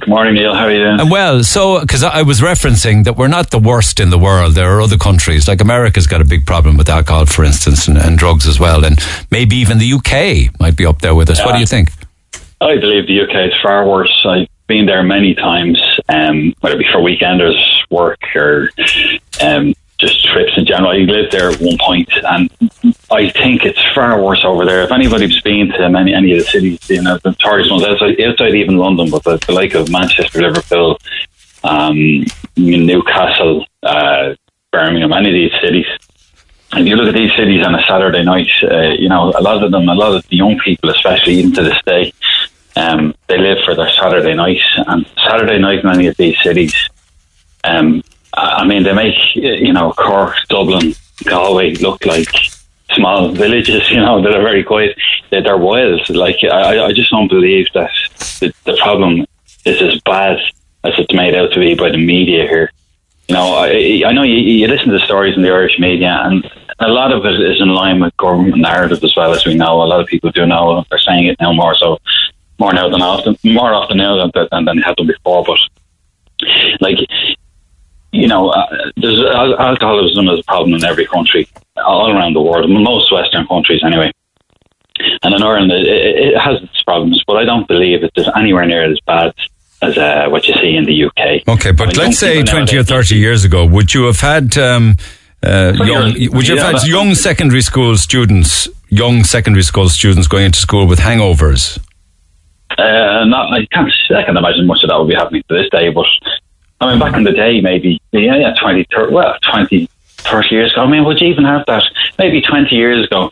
[0.00, 0.54] Good morning, Neil.
[0.54, 1.00] How are you doing?
[1.00, 4.54] And well, so because I was referencing that we're not the worst in the world.
[4.54, 7.98] There are other countries like America's got a big problem with alcohol, for instance, and,
[7.98, 8.98] and drugs as well, and
[9.30, 11.38] maybe even the UK might be up there with us.
[11.38, 11.46] Yeah.
[11.46, 11.90] What do you think?
[12.60, 14.24] I believe the UK is far worse.
[14.24, 17.60] I've been there many times, um, whether it be for weekenders
[17.90, 18.70] work or
[19.42, 20.92] um, just trips in general.
[20.92, 22.50] I lived there at one point, and
[23.10, 24.82] I think it's far worse over there.
[24.82, 28.20] If anybody's been to many any of the cities, you know, the tourist ones outside,
[28.20, 30.98] outside even London, but the, the like of Manchester, Liverpool,
[31.64, 32.24] um,
[32.56, 34.34] Newcastle, uh,
[34.70, 35.86] Birmingham, any of these cities.
[36.74, 39.64] If you look at these cities on a Saturday night, uh, you know, a lot
[39.64, 42.12] of them, a lot of the young people, especially even to this day,
[42.76, 44.60] um, they live for their Saturday night.
[44.76, 46.74] And Saturday night in any of these cities,
[47.64, 48.02] um,
[48.36, 50.94] Uh, I mean, they make, uh, you know, Cork, Dublin,
[51.24, 52.28] Galway look like
[52.92, 54.96] small villages, you know, that are very quiet.
[55.30, 56.08] They're, wild.
[56.10, 57.90] Like, I, I just don't believe that
[58.40, 59.26] the, the problem
[59.64, 60.38] is as bad
[60.84, 62.70] as it's made out to be by the media here.
[63.28, 66.18] You know, I, I know you, you listen to the stories in the Irish media,
[66.22, 69.54] and a lot of it is in line with government narrative as well as we
[69.54, 69.82] know.
[69.82, 70.84] A lot of people do know.
[70.88, 71.98] They're saying it now more so,
[72.58, 75.44] more now than often, more often now than than, than done before.
[75.44, 75.58] But
[76.80, 76.98] like,
[78.12, 78.66] you know, uh,
[78.96, 83.46] there's al- alcoholism is a problem in every country, all around the world, most Western
[83.46, 84.10] countries anyway.
[85.22, 88.66] And in Ireland, it, it has its problems, but I don't believe it is anywhere
[88.66, 89.32] near as bad
[89.82, 91.46] as uh, what you see in the UK.
[91.46, 94.20] Okay, but I mean, let's say people 20 or 30 years ago, would you have
[94.20, 94.96] had um,
[95.44, 99.88] uh, young, you're- would you have yeah, had young secondary school students, young secondary school
[99.88, 101.78] students going into school with hangovers?
[102.76, 103.90] Uh, not, I can't.
[104.10, 105.90] I can imagine much of that would be happening to this day.
[105.90, 106.06] But
[106.80, 109.88] I mean, back in the day, maybe yeah, yeah, 20, 30, well, 20,
[110.18, 110.82] 30 years ago.
[110.82, 111.82] I mean, would you even have that?
[112.18, 113.30] Maybe twenty years ago.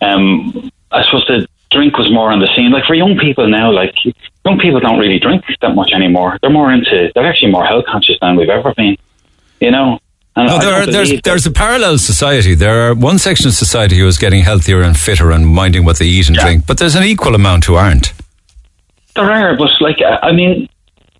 [0.00, 2.70] Um, I suppose the drink was more on the scene.
[2.70, 3.94] Like for young people now, like
[4.44, 6.38] young people don't really drink that much anymore.
[6.40, 7.10] They're more into.
[7.14, 8.96] They're actually more health conscious than we've ever been.
[9.60, 9.98] You know.
[10.36, 12.54] And No, there are, there's there's a parallel society.
[12.54, 15.98] There are one section of society who is getting healthier and fitter and minding what
[15.98, 18.12] they eat and drink, but there's an equal amount who aren't.
[19.14, 20.68] There are, but like, I mean,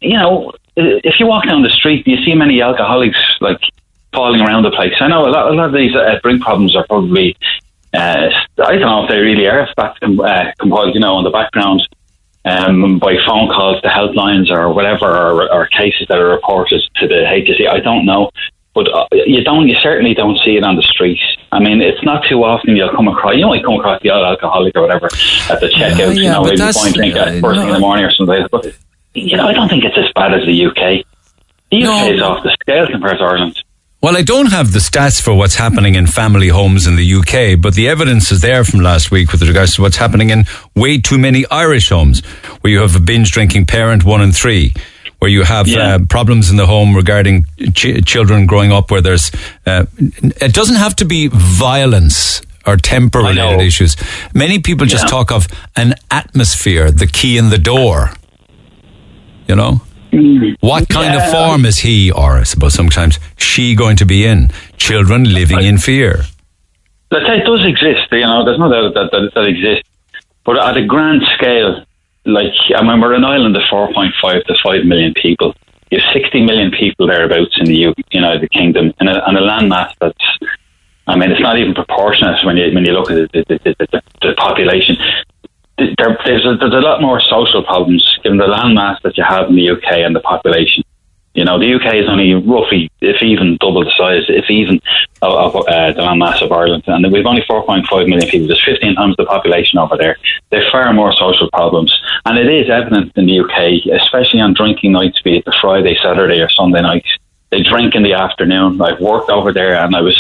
[0.03, 3.61] you know, if you walk down the street, do you see many alcoholics like
[4.17, 4.95] falling around the place.
[4.99, 7.37] I know a lot, a lot of these uh, drink problems are probably,
[7.93, 8.29] uh,
[8.65, 11.87] I don't know if they really are back, uh, compiled, you know, on the background
[12.47, 17.07] um, by phone calls to helplines or whatever, or, or cases that are reported to
[17.07, 17.69] the HSE.
[17.69, 18.31] I don't know.
[18.75, 21.23] But uh, you don't, you certainly don't see it on the streets.
[21.51, 24.23] I mean, it's not too often you'll come across, you might come across the odd
[24.23, 27.69] alcoholic or whatever at the checkout, you yeah, know, maybe buying drink at first thing
[27.69, 28.47] in the morning or something.
[28.51, 28.77] But,
[29.17, 31.05] you know, I don't think it's as bad as the UK.
[31.71, 33.63] The UK is off the scale compared to Ireland.
[34.03, 37.61] Well, I don't have the stats for what's happening in family homes in the UK,
[37.61, 40.45] but the evidence is there from last week with regards to what's happening in
[40.77, 42.21] way too many Irish homes,
[42.61, 44.75] where you have a binge drinking parent, one in three,
[45.19, 49.33] where you have uh, problems in the home regarding ch- children growing up where there's,
[49.65, 53.97] uh, it doesn't have to be violence or temper related issues.
[54.35, 55.11] Many people just Yeah.
[55.11, 58.13] talk of an atmosphere, the key in the door.
[59.49, 59.81] You know?
[60.13, 60.57] Mm.
[60.61, 61.33] What kind of Yeah.
[61.33, 64.51] form is he, or I suppose sometimes she, going to be in?
[64.77, 66.23] Children living in fear.
[67.11, 69.89] That it does exist, you know, there's no doubt that, that that exists.
[70.45, 71.85] But at a grand scale,
[72.25, 75.55] like, I mean, we're an island of 4.5 to 5 million people.
[75.91, 79.41] You have 60 million people thereabouts in the U- United Kingdom, and a, and a
[79.41, 80.25] landmass that's,
[81.07, 84.03] I mean, it's not even proportionate when you when you look at the, the, the,
[84.23, 84.97] the population.
[85.79, 89.51] There, there's, a, there's a lot more social problems given the landmass that you have
[89.51, 90.83] in the UK and the population.
[91.35, 94.81] You know, the UK is only roughly, if even double the size, if even,
[95.21, 96.85] of, of uh, the landmass of Ireland.
[96.87, 98.47] And we've only 4.5 million people.
[98.47, 100.17] There's 15 times the population over there.
[100.51, 101.95] There's far more social problems.
[102.25, 105.95] And it is evident in the UK, especially on drinking nights, be it the Friday,
[106.03, 107.09] Saturday, or Sunday nights.
[107.51, 108.81] They drink in the afternoon.
[108.81, 110.17] I've worked over there and I was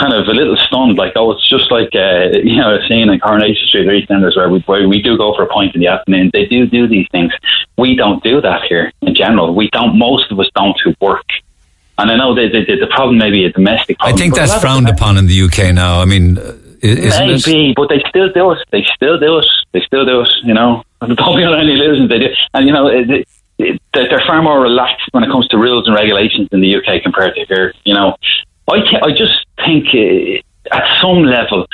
[0.00, 3.10] kind of a little stunned, like, oh, it's just like, uh, you know, a scene
[3.10, 5.80] in Coronation Street or EastEnders where we, where we do go for a pint in
[5.80, 6.30] the afternoon.
[6.32, 7.32] They do do these things.
[7.76, 9.54] We don't do that here in general.
[9.54, 11.26] We don't, most of us don't who work.
[11.98, 14.88] And I know the, the, the problem may be a domestic I think that's frowned
[14.88, 16.00] upon in the UK now.
[16.00, 17.46] I mean, uh, isn't it?
[17.46, 18.58] Maybe, but they still do it.
[18.70, 19.46] They still do it.
[19.72, 20.30] They still do it.
[20.42, 22.08] You know, don't be under any illusions.
[22.08, 23.28] They do, and you know, it, it,
[23.58, 27.02] it, they're far more relaxed when it comes to rules and regulations in the UK
[27.02, 27.74] compared to here.
[27.84, 28.16] You know,
[28.72, 31.66] I I just think uh, at some level.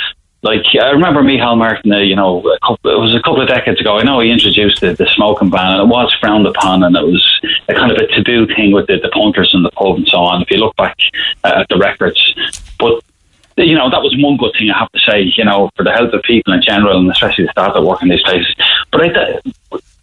[0.43, 3.81] Like I remember Micheál Martin, uh, you know, couple, it was a couple of decades
[3.81, 3.99] ago.
[3.99, 7.03] I know he introduced the, the smoking ban, and it was frowned upon, and it
[7.05, 10.07] was a kind of a taboo thing with the, the punters and the pub and
[10.07, 10.43] so on.
[10.43, 10.97] If you look back
[11.43, 12.21] uh, at the records,
[12.79, 13.03] but
[13.57, 15.93] you know, that was one good thing I have to say, you know, for the
[15.93, 18.55] health of people in general and especially the staff that work in these places.
[18.93, 19.41] But I,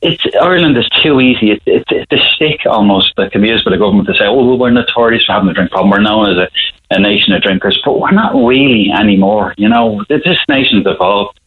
[0.02, 1.52] it's Ireland is too easy.
[1.52, 4.26] It's it's it's the stick almost that can be used by the government to say,
[4.26, 5.92] oh, well, we're notorious for having a drink problem.
[5.92, 6.50] We're known as a,
[6.90, 9.54] a nation of drinkers, but we're not really anymore.
[9.58, 11.40] You know, this nation's evolved.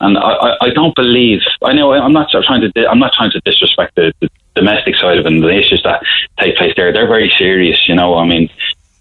[0.00, 1.40] And I, I, don't believe.
[1.62, 2.88] I know I'm not trying to.
[2.90, 6.02] I'm not trying to disrespect the, the domestic side of it and the issues that
[6.38, 6.92] take place there.
[6.92, 7.88] They're very serious.
[7.88, 8.50] You know, I mean,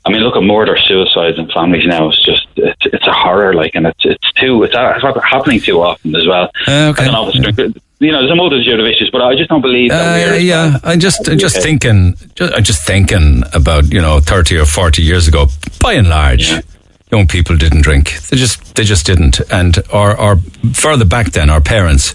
[0.05, 2.09] I mean, look at murder, suicides, and families now.
[2.09, 5.81] It's just it's, it's a horror, like, and it's it's too it's, it's happening too
[5.81, 6.51] often as well.
[6.67, 7.03] Uh, okay.
[7.03, 9.35] I don't know if it's drink- you know, there's a multitude of issues, but I
[9.35, 11.63] just don't believe that Uh, yeah, I'm just I'm just Okay.
[11.67, 15.47] thinking, just, I'm just thinking about you know thirty or forty years ago.
[15.79, 16.51] By and large,
[17.11, 18.13] young people didn't drink.
[18.29, 19.39] They just they just didn't.
[19.51, 20.37] And or or
[20.73, 22.13] further back then, our parents.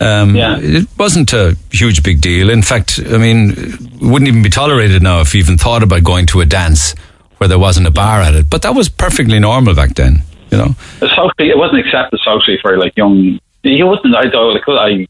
[0.00, 2.50] Um, It wasn't a huge big deal.
[2.50, 6.02] In fact, I mean, it wouldn't even be tolerated now if you even thought about
[6.04, 6.94] going to a dance
[7.38, 8.50] where there wasn't a bar at it.
[8.50, 10.22] But that was perfectly normal back then.
[10.50, 10.74] You know.
[11.00, 13.38] socially, it wasn't accepted socially for like young.
[13.62, 14.14] You wouldn't.
[14.14, 14.54] I don't.
[14.54, 15.06] Like, I.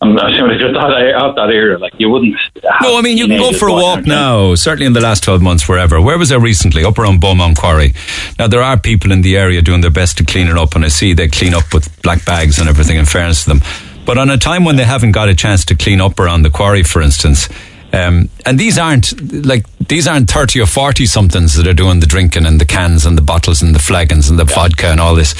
[0.00, 2.36] I'm assuming you're that out that era, like you wouldn't.
[2.82, 4.54] No, I mean you can go for a walk now.
[4.54, 6.00] Certainly in the last twelve months, wherever.
[6.00, 6.84] Where was I recently?
[6.84, 7.94] Up around Beaumont Quarry.
[8.38, 10.84] Now there are people in the area doing their best to clean it up, and
[10.84, 12.96] I see they clean up with black bags and everything.
[12.96, 13.62] In fairness to them,
[14.06, 16.50] but on a time when they haven't got a chance to clean up around the
[16.50, 17.48] quarry, for instance.
[17.92, 22.06] Um, and these aren't like these aren't thirty or forty somethings that are doing the
[22.06, 25.14] drinking and the cans and the bottles and the flagons and the vodka and all
[25.16, 25.34] this.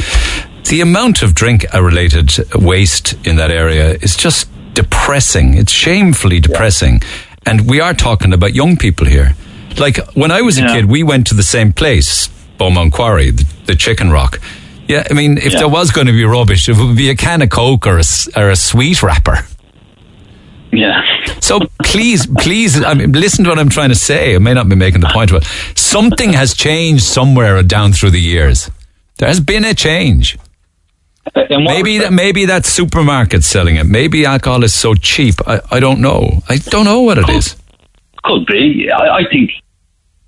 [0.65, 5.55] The amount of drink related waste in that area is just depressing.
[5.55, 7.01] It's shamefully depressing.
[7.47, 9.35] And we are talking about young people here.
[9.79, 12.29] Like when I was a kid, we went to the same place,
[12.59, 14.41] Beaumont Quarry, the, the Chicken Rock.
[14.89, 15.61] Yeah, I mean, if Yeah.
[15.61, 18.03] there was going to be rubbish, it would be a can of Coke or a,
[18.37, 19.47] or a sweet wrapper.
[20.73, 21.01] Yeah.
[21.41, 24.35] So please, please, I mean, listen to what I'm trying to say.
[24.35, 25.45] I may not be making the point, but
[25.75, 28.71] something has changed somewhere down through the years.
[29.17, 30.37] There has been a change.
[31.35, 33.85] Maybe that maybe that supermarket selling it.
[33.85, 35.37] Maybe alcohol is so cheap.
[35.47, 36.43] I, I don't know.
[36.49, 37.57] I don't know what it is.
[38.25, 38.91] Could be.
[38.91, 39.51] I, I think,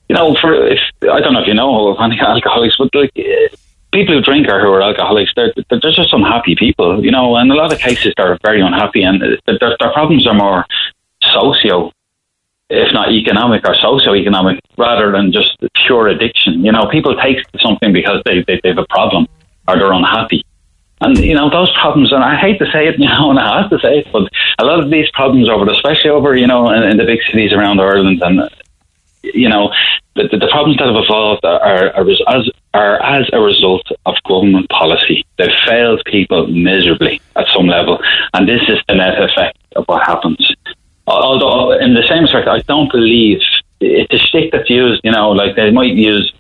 [0.09, 3.13] you know, for if I don't know if you know of any alcoholics, but like
[3.17, 3.49] eh,
[3.93, 7.37] people who drink or who are alcoholics, they're, they're just unhappy people, you know.
[7.37, 10.65] And a lot of cases, they're very unhappy, and eh, their, their problems are more
[11.23, 11.93] socio,
[12.71, 15.57] if not economic or socio-economic, rather than just
[15.87, 16.65] pure addiction.
[16.65, 19.27] You know, people take something because they they, they have a problem
[19.69, 20.43] or they're unhappy.
[21.03, 23.71] And you know those problems, and I hate to say it, know, and I have
[23.71, 24.29] to say it, but
[24.59, 27.53] a lot of these problems over, especially over, you know, in, in the big cities
[27.53, 28.51] around Ireland, and
[29.23, 29.73] you know,
[30.17, 34.69] the, the, problems that have evolved are are, as are as a result of government
[34.71, 35.25] policy.
[35.39, 37.99] They've failed people miserably at some level,
[38.35, 40.53] and this is the net effect of what happens.
[41.07, 43.41] Although, in the same respect, I don't believe
[43.81, 45.01] it's a stick that's used.
[45.05, 46.33] You know, like they might use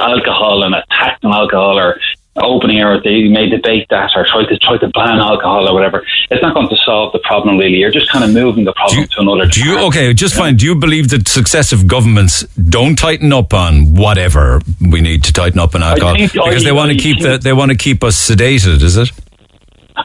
[0.00, 1.98] alcohol and attack on alcohol or
[2.42, 6.04] opening or they may debate that or try to try to ban alcohol or whatever.
[6.30, 7.76] It's not going to solve the problem really.
[7.76, 9.46] You're just kind of moving the problem to another.
[9.46, 10.12] Do you okay?
[10.14, 10.56] Just fine.
[10.56, 15.60] Do you believe that successive governments don't tighten up on whatever we need to tighten
[15.60, 17.76] up on alcohol think- I- because they want to keep the, think- they want to
[17.76, 18.82] keep us sedated?
[18.82, 19.10] Is it?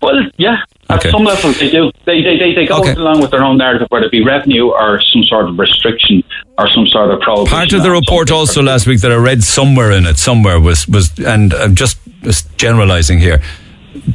[0.01, 0.57] Well, yeah.
[0.90, 1.11] At Okay.
[1.11, 1.91] some level, they do.
[2.06, 2.94] They they, they, they go Okay.
[2.94, 6.24] along with their own narrative, whether it be revenue or some sort of restriction
[6.57, 7.56] or some sort of prohibition.
[7.56, 10.88] Part of the report also last week that I read somewhere in it, somewhere was
[10.88, 13.40] was, and I'm just, just generalizing here.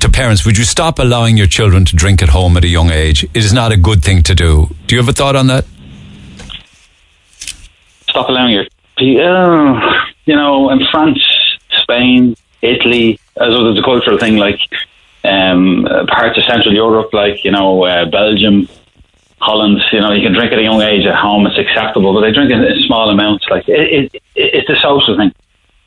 [0.01, 2.91] To parents, would you stop allowing your children to drink at home at a young
[2.91, 3.23] age?
[3.25, 4.75] It is not a good thing to do.
[4.87, 5.65] Do you have a thought on that?
[8.09, 8.65] stop allowing your,
[9.27, 11.19] uh, you know, in France,
[11.83, 14.59] Spain, Italy, as well as a cultural thing, like
[15.25, 18.69] um, parts of Central Europe, like you know, uh, Belgium,
[19.41, 19.81] Holland.
[19.93, 22.33] You know, you can drink at a young age at home; it's acceptable, but they
[22.33, 23.47] drink in, in small amounts.
[23.49, 25.33] Like it, it, it's a social thing.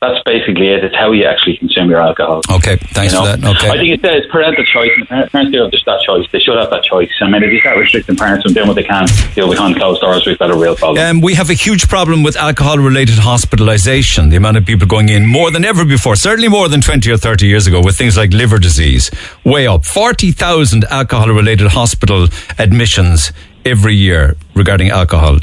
[0.00, 0.84] That's basically it.
[0.84, 2.40] It's how you actually consume your alcohol.
[2.48, 3.32] Okay, thanks You know?
[3.32, 3.56] for that.
[3.56, 3.68] Okay.
[3.68, 4.92] I think it's, it's parental choice.
[5.10, 6.24] And parents do have just that choice.
[6.30, 7.10] They should have that choice.
[7.20, 10.00] I mean, if you start restricting parents from doing what they can, deal behind closed
[10.00, 11.04] doors, we've got a real problem.
[11.04, 14.30] Um, we have a huge problem with alcohol related hospitalisation.
[14.30, 17.16] The amount of people going in more than ever before, certainly more than 20 or
[17.16, 19.10] 30 years ago, with things like liver disease,
[19.44, 19.84] way up.
[19.84, 22.28] 40,000 alcohol related hospital
[22.60, 23.32] admissions
[23.64, 25.38] every year regarding alcohol.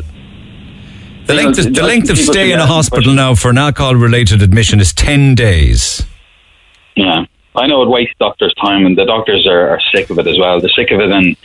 [1.25, 4.41] The length, of, the length of stay in a hospital now for an alcohol related
[4.41, 6.05] admission is 10 days.
[6.95, 7.25] Yeah,
[7.55, 10.37] I know it wastes doctors' time, and the doctors are, are sick of it as
[10.37, 10.59] well.
[10.59, 11.35] They're sick of it in,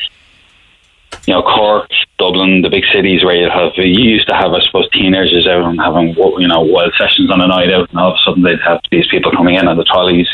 [1.26, 4.60] you know, Cork, Dublin, the big cities where you have you used to have, I
[4.60, 8.12] suppose, teenagers out and having you know wild sessions on a night out, and all
[8.12, 10.28] of a sudden they'd have these people coming in on the trolleys,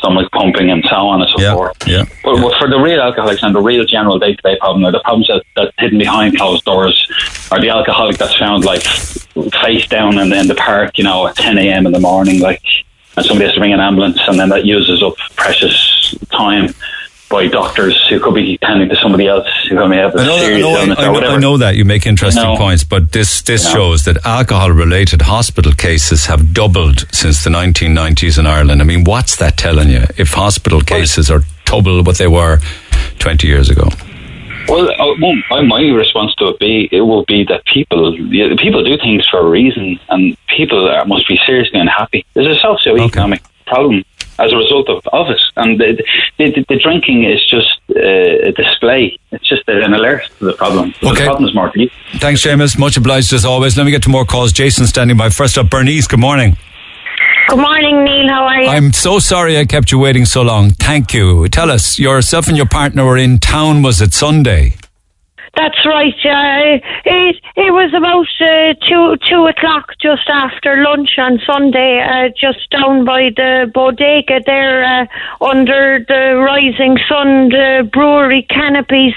[0.00, 1.76] stomach pumping, and so on and so forth.
[1.86, 2.04] Yeah.
[2.24, 4.92] But, but for the real alcoholics and the real general day to day problem, or
[4.92, 6.96] the problems that, that hidden behind closed doors,
[7.52, 8.82] or the alcoholic that's found like
[9.62, 11.86] face down in, in the park, you know, at 10 a.m.
[11.86, 12.62] in the morning, like,
[13.16, 16.74] and somebody has to ring an ambulance, and then that uses up precious time
[17.30, 20.36] by doctors who could be handing to somebody else who may have a I know,
[20.36, 21.32] that, I, serious know, illness I, or know, whatever.
[21.34, 22.56] I know that you make interesting No.
[22.56, 23.72] points, but this this No.
[23.74, 28.82] shows that alcohol related hospital cases have doubled since the 1990s in Ireland.
[28.82, 30.04] I mean, what's that telling you?
[30.18, 32.58] If hospital cases are double what they were
[33.20, 33.88] 20 years ago.
[34.68, 38.16] Well, uh, my, response to it be it will be that people
[38.58, 42.24] people do things for a reason, and people must be seriously unhappy.
[42.34, 44.04] There's a socio-economic problem
[44.40, 46.02] as a result of, of it, and the,
[46.38, 49.18] the, the drinking is just uh, a display.
[49.32, 50.94] It's just an alert to the problem.
[51.00, 51.20] So Okay.
[51.20, 51.92] The problem is more deep.
[52.16, 52.78] Thanks, Seamus.
[52.78, 53.76] Much obliged as always.
[53.76, 54.52] Let me get to more calls.
[54.52, 55.28] Jason standing by.
[55.28, 56.06] First up, Bernice.
[56.06, 56.56] Good morning.
[57.48, 58.28] Good morning, Neil.
[58.28, 58.68] How are you?
[58.68, 60.70] I'm so sorry I kept you waiting so long.
[60.70, 61.48] Thank you.
[61.48, 63.82] Tell us, yourself and your partner were in town.
[63.82, 64.74] Was it Sunday?
[65.56, 66.14] That's right.
[66.24, 72.28] Uh, it it was about uh, two two o'clock, just after lunch on Sunday, uh,
[72.38, 75.06] just down by the bodega there, uh,
[75.44, 79.14] under the Rising Sons, the brewery canopies.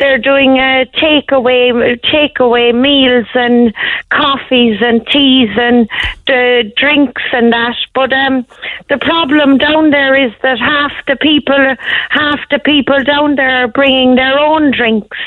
[0.00, 3.74] They're doing uh, takeaway takeaway meals and
[4.08, 5.88] coffees and teas and
[6.26, 7.76] the drinks and that.
[7.94, 8.46] But um,
[8.88, 11.76] the problem down there is that half the people,
[12.10, 15.18] half the people down there are bringing their own drinks.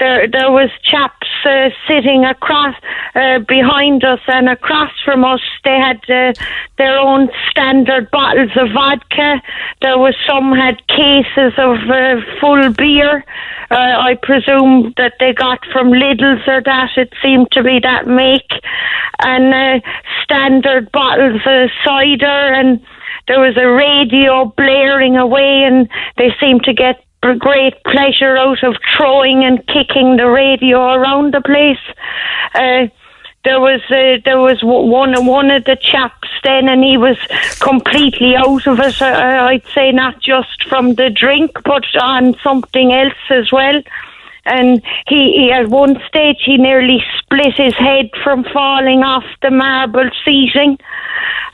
[0.00, 2.74] There, there was chaps uh, sitting across
[3.14, 5.40] uh, behind us and across from us.
[5.62, 6.32] They had uh,
[6.78, 9.40] their own standard bottles of vodka.
[9.82, 13.24] There was some had cases of uh, full beer.
[13.70, 16.90] Uh, I presume that they got from Lidl's or that.
[16.96, 18.50] It seemed to be that make,
[19.20, 19.88] and uh,
[20.24, 22.84] standard bottles of cider and
[23.26, 25.88] there was a radio blaring away and
[26.18, 31.40] they seemed to get great pleasure out of throwing and kicking the radio around the
[31.40, 31.78] place.
[32.54, 32.88] Uh,
[33.44, 37.18] there was uh, there was one one of the chaps then, and he was
[37.60, 39.00] completely out of it.
[39.02, 43.82] Uh, I'd say not just from the drink, but on something else as well.
[44.46, 49.50] And he, he at one stage he nearly split his head from falling off the
[49.50, 50.78] marble seating,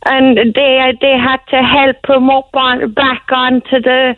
[0.07, 4.17] and they they had to help him up on back onto the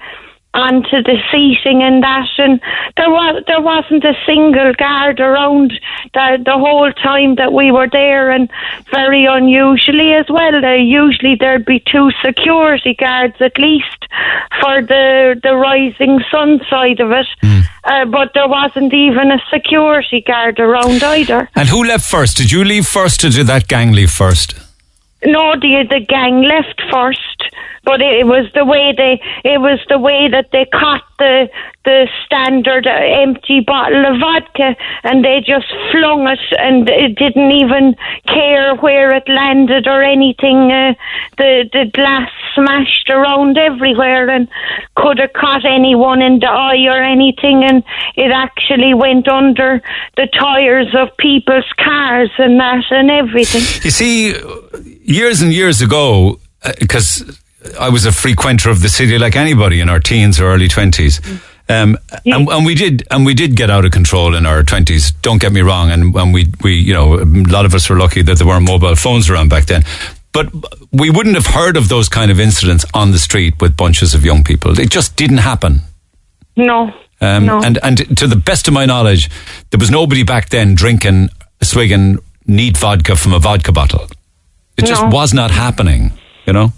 [0.55, 2.61] onto the seating and that and
[2.97, 5.73] there was there wasn't a single guard around
[6.13, 8.51] the the whole time that we were there and
[8.93, 14.07] very unusually as well there usually there'd be two security guards at least
[14.61, 17.27] for the the Rising Sons side of it
[17.85, 22.37] uh, but there wasn't even a security guard around either And who left first?
[22.37, 24.55] Did you leave first or did that gang leave first?
[25.25, 27.39] No, the the gang left first,
[27.85, 31.49] but it, was the way they it was the way that they caught the
[31.85, 37.51] the standard uh, empty bottle of vodka and they just flung it and it didn't
[37.51, 37.97] even
[38.29, 40.71] care where it landed or anything.
[40.71, 40.95] Uh,
[41.39, 44.49] the the glass smashed around everywhere and
[44.97, 47.83] could have caught anyone in the eye or anything and
[48.17, 49.83] it actually went under
[50.17, 53.63] the tires of people's cars and that and everything.
[53.85, 54.35] You see,
[55.03, 56.39] years and years ago,
[56.79, 57.39] because
[57.79, 61.21] I was a frequenter of the city like anybody in our teens or early twenties.
[61.69, 65.13] Um, and, and we did, and we did get out of control in our twenties.
[65.23, 67.97] Don't get me wrong, and, and we, we, you know, a lot of us were
[67.97, 69.85] lucky that there weren't mobile phones around back then.
[70.33, 70.53] But
[70.91, 74.25] we wouldn't have heard of those kind of incidents on the street with bunches of
[74.25, 74.79] young people.
[74.79, 75.83] It just didn't happen.
[76.57, 76.93] No.
[77.21, 77.63] Um, no.
[77.63, 79.31] And and to the best of my knowledge,
[79.71, 81.29] there was nobody back then drinking,
[81.63, 84.09] swigging neat vodka from a vodka bottle.
[84.77, 86.13] It just was not happening.
[86.47, 86.73] You know.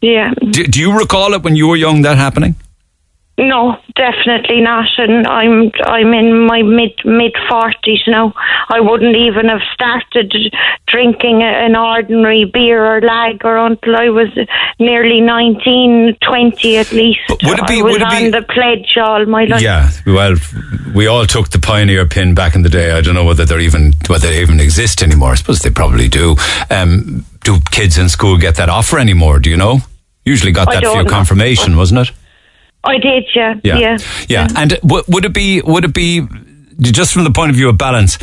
[0.00, 0.34] Yeah.
[0.34, 2.54] Do, do you recall it when you were young that happening?
[3.38, 4.88] No, definitely not.
[4.98, 8.34] And I'm I'm in my mid mid forties now.
[8.68, 10.34] I wouldn't even have started
[10.88, 14.28] drinking an ordinary beer or lager until I was
[14.80, 17.20] nearly 19, 20 at least.
[17.28, 19.62] would it be- I was would it on be- the pledge all my life.
[19.62, 19.88] Yeah.
[20.04, 20.34] Well,
[20.92, 22.90] we all took the pioneer pin back in the day.
[22.90, 25.30] I don't know whether they're even whether they even exist anymore.
[25.32, 26.34] I suppose they probably do.
[26.70, 29.38] Um, do kids in school get that offer anymore?
[29.38, 29.78] Do you know?
[30.24, 31.10] Usually got that for your know.
[31.10, 32.10] confirmation, wasn't it?
[32.84, 33.54] I did, yeah.
[33.62, 33.78] Yeah.
[33.78, 33.98] Yeah.
[34.28, 34.48] Yeah.
[34.56, 36.26] And w- would it be, would it be,
[36.80, 38.18] just from the point of view of balance,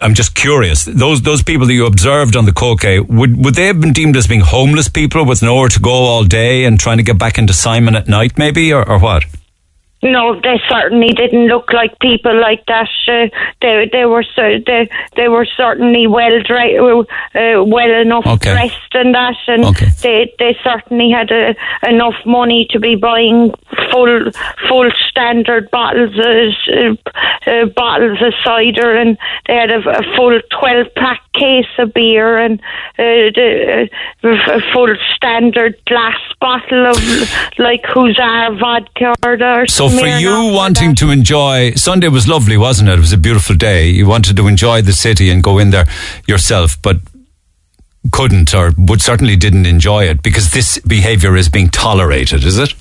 [0.00, 3.66] I'm just curious, those, those people that you observed on the Coke, would, would they
[3.66, 6.98] have been deemed as being homeless people with nowhere to go all day and trying
[6.98, 9.24] to get back into Simon at night maybe, or, or what?
[10.02, 12.88] No, they certainly didn't look like people like that.
[13.08, 13.28] Uh,
[13.62, 18.52] they they were so they they were certainly well dre- uh, well enough Okay.
[18.52, 19.64] dressed and that, and
[20.02, 21.54] they they certainly had uh
[21.88, 23.52] enough money to be buying
[23.90, 24.30] full
[24.68, 26.98] full standard bottles of
[27.46, 29.16] uh, uh, bottles of cider, and
[29.48, 32.60] they had a, a full twelve pack case of beer and
[32.98, 36.96] uh, uh, a full standard glass bottle of
[37.58, 42.94] like Huzzar vodka or, So for you wanting to enjoy, Sunday was lovely, wasn't it?
[42.94, 43.88] It was a beautiful day.
[43.88, 45.86] You wanted to enjoy the city and go in there
[46.26, 46.96] yourself, but
[48.12, 52.72] couldn't or would certainly didn't enjoy it because this behaviour is being tolerated, is it?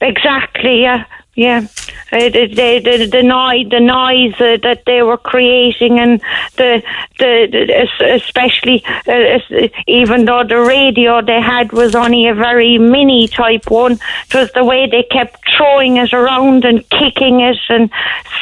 [0.00, 1.04] Exactly, yeah.
[1.36, 1.66] Yeah,
[2.12, 6.20] uh, the, the, the, the noise, the noise uh, that they were creating, and
[6.56, 6.80] the
[7.18, 13.26] the, the especially uh, even though the radio they had was only a very mini
[13.26, 17.90] type one, it was the way they kept throwing it around and kicking it and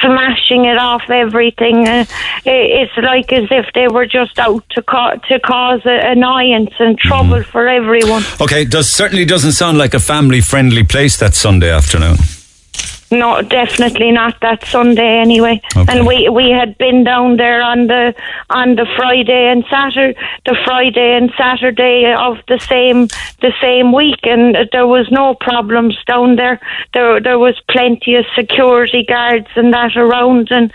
[0.02, 1.88] smashing it off everything.
[1.88, 2.04] Uh,
[2.44, 6.98] it, it's like as if they were just out to ca- to cause annoyance and
[6.98, 8.22] trouble for everyone.
[8.38, 12.16] Okay, does certainly doesn't sound like a family friendly place that Sunday afternoon.
[13.12, 15.60] No, definitely not that Sunday anyway.
[15.76, 18.14] And we we had been down there on the
[18.48, 23.08] on the Friday and Saturday, the Friday and Saturday of the same
[23.42, 26.58] the same week, and there was no problems down there.
[26.94, 30.72] There there was plenty of security guards and that around, and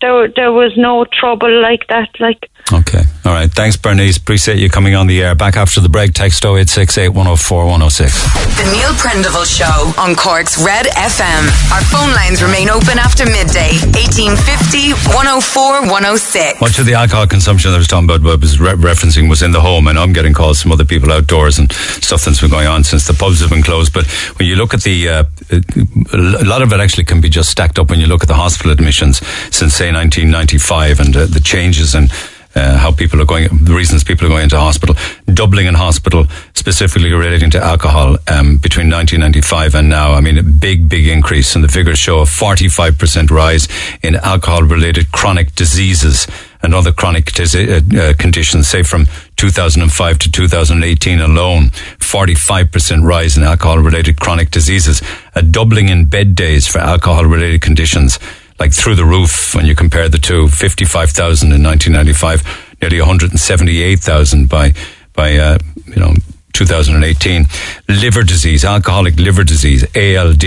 [0.00, 2.08] there there was no trouble like that.
[2.20, 3.02] Like Okay.
[3.22, 3.52] All right.
[3.52, 4.16] Thanks, Bernice.
[4.16, 5.34] Appreciate you coming on the air.
[5.34, 8.16] Back after the break, text 0868 104 106.
[8.56, 11.44] The Neil Prendeville Show on Cork's Red FM.
[11.70, 13.76] Our phone lines remain open after midday.
[13.92, 16.60] 1850 104 106.
[16.62, 19.52] Much of the alcohol consumption that I was talking about, was re- referencing, was in
[19.52, 22.68] the home, and I'm getting calls from other people outdoors and stuff that's been going
[22.68, 23.92] on since the pubs have been closed.
[23.92, 24.06] But
[24.38, 27.78] when you look at the, uh, a lot of it actually can be just stacked
[27.78, 29.18] up when you look at the hospital admissions
[29.54, 32.10] since, say, 1995 and uh, the changes and
[32.54, 34.96] uh, how people are going, the reasons people are going into hospital,
[35.26, 36.24] doubling in hospital,
[36.54, 40.12] specifically relating to alcohol um, between 1995 and now.
[40.12, 43.68] I mean, a big, big increase, and the figures show a 45% rise
[44.02, 46.26] in alcohol-related chronic diseases
[46.62, 49.06] and other chronic uh, uh, conditions, say from
[49.36, 55.00] 2005 to 2018 alone, 45% rise in alcohol-related chronic diseases,
[55.34, 58.18] a doubling in bed days for alcohol-related conditions
[58.60, 64.74] like through the roof when you compare the two 55,000 in 1995 nearly 178,000 by
[65.14, 66.14] by uh, you know
[66.52, 67.46] 2018
[67.88, 70.44] liver disease alcoholic liver disease ALD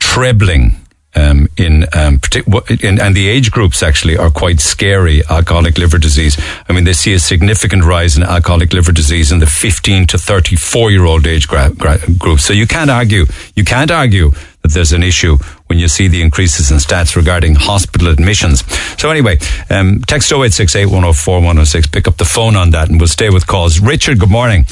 [0.00, 0.72] trebling
[1.14, 2.20] um, in, um,
[2.80, 5.22] in and the age groups actually are quite scary.
[5.28, 6.40] Alcoholic liver disease.
[6.66, 10.16] I mean, they see a significant rise in alcoholic liver disease in the 15 to
[10.16, 12.40] 34 year old age gra- gra- group.
[12.40, 13.26] So you can't argue.
[13.54, 14.30] You can't argue
[14.62, 15.36] that there's an issue
[15.72, 18.62] when you see the increases in stats regarding hospital admissions.
[19.00, 19.38] So anyway,
[19.70, 21.86] um, text 0868 104 106.
[21.86, 23.80] Pick up the phone on that and we'll stay with calls.
[23.80, 24.66] Richard, good morning.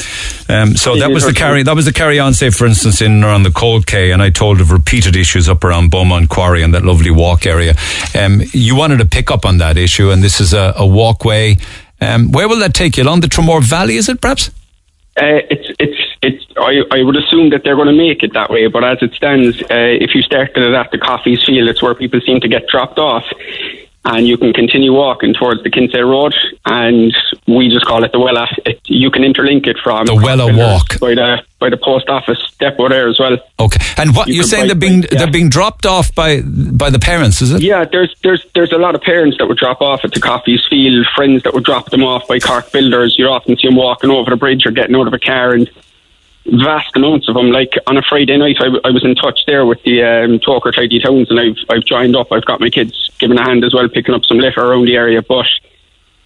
[0.51, 3.25] Um, so that was the carry, that was the carry on, say, for instance, in
[3.25, 6.75] around the Coal Quay, and I told of repeated issues up around Beaumont Quarry and
[6.75, 7.77] that lovely walk area.
[8.15, 11.57] Um, you wanted to pick up on that issue, and this is a, a walkway.
[12.03, 13.05] Um, where will that take you?
[13.05, 14.51] Along the Tramore Valley, is it perhaps?
[15.17, 16.10] Uh, it's it's.
[16.61, 19.13] I, I would assume that they're going to make it that way, but as it
[19.15, 22.49] stands, uh, if you started it at the Coffees Field, it's where people seem to
[22.49, 23.25] get dropped off,
[24.05, 26.35] and you can continue walking towards the Kinsale Road,
[26.65, 27.15] and
[27.47, 28.47] we just call it the Wella.
[28.65, 30.99] It, you can interlink it from The Wella Walk.
[31.01, 33.37] by the by the post office depot there as well.
[33.59, 33.79] Okay.
[33.99, 35.19] And what You you are saying they're being yeah.
[35.19, 37.61] they're being dropped off by by the parents, is it?
[37.61, 40.65] Yeah, there's there's there's a lot of parents that would drop off at the Coffees
[40.71, 43.19] Field, friends that would drop them off by Cork Builders.
[43.19, 45.71] You'd often see them walking over the bridge or getting out of a car, and
[46.47, 47.51] vast amounts of them.
[47.51, 51.01] Like on a Friday night, I, was in touch there with the um, Togher Tidy
[51.01, 52.33] Towns, and I've I've joined up.
[52.33, 54.97] I've got my kids giving a hand as well, picking up some litter around the
[54.97, 55.47] area, but.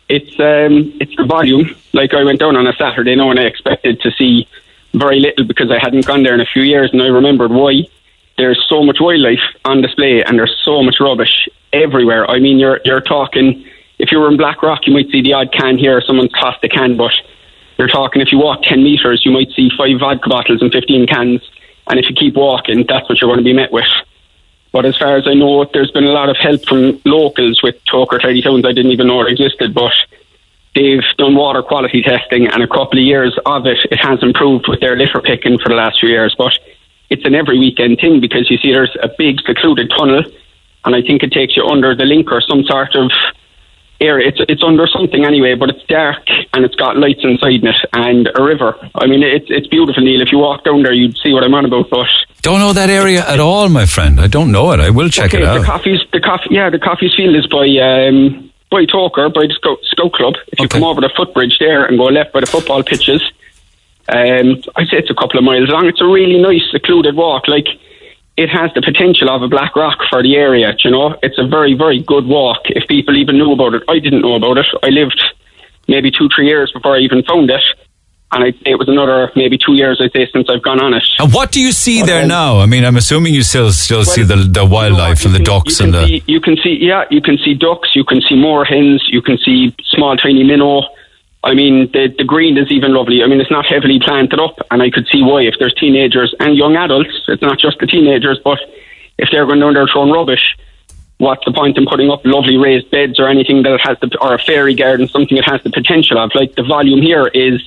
[0.07, 1.75] It's um, it's the volume.
[1.95, 4.47] Like I went down on a Saturday now, and I expected to see
[4.93, 7.89] very little because I hadn't gone there in a few years, and I remembered why
[8.37, 12.29] there's so much wildlife on display and there's so much rubbish everywhere.
[12.31, 13.67] I mean, you're you're talking.
[13.99, 16.69] If you were in Blackrock, you might see the odd can here, someone's tossed a
[16.69, 17.13] can, but
[17.79, 18.23] you're talking.
[18.23, 21.43] If you walk ten meters, you might see five vodka bottles and fifteen cans,
[21.89, 23.85] and if you keep walking, that's what you're going to be met with.
[24.73, 27.77] But as far as I know, there's been a lot of help from locals with
[27.85, 28.65] Togher Tidy Towns.
[28.67, 29.93] I didn't even know it existed, but
[30.75, 34.67] they've done water quality testing, and a couple of years of it, it has improved
[34.69, 36.35] with their litter picking for the last few years.
[36.37, 36.59] But
[37.11, 40.25] it's an every weekend thing because you see there's a big secluded tunnel,
[40.85, 43.13] and I think it takes you under the link or some sort of
[44.01, 44.29] area.
[44.29, 48.29] It's it's under something anyway, but it's dark and it's got lights inside it and
[48.35, 48.77] a river.
[48.95, 50.21] I mean, it's it's beautiful, Neil.
[50.21, 51.91] If you walk down there, you'd see what I'm on about.
[51.91, 52.09] But
[52.43, 54.21] Don't know that area at all, my friend.
[54.21, 54.81] I don't know it.
[54.81, 55.61] I will check okay, it out.
[55.61, 59.55] the coffees, the coffee, yeah, the coffees field is by um, by Togher, by the
[59.55, 60.35] Scout, Scout Club.
[60.49, 63.23] If you come over the footbridge there and go left by the football pitches,
[64.09, 65.87] um, I say it's a couple of miles long.
[65.87, 67.49] It's a really nice, secluded walk.
[67.49, 67.69] Like
[68.37, 70.75] it has the potential of a Blackrock for the area.
[70.83, 72.63] You know, it's a very, very good walk.
[72.67, 74.67] If people even knew about it, I didn't know about it.
[74.83, 75.23] I lived
[75.87, 77.63] maybe two, three years before I even found it.
[78.33, 80.95] And I'd say it was another maybe two years, I'd say, since I've gone on
[80.95, 81.05] it.
[81.21, 82.27] And what do you see there Okay.
[82.27, 82.59] now?
[82.59, 85.85] I mean, I'm assuming you still still see the the wildlife and the ducks you
[85.85, 86.07] and the.
[86.07, 89.23] see, you can see yeah you can see ducks you can see moor hens you
[89.23, 90.83] can see small tiny minnow
[91.45, 94.59] I mean the the green is even lovely I mean it's not heavily planted up
[94.71, 97.87] and I could see why if there's teenagers and young adults it's not just the
[97.87, 98.59] teenagers but
[99.19, 100.57] if they're going down there throwing rubbish,
[101.19, 104.17] what's the point in putting up lovely raised beds or anything that it has the
[104.21, 106.33] or a fairy garden, something it has the potential of?
[106.35, 107.63] Like the volume here is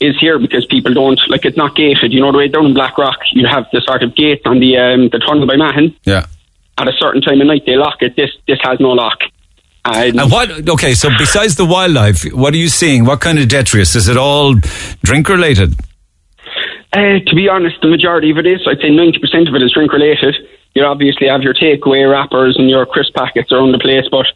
[0.00, 2.12] is here because people don't like it's not gated.
[2.12, 4.76] You know the way down in Blackrock you have the sort of gate on the
[4.76, 5.94] um, the tunnel by Mahon.
[6.04, 6.26] Yeah.
[6.78, 8.16] At a certain time of night they lock it.
[8.16, 9.20] This this has no lock.
[9.84, 10.68] And, And what?
[10.68, 13.04] Okay, so besides the wildlife, what are you seeing?
[13.04, 13.96] What kind of detritus?
[13.96, 14.54] Is it all
[15.02, 15.74] drink related?
[16.92, 18.60] Uh, to be honest, the majority of it is.
[18.66, 20.36] I'd say 90% of it is drink related.
[20.74, 24.26] You obviously have your takeaway wrappers and your crisp packets around the place, but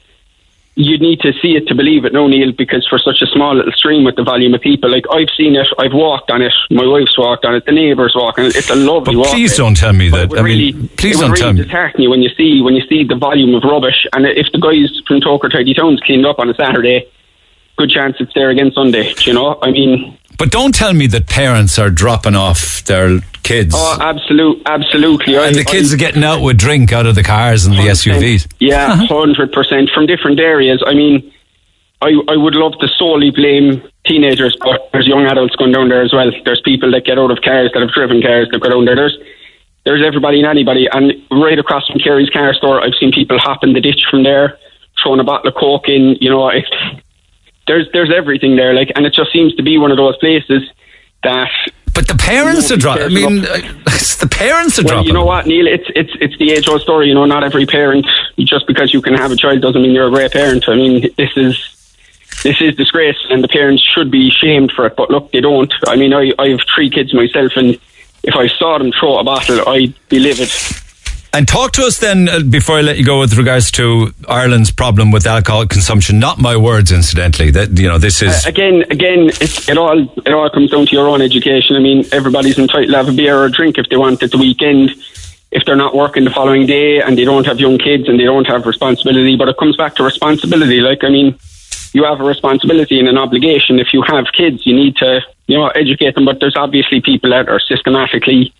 [0.76, 3.56] you need to see it to believe it, no, Neil, because for such a small
[3.56, 6.52] little stream with the volume of people, like I've seen it, I've walked on it,
[6.70, 8.56] my wife's walked on it, the neighbours walk on it.
[8.56, 9.28] It's a lovely walk.
[9.28, 10.30] Please don't tell me that.
[10.36, 11.64] I really, mean, please don't would tell really me.
[11.64, 14.06] dishearten you when you see when you see the volume of rubbish.
[14.12, 17.10] And if the guys from Togher Tidy Towns cleaned up on a Saturday,
[17.78, 19.14] good chance it's there again Sunday.
[19.14, 23.20] do You know, I mean, But don't tell me that parents are dropping off their
[23.42, 23.74] kids.
[23.76, 25.36] oh, absolute, absolutely.
[25.38, 27.74] I- and the kids I- are getting out with drink out of the cars and
[27.76, 28.46] the SUVs.
[28.58, 30.82] Yeah, hundred percent from different areas.
[30.86, 31.32] I mean,
[32.02, 36.02] I I would love to solely blame teenagers, but there's young adults going down there
[36.02, 36.30] as well.
[36.44, 38.96] There's people that get out of cars that have driven cars that go down there.
[38.96, 39.16] There's
[39.84, 43.62] there's everybody and anybody, and right across from Kerry's car store, I've seen people hop
[43.62, 44.58] in the ditch from there,
[45.00, 46.16] throwing a bottle of coke in.
[46.20, 46.68] You know, it's,
[47.66, 50.62] there's there's everything there, like, and it just seems to be one of those places
[51.22, 51.50] that.
[51.94, 53.04] But the parents are dropping.
[53.04, 55.06] I mean, it's the parents are well, dropping.
[55.08, 55.66] you know what, Neil?
[55.66, 57.08] It's it's it's the age old story.
[57.08, 58.06] You know, not every parent
[58.38, 60.68] just because you can have a child doesn't mean you're a great parent.
[60.68, 61.76] I mean, this is
[62.42, 64.94] this is disgrace, and the parents should be shamed for it.
[64.96, 65.72] But look, they don't.
[65.86, 67.78] I mean, I I have three kids myself, and
[68.22, 70.50] if I saw them throw a bottle, I'd be livid.
[71.36, 74.70] And talk to us then, uh, before I let you go, with regards to Ireland's
[74.70, 76.18] problem with alcohol consumption.
[76.18, 77.50] Not my words, incidentally.
[77.50, 80.92] That you know, this is Uh, again, again, it, all it all comes down to
[80.92, 81.76] your own education.
[81.76, 84.30] I mean, everybody's entitled to have a beer or a drink if they want at
[84.30, 84.94] the weekend.
[85.50, 88.24] If they're not working the following day and they don't have young kids and they
[88.24, 90.80] don't have responsibility, but it comes back to responsibility.
[90.80, 91.38] Like, I mean,
[91.92, 93.78] you have a responsibility and an obligation.
[93.78, 96.24] If you have kids, you need to, you know, educate them.
[96.24, 98.54] But there's obviously people that are systematically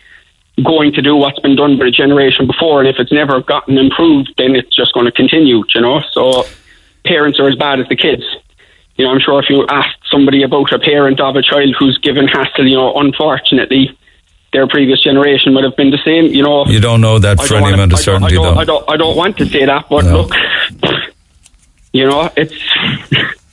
[0.63, 3.77] going to do what's been done by the generation before, and if it's never gotten
[3.77, 5.63] improved, then it's just going to continue.
[5.73, 6.45] You know, so
[7.05, 8.23] parents are as bad as the kids.
[8.95, 11.97] You know, I'm sure if you asked somebody about a parent of a child who's
[11.99, 13.95] given hassle, you know, unfortunately,
[14.53, 16.33] their previous generation would have been the same.
[16.33, 18.41] You know, you don't know that I for any amount of I don't- certainty, I
[18.41, 18.59] don't, though.
[18.61, 20.21] I don't, I don't want to say that, but No.
[20.21, 20.31] look,
[21.93, 22.53] you know, it's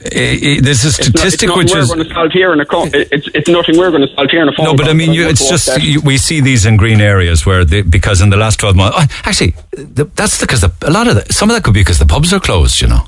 [0.00, 2.52] I- I- there's a it's, not, it's statistic which we're is going to solve here
[2.52, 4.74] in a co- it's it's nothing we're going to solve here in a phone no,
[4.74, 5.88] but I mean, you, it's just go with that.
[5.88, 8.96] you, we see these in green areas where they, because in the last twelve months,
[9.00, 11.80] oh, actually, the, that's because the, a lot of the, some of that could be
[11.80, 12.80] because the pubs are closed.
[12.82, 13.06] You know,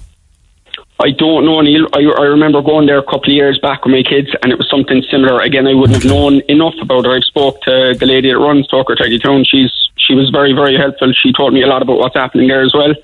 [0.98, 1.86] I don't know, Neil.
[1.92, 4.56] I, I remember going there a couple of years back with my kids, and it
[4.56, 5.42] was something similar.
[5.42, 7.10] Again, I wouldn't have known enough about it.
[7.10, 9.44] I spoke to the lady that runs Togher Tidy Town.
[9.44, 11.12] She's she was very very helpful.
[11.12, 12.94] She told me a lot about what's happening there as well.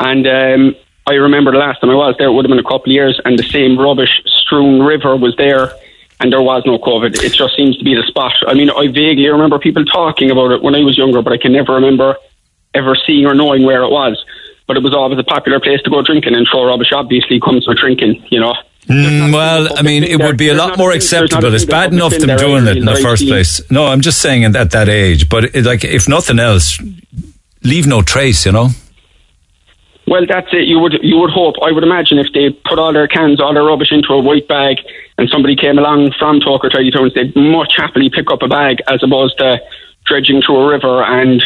[0.00, 0.74] And um,
[1.06, 2.94] I remember the last time I was there, it would have been a couple of
[2.94, 5.72] years, and the same rubbish strewn river was there,
[6.20, 7.22] and there was no COVID.
[7.22, 8.32] It just seems to be the spot.
[8.46, 11.36] I mean, I vaguely remember people talking about it when I was younger, but I
[11.38, 12.16] can never remember
[12.72, 14.22] ever seeing or knowing where it was.
[14.66, 17.68] But it was always a popular place to go drinking, and throw rubbish obviously comes
[17.68, 18.54] with drinking, you know.
[18.88, 21.52] Mm, well, I mean, it would be a lot more acceptable.
[21.54, 23.60] It's bad enough them doing it in the first place.
[23.70, 25.28] No, I'm just saying at that age.
[25.28, 26.78] But it, like, if nothing else,
[27.62, 28.46] leave no trace.
[28.46, 28.68] You know.
[30.06, 30.68] Well, that's it.
[30.68, 31.56] You would you would hope.
[31.62, 34.46] I would imagine if they put all their cans, all their rubbish into a white
[34.48, 34.76] bag,
[35.16, 38.78] and somebody came along from Togher Tidy Towns, they'd much happily pick up a bag
[38.88, 39.60] as opposed to
[40.04, 41.42] dredging through a river and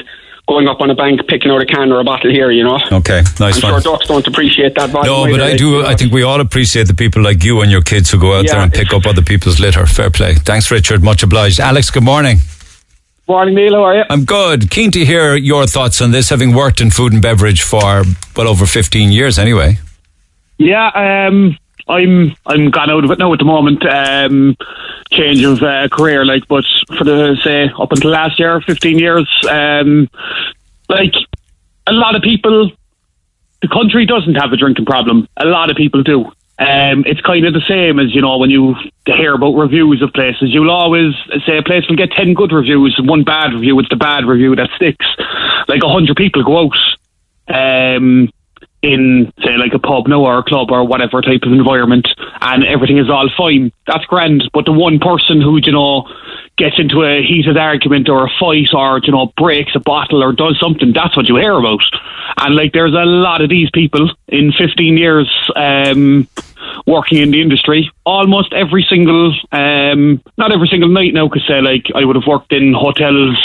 [0.48, 2.50] going up on a bank picking out a can or a bottle here.
[2.50, 2.80] You know.
[2.90, 3.82] Okay, nice I'm one.
[3.82, 4.92] sure ducks don't appreciate that.
[4.92, 5.84] No, but I do.
[5.84, 8.46] I think we all appreciate the people like you and your kids who go out
[8.46, 9.86] there and pick up other people's litter.
[9.86, 10.34] Fair play.
[10.34, 11.04] Thanks, Richard.
[11.04, 11.60] Much obliged.
[11.60, 12.38] Alex, good morning.
[13.28, 13.74] Morning, Neil.
[13.74, 14.04] How are you?
[14.08, 14.70] I'm good.
[14.70, 18.02] Keen to hear your thoughts on this, having worked in food and beverage for
[18.34, 19.78] well over 15 years, anyway.
[20.56, 20.88] Yeah,
[21.28, 23.84] um, I'm I'm gone out of it now at the moment.
[23.86, 24.56] Um,
[25.10, 26.64] change of uh, career, like, but
[26.96, 30.08] for the say up until last year, fifteen years, um,
[30.88, 31.12] like
[31.86, 32.70] a lot of people,
[33.60, 35.28] the country doesn't have a drinking problem.
[35.36, 36.32] A lot of people do.
[36.58, 38.74] Um, it's kind of the same as you know when you
[39.06, 40.52] hear about reviews of places.
[40.52, 41.14] You'll always
[41.46, 43.78] say a place will get ten good reviews and one bad review.
[43.78, 45.06] It's the bad review that sticks.
[45.68, 46.76] Like hundred people go out.
[47.94, 48.30] Um,
[48.82, 52.06] in say like a pub now or a club or whatever type of environment
[52.40, 56.06] and everything is all fine that's grand but the one person who you know
[56.58, 60.32] gets into a heated argument or a fight or you know breaks a bottle or
[60.32, 61.80] does something that's what you hear about
[62.38, 66.28] and like there's a lot of these people in 15 years um
[66.86, 71.60] working in the industry almost every single um not every single night now because say
[71.60, 73.38] like I would have worked in hotels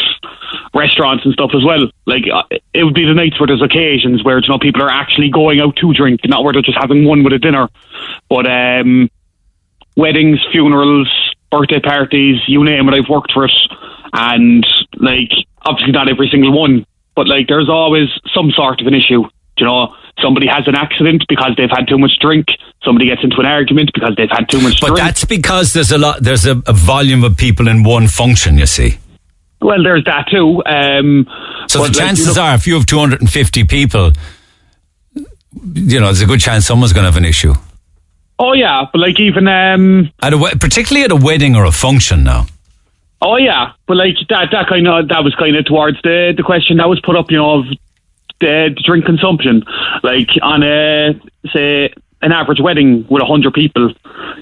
[0.74, 1.90] restaurants and stuff as well.
[2.06, 4.90] Like uh, it would be the nights where there's occasions where you know people are
[4.90, 7.70] actually going out to drink, not where they're just having one with a dinner.
[8.30, 9.10] But um,
[9.96, 11.10] weddings, funerals,
[11.54, 13.52] birthday parties, you name it, I've worked for it,
[14.14, 14.66] and
[14.98, 15.30] like
[15.66, 16.86] obviously not every single one,
[17.16, 19.24] but like there's always some sort of an issue.
[19.58, 22.48] You know, somebody has an accident because they've had too much drink.
[22.84, 25.00] Somebody gets into an argument because they've had too much But drink.
[25.00, 26.22] that's because there's a lot.
[26.22, 28.58] There's a, a volume of people in one function.
[28.58, 28.98] You see.
[29.62, 30.62] Well, there's that too.
[30.66, 31.28] Um,
[31.68, 34.12] So the like, chances you know- are, if you have 250 people,
[35.74, 37.54] you know, there's a good chance someone's going to have an issue.
[38.40, 41.72] Oh yeah, but like even um, At a, we- particularly at a wedding or a
[41.72, 42.48] function now.
[43.22, 46.44] Oh yeah, but like that that kind of that was kind of towards the the
[46.44, 47.66] question that was put up, you know, of
[48.40, 49.64] the, the drink consumption.
[50.04, 51.14] Like on a
[51.54, 53.94] say an average wedding with a hundred people,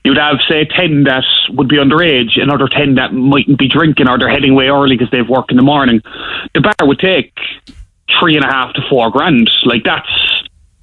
[0.03, 4.17] you'd have say ten that would be underage, another ten that mightn't be drinking or
[4.17, 6.01] they're heading away early because they've work in the morning.
[6.55, 7.33] The bar would take
[8.19, 9.49] three and a half to four grand.
[9.63, 10.09] Like that's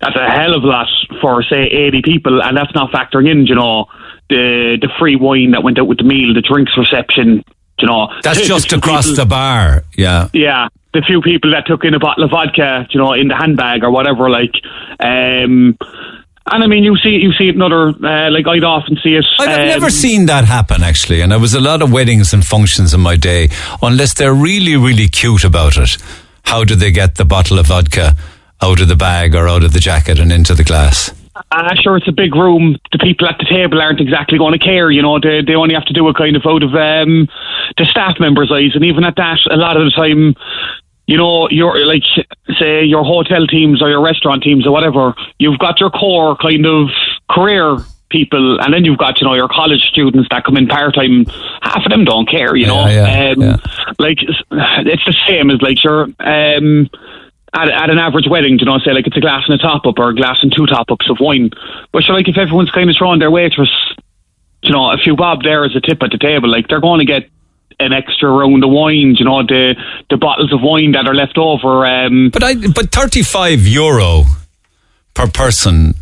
[0.00, 0.86] that's a hell of a lot
[1.20, 3.86] for say eighty people, and that's not factoring in, you know,
[4.28, 7.44] the the free wine that went out with the meal, the drinks reception.
[7.80, 9.84] You know, That's just across people- the bar.
[9.96, 10.28] Yeah.
[10.32, 13.36] yeah, the few people that took in a bottle of vodka, you know, in the
[13.36, 14.50] handbag or whatever, like,
[14.98, 15.76] um,
[16.50, 19.14] and I mean, you see, you see it in other, uh, like I'd often see
[19.14, 19.24] it.
[19.38, 22.44] I've um, never seen that happen actually, and there was a lot of weddings and
[22.44, 23.48] functions in my day.
[23.82, 25.96] Unless they're really, really cute about it,
[26.44, 28.16] how do they get the bottle of vodka
[28.62, 31.12] out of the bag or out of the jacket and into the glass?
[31.52, 32.76] Uh, sure, it's a big room.
[32.92, 34.90] The people at the table aren't exactly going to care.
[34.90, 37.28] You know, they they only have to do a kind of out of um,
[37.76, 40.34] the staff members' eyes, and even at that, a lot of the time,
[41.06, 42.02] you know, your like
[42.58, 46.66] say your hotel teams or your restaurant teams or whatever, you've got your core kind
[46.66, 46.88] of
[47.30, 47.78] career
[48.10, 51.24] people, and then you've got you know your college students that come in part time.
[51.62, 52.56] Half of them don't care.
[52.56, 53.60] You know, Yeah, yeah, um,
[53.98, 56.90] like it's it's the same as like your um
[57.62, 59.86] at, at an average wedding, you know, say like it's a glass and a top
[59.86, 61.50] up or a glass and two top ups of wine.
[61.92, 63.70] But sure, like if everyone's kind of throwing their waitress,
[64.62, 66.98] you know, a few bob there as a tip at the table, like they're going
[66.98, 67.28] to get
[67.80, 69.74] an extra round of wine, you know, the
[70.10, 71.86] the bottles of wine that are left over.
[71.86, 74.24] Um, But I but 35 euro
[75.14, 75.94] per person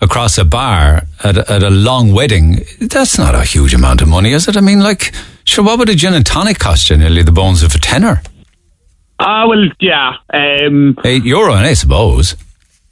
[0.00, 4.08] across a bar at a, at a long wedding, that's not a huge amount of
[4.08, 4.56] money, is it?
[4.56, 5.12] I mean, like,
[5.44, 6.96] sure, what would a gin and tonic cost you?
[6.96, 8.22] Nearly the bones of a tenner.
[9.20, 12.36] Ah, well, yeah, um, Eight euro, I suppose.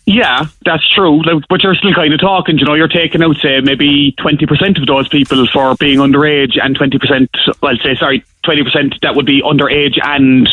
[0.06, 1.22] yeah, that's true.
[1.24, 4.44] Like, but you're still kind of talking, you know, you're taking out say maybe twenty
[4.46, 7.30] percent of those people for being underage, and twenty percent,
[7.62, 10.48] well, say sorry, twenty percent that would be underage and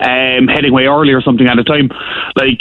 [0.00, 1.90] um, heading away early or something at a time.
[2.36, 2.60] Like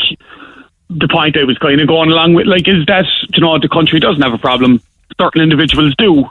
[0.90, 3.70] the point I was kind of going along with, like, is that you know the
[3.70, 4.82] country doesn't have a problem.
[5.22, 6.26] Certain individuals do.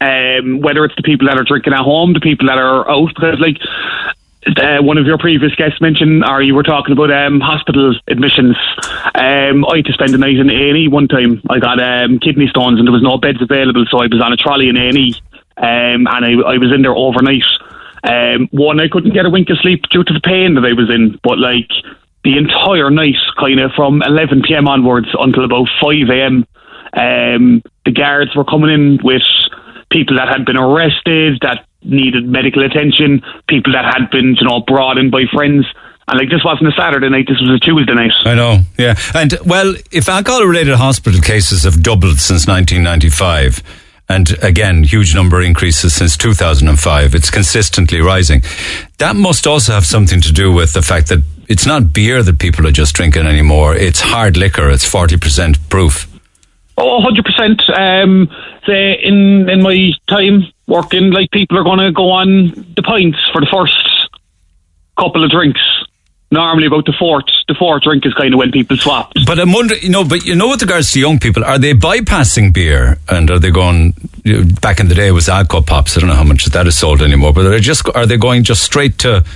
[0.00, 3.08] Um, whether it's the people that are drinking at home, the people that are out,
[3.14, 3.58] because like
[4.46, 8.56] uh, one of your previous guests mentioned, or you were talking about um, hospital admissions.
[9.14, 11.42] Um, I had to spend a night in A and E one time.
[11.48, 14.32] I got um, kidney stones and there was no beds available, so I was on
[14.32, 15.14] a trolley in A and E,
[15.56, 17.44] um, and I, I was in there overnight.
[18.04, 20.72] Um, one, I couldn't get a wink of sleep due to the pain that I
[20.72, 21.70] was in, but like
[22.24, 24.66] the entire night, kind of from 11 p.m.
[24.66, 26.46] onwards until about 5 a.m.
[26.94, 29.22] Um, the guards were coming in with
[29.90, 34.60] people that had been arrested, that needed medical attention, people that had been, you know,
[34.60, 35.66] brought in by friends.
[36.08, 38.12] And like this wasn't a Saturday night, this was a Tuesday night.
[38.24, 38.94] I know, yeah.
[39.14, 43.62] And, well, if alcohol related hospital cases have doubled since 1995,
[44.08, 48.42] and again, huge number increases since 2005, it's consistently rising.
[48.98, 52.38] That must also have something to do with the fact that it's not beer that
[52.38, 56.11] people are just drinking anymore, it's hard liquor, it's 40% proof.
[56.76, 57.78] Oh, 100%.
[57.78, 58.30] Um,
[58.66, 63.18] say, in, in my time working, like, people are going to go on the pints
[63.32, 63.74] for the first
[64.98, 65.60] couple of drinks.
[66.30, 67.26] Normally about the fourth.
[67.46, 69.12] The fourth drink is kind of when people swap.
[69.26, 71.74] But I'm wondering, you know, but you know, with regards to young people, are they
[71.74, 73.92] bypassing beer and are they going?
[74.24, 75.94] You know, back in the day, it was alcohol pops.
[75.94, 77.34] I don't know how much that is sold anymore.
[77.34, 79.26] But are they just are they going just straight to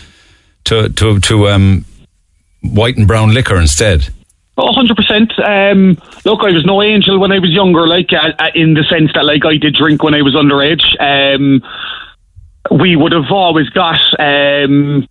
[0.65, 1.85] to to to um,
[2.63, 4.09] white and brown liquor instead?
[4.59, 5.39] Oh, 100%.
[5.47, 8.85] Um, look, I was no angel when I was younger, like, uh, uh, in the
[8.85, 10.85] sense that, like, I did drink when I was underage.
[10.99, 11.63] Um,
[12.71, 15.07] we would have always got, um,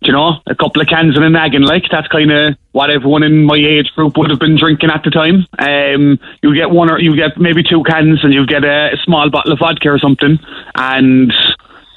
[0.00, 3.22] you know, a couple of cans and a naggin, like, that's kind of what everyone
[3.22, 5.46] in my age group would have been drinking at the time.
[5.58, 8.96] Um, you get one or you get maybe two cans and you get a, a
[9.04, 10.40] small bottle of vodka or something.
[10.74, 11.32] And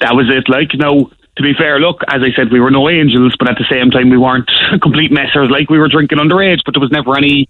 [0.02, 1.10] that was it, like, now,
[1.41, 3.91] to be fair, look, as I said, we were no angels, but at the same
[3.91, 4.49] time, we weren't
[4.81, 5.49] complete messers.
[5.49, 7.47] Like we were drinking underage, but there was never any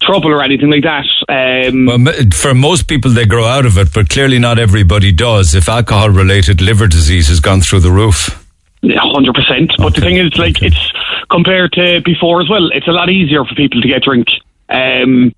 [0.00, 1.06] trouble or anything like that.
[1.28, 5.54] Um, Well, for most people, they grow out of it, but clearly not everybody does.
[5.54, 8.38] If alcohol-related liver disease has gone through the roof.
[8.82, 9.72] Yeah, hundred percent.
[9.78, 10.92] But the thing is, like, it's
[11.30, 12.70] compared to before as well.
[12.72, 14.26] It's a lot easier for people to get drink,
[14.68, 15.32] um,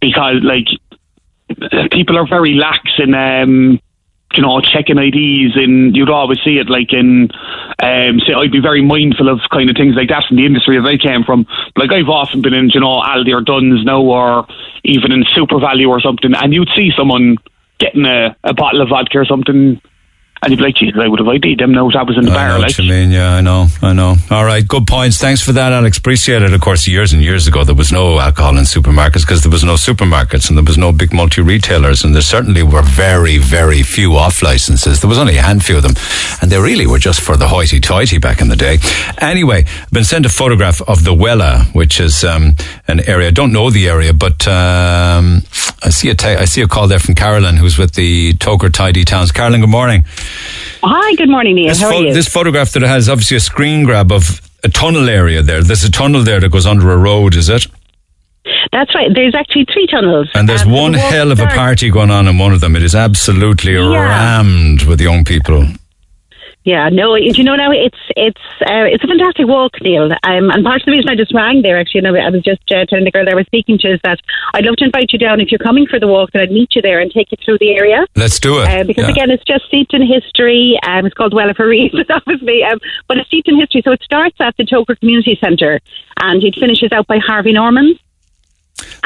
[0.00, 0.68] because like
[1.90, 3.14] people are very lax in.
[3.14, 3.80] Um,
[4.36, 7.30] you know, checking IDs and you'd always see it like in,
[7.82, 10.78] um, say, I'd be very mindful of kind of things like that from the industry
[10.78, 11.46] that I came from.
[11.76, 14.46] Like I've often been in, you know, Aldi or Dunnes now or
[14.84, 17.36] even in SuperValu or something and you'd see someone
[17.78, 19.80] getting a, a bottle of vodka or something
[20.44, 22.30] and you'd be like, Jesus, I would have ID'd them now that was in the
[22.30, 22.48] I bar.
[22.48, 23.10] know Like, what you mean.
[23.10, 23.66] Yeah, I know.
[23.82, 24.14] I know.
[24.30, 24.66] All right.
[24.66, 25.18] Good points.
[25.18, 25.98] Thanks for that, Alex.
[25.98, 26.52] Appreciate it.
[26.52, 29.64] Of course, years and years ago, there was no alcohol in supermarkets because there was
[29.64, 32.04] no supermarkets and there was no big multi retailers.
[32.04, 35.00] And there certainly were very, very few off licenses.
[35.00, 35.94] There was only a handful of them.
[36.42, 38.78] And they really were just for the hoity toity back in the day.
[39.18, 42.54] Anyway, I've been sent a photograph of the Wella, which is um,
[42.88, 43.28] an area.
[43.28, 45.42] I don't know the area, but um,
[45.82, 48.72] I see a ta- I see a call there from Carolyn, who's with the Togher
[48.72, 49.32] Tidy Towns.
[49.32, 50.04] Carolyn, good morning.
[50.82, 51.68] Hi, good morning, Neil.
[51.68, 52.12] This, How are you?
[52.14, 55.62] this photograph that has obviously a screen grab of a tunnel area there.
[55.62, 57.66] There's a tunnel there that goes under a road, is it?
[58.72, 59.10] That's right.
[59.14, 60.28] There's actually three tunnels.
[60.34, 62.76] And there's Um, one hell of a party going on in one of them.
[62.76, 63.88] It is absolutely Yeah.
[63.88, 65.66] rammed with young people.
[66.64, 70.10] Yeah, no, do you know now it's it's uh, it's a fantastic walk, Neil.
[70.22, 72.62] Um, and part of the reason I just rang there, actually, and I was just
[72.72, 74.18] uh, telling the girl I was speaking to, is that
[74.54, 76.30] I'd love to invite you down if you're coming for the walk.
[76.32, 78.06] That I'd meet you there and take you through the area.
[78.16, 78.68] Let's do it.
[78.68, 79.10] Uh, because Yeah.
[79.10, 80.78] again, it's just steeped in history.
[80.86, 82.78] Um, it's called Well for a reason, obviously, um,
[83.08, 83.82] but it's steeped in history.
[83.84, 85.80] So it starts at the Togher Community Centre
[86.22, 87.98] and it finishes out by Harvey Norman.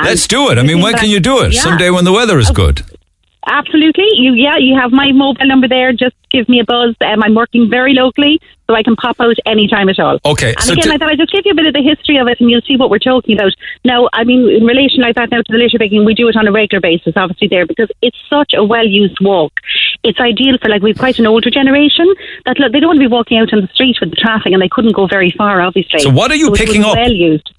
[0.01, 0.59] Let's do it.
[0.59, 1.55] I mean, when can you do it?
[1.55, 1.63] Yeah.
[1.63, 2.83] Someday when the weather is good.
[3.47, 4.07] Absolutely.
[4.15, 5.93] You yeah, you have my mobile number there.
[5.93, 6.95] Just give me a buzz.
[7.01, 10.19] Um, I'm working very locally, so I can pop out anytime at all.
[10.25, 11.83] Okay, And so again, to- I thought I'd just give you a bit of the
[11.83, 13.53] history of it, and you'll see what we're talking about.
[13.85, 16.37] Now, I mean, in relation like that now to the litter picking, we do it
[16.37, 19.53] on a regular basis, obviously there because it's such a well-used walk.
[20.03, 22.13] It's ideal for like we've quite an older generation
[22.45, 24.53] that look, they don't want to be walking out on the street with the traffic,
[24.53, 26.01] and they couldn't go very far, obviously.
[26.01, 26.97] So what are you was picking up?
[26.97, 27.55] Well used.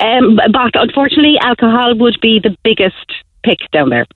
[0.00, 3.12] Um, but unfortunately, alcohol would be the biggest
[3.42, 4.06] pick down there.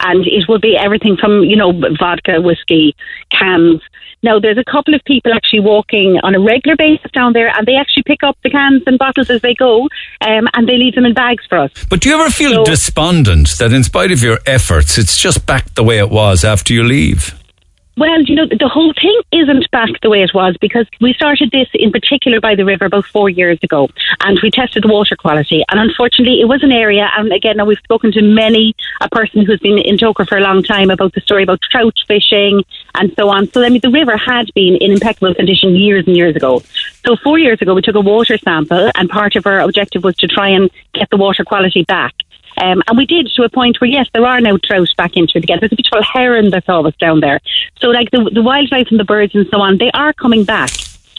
[0.00, 2.94] And it would be everything from, you know, vodka, whiskey,
[3.30, 3.80] cans.
[4.22, 7.66] Now, there's a couple of people actually walking on a regular basis down there, and
[7.66, 9.82] they actually pick up the cans and bottles as they go,
[10.20, 11.70] um, and they leave them in bags for us.
[11.88, 15.74] But do you ever feel despondent that in spite of your efforts, it's just back
[15.74, 17.37] the way it was after you leave?
[17.98, 21.50] Well, you know, the whole thing isn't back the way it was because we started
[21.50, 23.88] this in particular by the river about four years ago
[24.20, 25.64] and we tested the water quality.
[25.68, 29.44] And unfortunately, it was an area, and again, now we've spoken to many, a person
[29.44, 32.62] who's been in Togher for a long time about the story about trout fishing
[32.94, 33.50] and so on.
[33.50, 36.62] So, I mean, the river had been in impeccable condition years and years ago.
[37.04, 40.14] So, four years ago, we took a water sample, and part of our objective was
[40.18, 42.14] to try and get the water quality back.
[42.60, 45.38] Um, and we did to a point where, yes, there are now trout back into
[45.38, 45.58] it again.
[45.60, 47.40] There's a beautiful heron that's always down there.
[47.80, 50.70] So, like the, the wildlife and the birds and so on, they are coming back.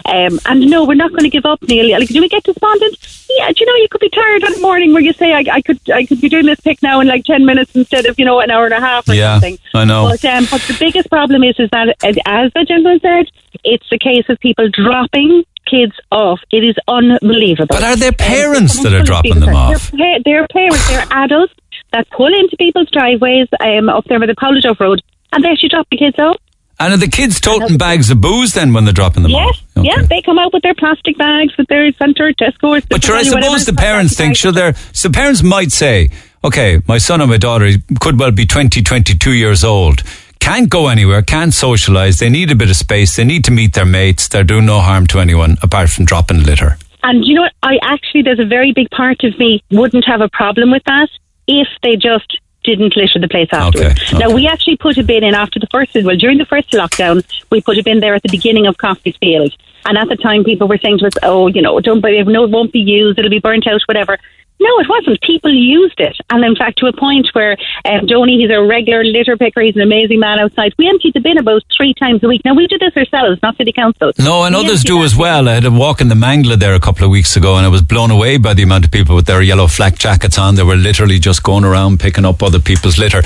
[0.05, 1.99] Um, and no, we're not going to give up, Neil.
[1.99, 2.97] Like, do we get despondent?
[3.37, 5.43] Yeah, do you know, you could be tired on a morning where you say, I,
[5.51, 8.17] I could I could be doing this pick now in like 10 minutes instead of,
[8.17, 9.59] you know, an hour and a half or Yeah, something.
[9.73, 10.09] I know.
[10.09, 11.95] But, um, but the biggest problem is, is that,
[12.25, 13.29] as the gentleman said,
[13.63, 16.39] it's a case of people dropping kids off.
[16.51, 17.67] It is unbelievable.
[17.69, 19.91] But are there Um, parents someone that are dropping them off?
[19.91, 21.53] They're, pa- they're parents, they're adults
[21.93, 25.01] that pull into people's driveways um, up there by the College Off Road
[25.31, 26.37] and they actually drop the kids off.
[26.81, 29.83] And are the kids toting bags of booze then when they're dropping them Yes, off?
[29.85, 32.81] yeah, they come out with their plastic bags with their Centra, Tesco.
[32.89, 36.09] But sure, I suppose the parents think, sure, they're, so parents might say,
[36.41, 37.69] okay, my son or my daughter
[37.99, 40.03] could well be 20, 22 years old,
[40.49, 43.73] can't go anywhere, can't socialise, they need a bit of space, they need to meet
[43.73, 46.75] their mates, they're doing no harm to anyone apart from dropping litter.
[47.03, 47.53] And you know what?
[47.61, 51.09] I actually, there's a very big part of me wouldn't have a problem with that
[51.47, 54.01] if they just didn't litter the place afterwards.
[54.01, 56.71] Okay, Now, we actually put a bin in after the first, well, during the first
[56.71, 59.55] lockdown, we put a bin there at the beginning of Coffey's Field.
[59.85, 62.43] And at the time, people were saying to us, oh, you know, don't, buy- no,
[62.43, 64.17] it won't be used, it'll be burnt out, whatever.
[64.61, 65.21] No, it wasn't.
[65.21, 66.17] People used it.
[66.29, 67.53] And in fact, to a point where
[67.85, 70.73] um, Joni, he's a regular litter picker, he's an amazing man outside.
[70.77, 72.41] We emptied the bin about three times a week.
[72.43, 74.11] Now, we do this ourselves, not City Council.
[74.19, 75.47] No, and We others do as well.
[75.47, 77.69] I had a walk in the Mangala there a couple of weeks ago, and I
[77.69, 80.55] was blown away by the amount of people with their yellow flak jackets on.
[80.55, 83.21] They were literally just going around picking up other people's litter.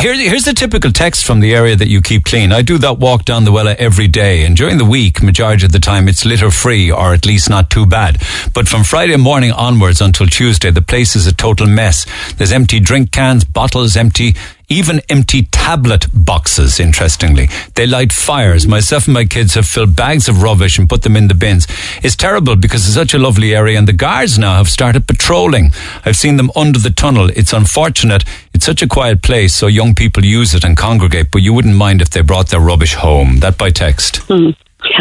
[0.00, 2.50] Here, here's the typical text from the area that you keep clean.
[2.50, 5.72] I do that walk down the Wella every day, and during the week, majority of
[5.72, 8.22] the time, it's litter free or at least not too bad.
[8.54, 12.06] But from Friday morning onwards until Tuesday, the place is a total mess.
[12.36, 14.36] There's empty drink cans, bottles empty,
[14.68, 17.48] even empty tablet boxes, interestingly.
[17.74, 18.64] They light fires.
[18.68, 21.66] Myself and my kids have filled bags of rubbish and put them in the bins.
[22.04, 25.72] It's terrible because it's such a lovely area and the guards now have started patrolling.
[26.04, 27.28] I've seen them under the tunnel.
[27.30, 28.22] It's unfortunate.
[28.54, 31.74] It's such a quiet place, so young people use it and congregate, but you wouldn't
[31.74, 33.40] mind if they brought their rubbish home.
[33.40, 34.20] That by text.
[34.28, 34.54] Mm.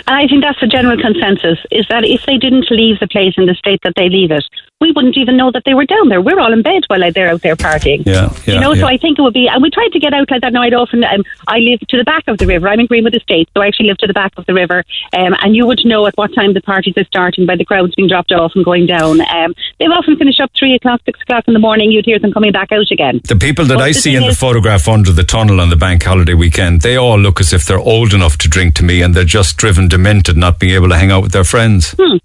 [0.07, 3.35] And I think that's the general consensus is that if they didn't leave the place
[3.37, 4.43] in the state that they leave it,
[4.79, 6.21] we wouldn't even know that they were down there.
[6.21, 8.05] We're all in bed while they're out there partying.
[8.05, 8.81] Yeah, yeah you know, yeah.
[8.81, 10.53] so I think it would be, and we tried to get out like that.
[10.53, 12.67] Now, I'd often, um, I live to the back of the river.
[12.67, 14.83] I'm in Greenwood Estate, so I actually live to the back of the river.
[15.13, 17.95] Um, and you would know at what time the parties are starting by the crowds
[17.95, 19.19] being dropped off and going down.
[19.21, 21.91] Um, they've often finished up three o'clock, six o'clock in the morning.
[21.91, 23.21] You'd hear them coming back out again.
[23.23, 26.03] The people that But I see in the photograph under the tunnel on the bank
[26.03, 29.15] holiday weekend, they all look as if they're old enough to drink to me and
[29.15, 31.95] they're just driven demented not being able to hang out with their friends.
[31.97, 32.17] Hmm.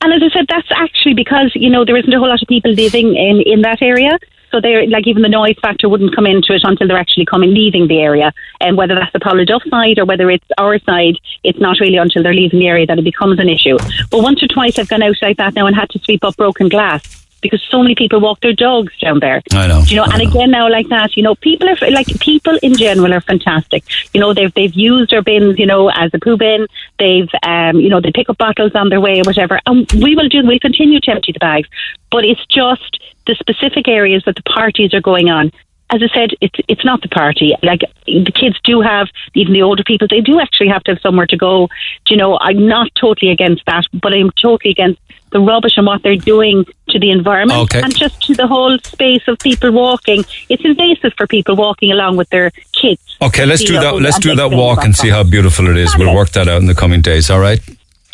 [0.00, 2.48] And as I said, that's actually because you know there isn't a whole lot of
[2.48, 4.18] people living in in that area.
[4.50, 7.52] So they're like even the noise factor wouldn't come into it until they're actually coming
[7.52, 8.32] leaving the area.
[8.60, 12.22] And whether that's the Pouladuff side or whether it's our side, it's not really until
[12.22, 13.76] they're leaving the area that it becomes an issue.
[14.10, 16.36] But once or twice I've gone out like that now and had to sweep up
[16.36, 19.42] broken glass because so many people walk their dogs down there.
[19.52, 19.82] I know.
[19.86, 23.12] You know, and again now like that, you know, people are like people in general
[23.12, 23.84] are fantastic.
[24.12, 26.66] You know, they've they've used their bins, you know, as a poo bin.
[26.98, 29.60] They've um, you know, they pick up bottles on their way or whatever.
[29.66, 31.68] And we will do we'll continue to empty the bags.
[32.10, 35.52] But it's just the specific areas that the parties are going on.
[35.90, 37.54] As I said, it's it's not the party.
[37.62, 41.00] Like the kids do have, even the older people, they do actually have to have
[41.00, 41.68] somewhere to go.
[42.04, 45.86] Do you know, I'm not totally against that, but I'm totally against the rubbish and
[45.86, 47.82] what they're doing to the environment Okay.
[47.82, 50.24] and just to the whole space of people walking.
[50.48, 53.02] It's invasive for people walking along with their kids.
[53.20, 54.00] Okay, let's do that.
[54.00, 55.96] Let's do that walk and see how beautiful it is.
[55.96, 57.30] We'll work that out in the coming days.
[57.30, 57.60] All right.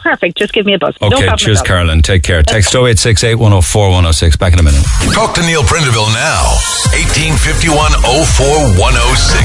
[0.05, 0.37] Perfect.
[0.37, 0.95] Just give me a buzz.
[1.01, 1.17] Okay.
[1.17, 1.63] problem cheers.
[1.63, 2.03] Carolyn.
[2.03, 2.43] Take care.
[2.43, 4.37] Text 0868 104 106.
[4.37, 4.85] Back in a minute.
[5.15, 6.45] Talk to Neil Prendeville now.
[6.93, 7.73] 1851
[8.37, 9.41] 04 106.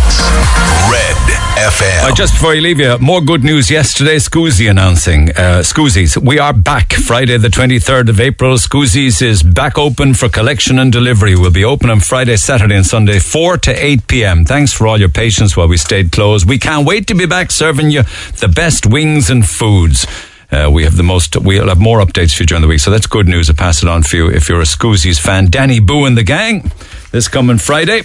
[0.92, 1.16] Red
[1.56, 2.12] FM.
[2.12, 4.18] Uh, just before you leave you, more good news yesterday.
[4.18, 8.56] Scoozi announcing, uh, Scoozies, we are back Friday the 23rd of April.
[8.56, 11.36] Scoozies is back open for collection and delivery.
[11.36, 14.44] We'll be open on Friday, Saturday and Sunday, 4 to 8 p.m.
[14.44, 16.48] Thanks for all your patience while we stayed closed.
[16.48, 18.04] We can't wait to be back serving you
[18.40, 20.06] the best wings and foods.
[20.52, 22.80] Uh, we have the most, we'll have more updates for you during the week.
[22.80, 23.50] So that's good news.
[23.50, 25.50] I'll pass it on for you if you're a Scoozies fan.
[25.50, 26.72] Danny Boo and the gang
[27.12, 28.04] this coming Friday.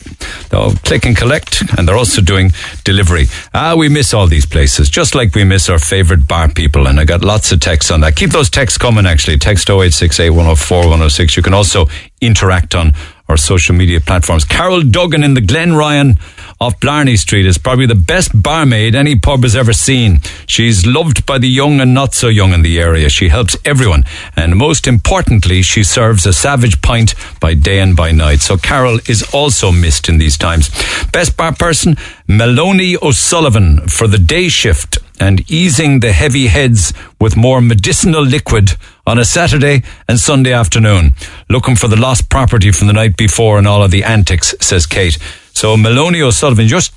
[0.51, 2.53] They'll click and collect, and they're also doing
[2.85, 3.27] delivery.
[3.53, 6.87] Ah, we miss all these places, just like we miss our favourite bar people.
[6.87, 8.16] And I got lots of texts on that.
[8.16, 9.39] Keep those texts coming, actually.
[9.39, 11.37] Text 0868 104 106.
[11.37, 11.87] You can also
[12.21, 12.93] interact on
[13.35, 14.44] our social media platforms.
[14.44, 16.20] Carol Duggan in the Glen Ryan
[16.61, 20.20] off Blarney Street is probably the best barmaid any pub has ever seen.
[20.47, 23.09] She's loved by the young and not so young in the area.
[23.09, 24.05] She helps everyone.
[24.36, 28.39] And most importantly, she serves a savage pint by day and by night.
[28.39, 30.70] So Carol is also missed in these times.
[31.11, 31.97] Best bar person,
[32.28, 38.73] Melanie O'Sullivan for the day shift and easing the heavy heads with more medicinal liquid
[39.07, 41.15] on a Saturday and Sunday afternoon.
[41.49, 44.86] Looking for the lost property from the night before and all of the antics, says
[44.86, 45.19] Kate.
[45.53, 46.93] So Maloney O'Sullivan just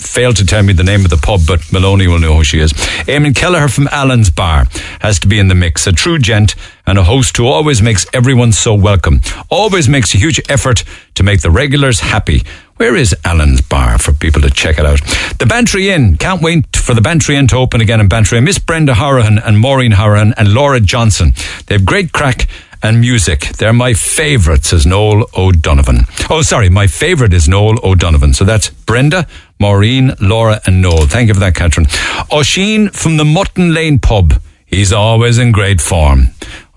[0.00, 2.60] failed to tell me the name of the pub, but Maloney will know who she
[2.60, 2.72] is.
[2.72, 4.66] Eamon Kelleher from Allen's Bar
[5.00, 5.86] has to be in the mix.
[5.86, 6.54] A true gent
[6.86, 9.20] and a host who always makes everyone so welcome.
[9.50, 12.44] Always makes a huge effort to make the regulars happy.
[12.78, 15.00] Where is Allen's Bar for people to check it out?
[15.38, 16.16] The Bantry Inn.
[16.16, 18.40] Can't wait for the Bantry Inn to open again in Bantry.
[18.40, 21.32] Miss Brenda Horahan and Maureen Horahan and Laura Johnson.
[21.66, 22.46] They have great crack
[22.80, 23.40] and music.
[23.58, 26.06] They're my favourites, says Noel O'Donovan.
[26.30, 28.32] Oh, sorry, my favourite is Noel O'Donovan.
[28.32, 29.26] So that's Brenda,
[29.58, 31.08] Maureen, Laura, and Noel.
[31.08, 31.88] Thank you for that, Catherine.
[32.30, 34.40] O'Sheen from the Mutton Lane pub.
[34.66, 36.28] He's always in great form.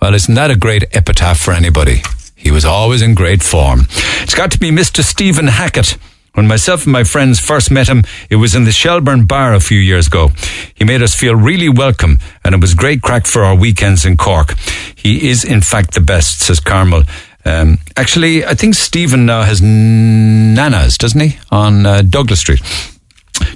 [0.01, 2.01] Well, isn't that a great epitaph for anybody?
[2.41, 3.87] He was always in great form.
[4.21, 5.03] It's got to be Mr.
[5.03, 5.97] Stephen Hackett.
[6.33, 9.59] When myself and my friends first met him, it was in the Shelbourne Bar a
[9.59, 10.31] few years ago.
[10.73, 14.15] He made us feel really welcome, and it was great crack for our weekends in
[14.15, 14.57] Cork.
[14.95, 17.03] He is, in fact, the best, says Carmel.
[17.43, 22.61] Um, actually, I think Stephen now has Nana's, doesn't he, on uh, Douglas Street.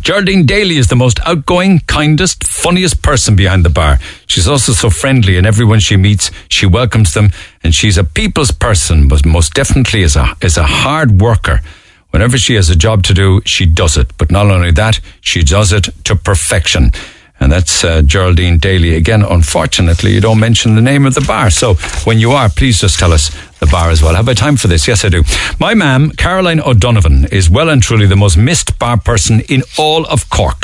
[0.02, 4.00] Geraldine Daly is the most outgoing, kindest, funniest person behind the bar.
[4.28, 7.30] She's also so friendly, and everyone she meets, she welcomes them,
[7.64, 11.62] and she's a people's person, but most definitely is a is a hard worker.
[12.12, 14.16] Whenever she has a job to do, she does it.
[14.18, 16.92] But not only that, she does it to perfection.
[17.46, 18.96] And that's uh, Geraldine Daly.
[18.96, 21.52] Again, unfortunately, you don't mention the name of the bar.
[21.52, 24.16] So when you are, please just tell us the bar as well.
[24.16, 24.88] Have I time for this?
[24.88, 25.22] Yes, I do.
[25.60, 30.08] My ma'am, Caroline O'Donovan, is well and truly the most missed bar person in all
[30.08, 30.58] of Cork.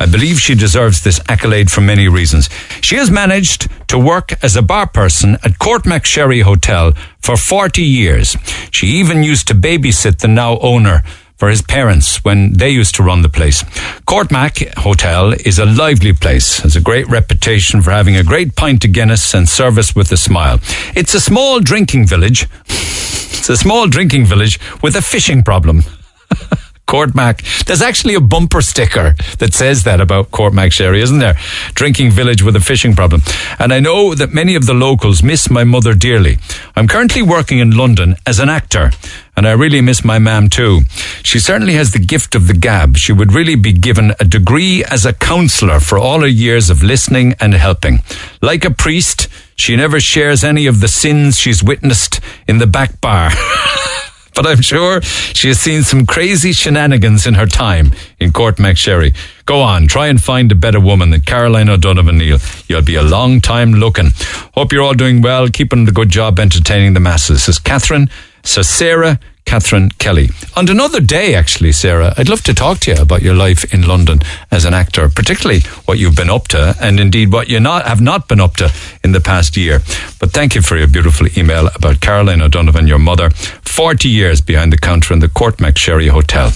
[0.00, 2.48] I believe she deserves this accolade for many reasons.
[2.80, 8.38] She has managed to work as a bar person at Courtmacsherry Hotel for 40 years.
[8.70, 11.02] She even used to babysit the now owner
[11.42, 13.64] for his parents when they used to run the place.
[14.06, 18.84] Courtmac Hotel is a lively place, has a great reputation for having a great pint
[18.84, 20.60] of Guinness and service with a smile.
[20.94, 22.46] It's a small drinking village.
[22.68, 25.82] It's a small drinking village with a fishing problem.
[26.86, 27.64] Courtmac.
[27.64, 31.36] There's actually a bumper sticker that says that about Courtmacsherry, isn't there?
[31.74, 33.22] Drinking village with a fishing problem.
[33.58, 36.38] And I know that many of the locals miss my mother dearly.
[36.76, 38.92] I'm currently working in London as an actor
[39.36, 40.80] and I really miss my mam too.
[41.22, 42.96] She certainly has the gift of the gab.
[42.96, 46.82] She would really be given a degree as a counsellor for all her years of
[46.82, 48.00] listening and helping.
[48.42, 53.00] Like a priest, she never shares any of the sins she's witnessed in the back
[53.00, 53.30] bar.
[54.34, 59.14] but I'm sure she has seen some crazy shenanigans in her time in Courtmacsherry.
[59.46, 62.38] Go on, try and find a better woman than Caroline O'Donovan Neil.
[62.68, 64.10] You'll be a long time looking.
[64.54, 67.44] Hope you're all doing well, keeping the good job entertaining the masses.
[67.44, 68.08] Says Catherine.
[68.44, 70.30] So Sarah Catherine Kelly.
[70.56, 73.86] On another day, actually, Sarah, I'd love to talk to you about your life in
[73.86, 77.86] London as an actor, particularly what you've been up to, and indeed what you not
[77.86, 78.72] have not been up to
[79.04, 79.80] in the past year.
[80.20, 84.72] But thank you for your beautiful email about Caroline O'Donovan, your mother, forty years behind
[84.72, 86.52] the counter in the Courtmacsherry Hotel,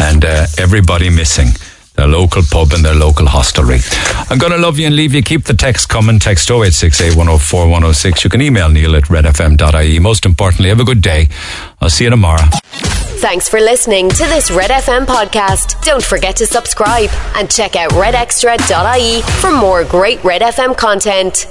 [0.00, 1.48] and uh, everybody missing
[2.00, 3.78] their local pub and their local hostelry.
[4.30, 5.22] I'm going to love you and leave you.
[5.22, 6.18] Keep the text coming.
[6.18, 8.24] Text 0868 104 106.
[8.24, 9.98] You can email neil at redfm.ie.
[9.98, 11.28] Most importantly, have a good day.
[11.80, 12.46] I'll see you tomorrow.
[13.20, 15.84] Thanks for listening to this Red FM podcast.
[15.84, 21.46] Don't forget to subscribe and check out redextra.ie for more great Red FM content.